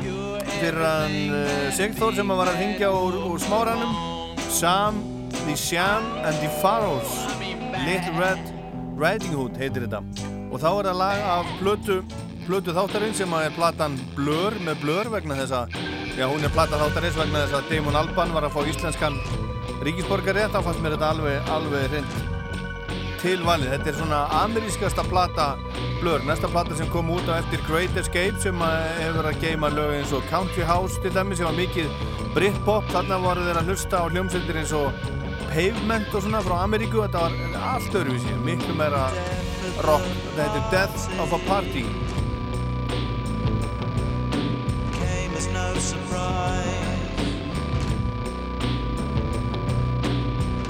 [0.78, 3.96] hann uh, Sigþór sem var að hringja úr, úr smáranum
[4.46, 5.00] Sam,
[5.40, 7.10] The Shan and the Pharaohs.
[7.82, 8.52] Little Red
[8.94, 10.04] Riding Hood heitir þetta.
[10.52, 11.96] Og þá er það lag af plötu,
[12.46, 15.74] plötu þáttarinn sem er platan Blur með Blur vegna þess að
[16.14, 19.18] já hún er plata þáttarins vegna þess að Damon Alban var að fá íslenskan
[19.82, 20.54] ríkisborgarrétt.
[20.54, 22.14] Þá fannst mér þetta alveg, alveg hreint
[23.18, 23.74] til valið.
[23.74, 25.56] Þetta er svona amerískasta plata
[26.00, 26.22] Blur.
[26.24, 28.56] Næsta plata sem kom út á eftir Great Escape sem
[29.00, 31.90] hefur að geima lög eins og Country House til dæmi sem var mikið
[32.32, 32.86] Britpop.
[32.88, 34.96] Þarna voru þeir að hlusta á hljómsveitir eins og
[35.50, 37.02] Pavement og svona frá Ameríku.
[37.04, 37.36] Þetta var
[37.74, 39.10] allt öðruvísi, miklu meira
[39.84, 40.06] rock.
[40.24, 41.84] Þetta heitir Death of a Party.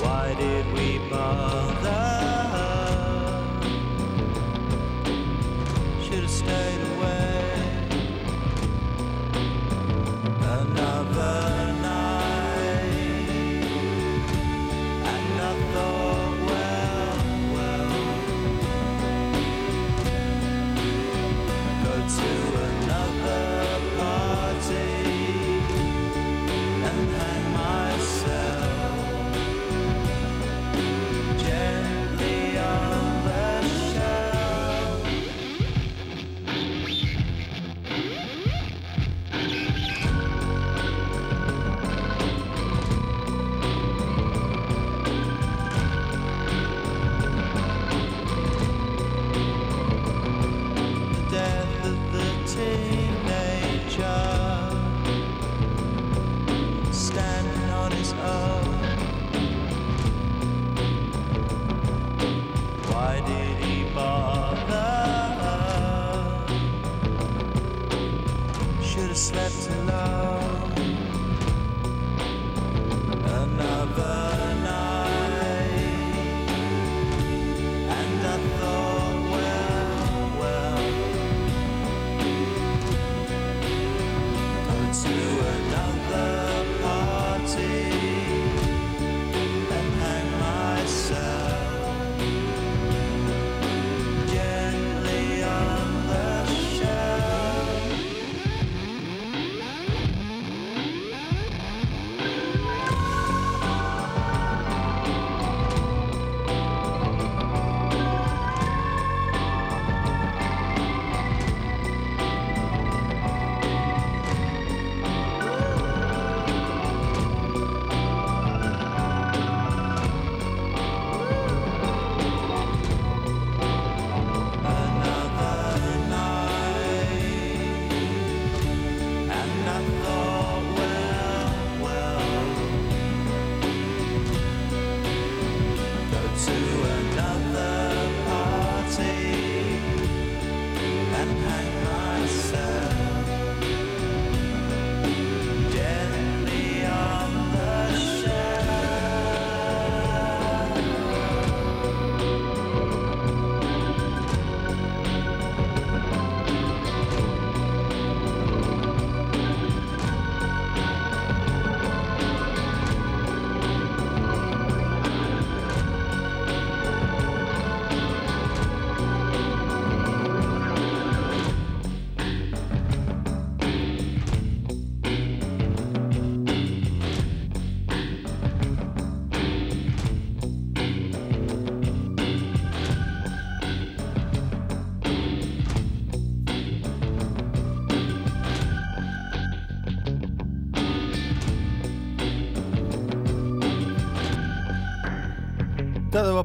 [0.01, 1.80] Why did we bother?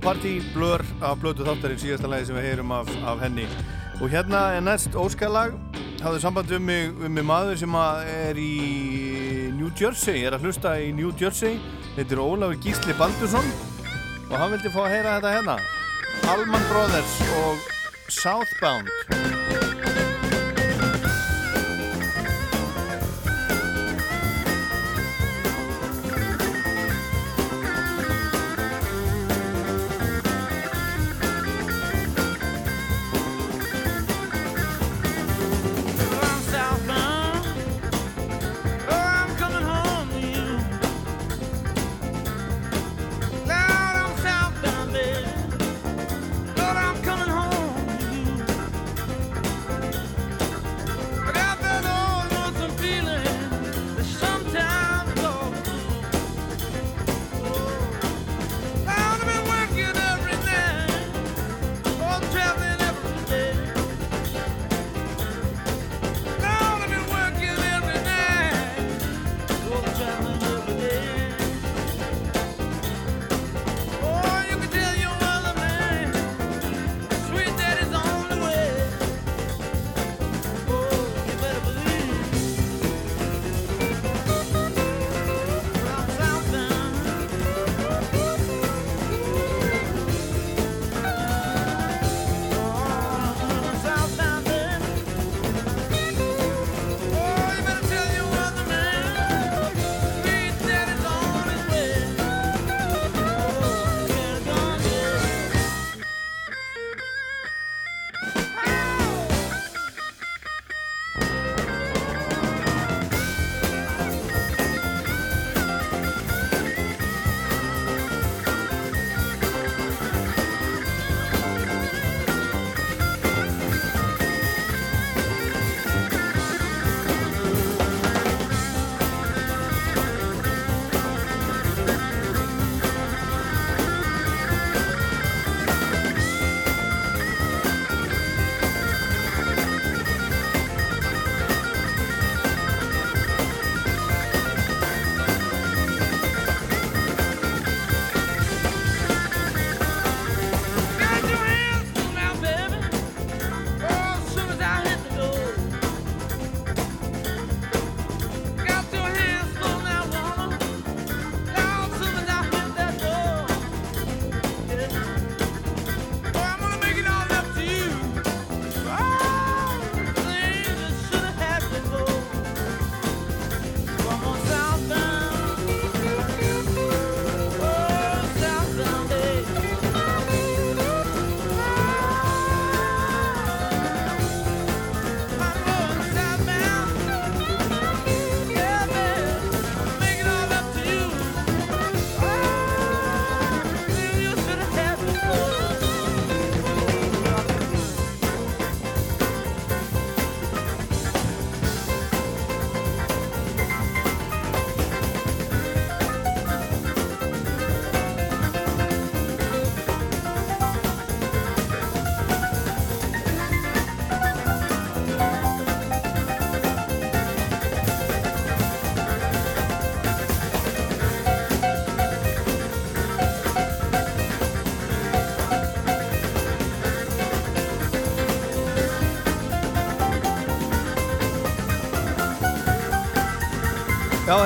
[0.05, 3.47] Party Blur af blötu þáttarinn síðasta lagi sem við heyrum af, af henni.
[3.97, 5.55] Og hérna er næst óskalag.
[6.03, 10.75] Hafði samband um mig, um mig maður sem er í New Jersey er að hlusta
[10.77, 11.57] í New Jersey.
[11.95, 13.49] Þetta er Ólafur Gísli Baldursson.
[14.29, 15.57] Og hann vildi fá að heyra þetta hérna.
[16.35, 17.65] Allman Brothers og
[18.13, 18.93] Southbound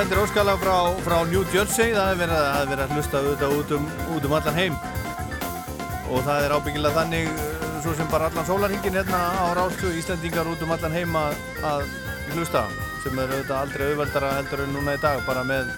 [0.09, 3.19] þetta er óskalag frá, frá New Jersey, það er verið, að- er verið að hlusta
[3.19, 3.83] auðvitað út um,
[4.15, 4.77] út um allan heim.
[6.09, 10.49] Og það er ábyggilega þannig uh, svo sem bara allan sólarhingin hérna á rástu Íslandingar
[10.49, 11.85] út um allan heim að, að
[12.33, 12.63] hlusta
[13.03, 15.69] sem er auðvitað aldrei auðveldara heldur en núna í dag bara með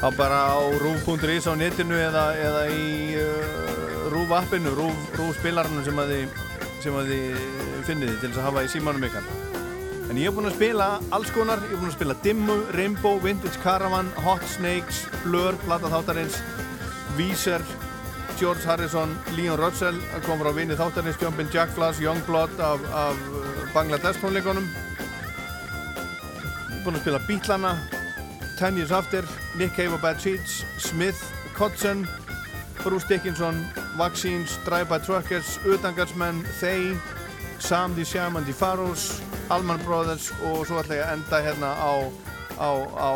[0.00, 6.00] á á rúf.is á netinu eða, eða í uh, rúf appinu, rúf, rúf spilarinu sem
[6.00, 6.40] að þið
[7.12, 7.40] þið
[7.86, 9.28] finnið til þess að hafa í símanum ykkar
[10.12, 13.14] En ég hef búinn að spila alls konar, ég hef búinn að spila Dimmu, Rainbow,
[13.22, 16.36] Vintage Caravan, Hot Snakes, Blur, Plata Þáttarins,
[17.16, 17.64] Weezer,
[18.36, 23.64] George Harrison, Leon Russell, kom frá vinni Þáttarins, Jumpin' Jack Flash, Youngblood af, af uh,
[23.72, 24.68] Bangladesh tónleikunum.
[24.68, 27.72] Ég hef búinn að spila Beatlana,
[28.60, 29.24] Ten Years After,
[29.56, 31.24] Nick Cave og Bad Seeds, Smith,
[31.56, 32.04] Kotzen,
[32.84, 33.64] Bruce Dickinson,
[33.96, 37.00] Vaccines, Drive by Truckers, Utangarsmenn, They,
[37.64, 41.70] Sam the Sham and the Pharaohs, Allman Brothers og svo ætla ég að enda hérna
[41.74, 41.92] á,
[42.60, 43.10] á, á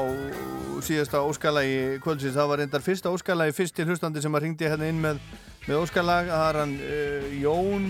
[0.84, 2.36] síðasta óskalagi kvöldsins.
[2.36, 5.20] Það var reyndar fyrsta óskalagi, fyrst til hlustandi sem að ringdi hérna inn með,
[5.66, 6.30] með óskalag.
[6.32, 7.88] Það er hann uh, Jón,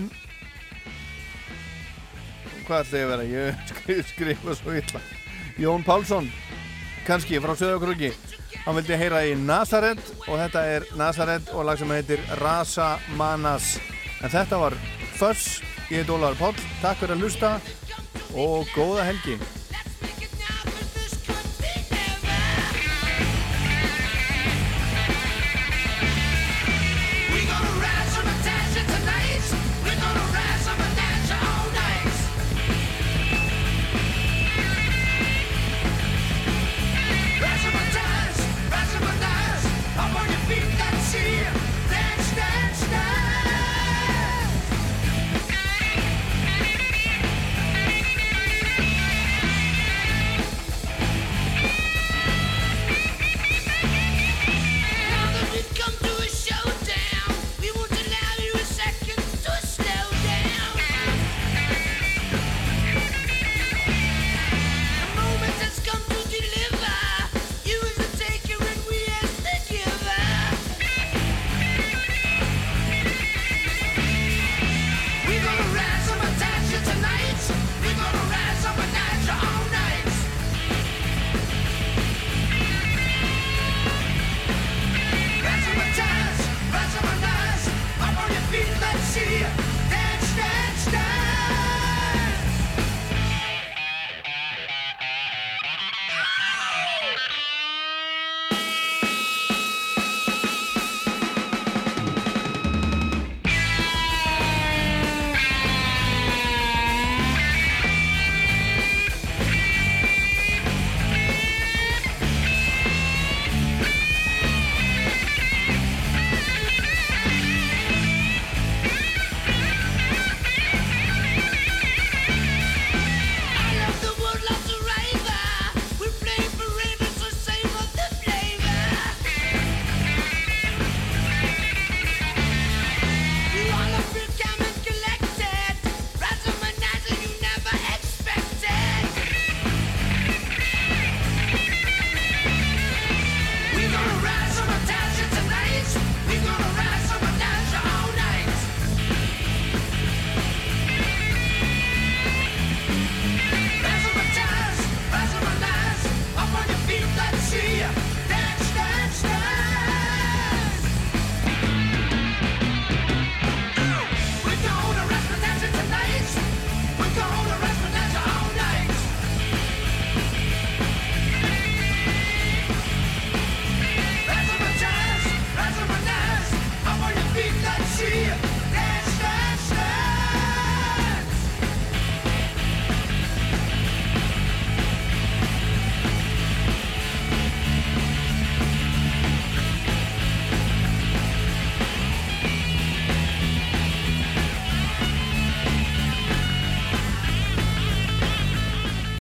[2.67, 3.27] hvað ætla ég að vera?
[3.33, 5.03] Ég skrif, skrifa svo illa.
[5.57, 6.29] Jón Pálsson,
[7.07, 8.13] kannski frá Söðakröki.
[8.67, 13.77] Hann vildi heyra í Nazaret og þetta er Nazaret og lag sem heitir Rasa Manas.
[14.21, 14.75] En þetta var
[15.17, 17.51] Fuss, ég heit Ólaður Páll, takk fyrir að hlusta
[18.35, 19.37] og góða helgi.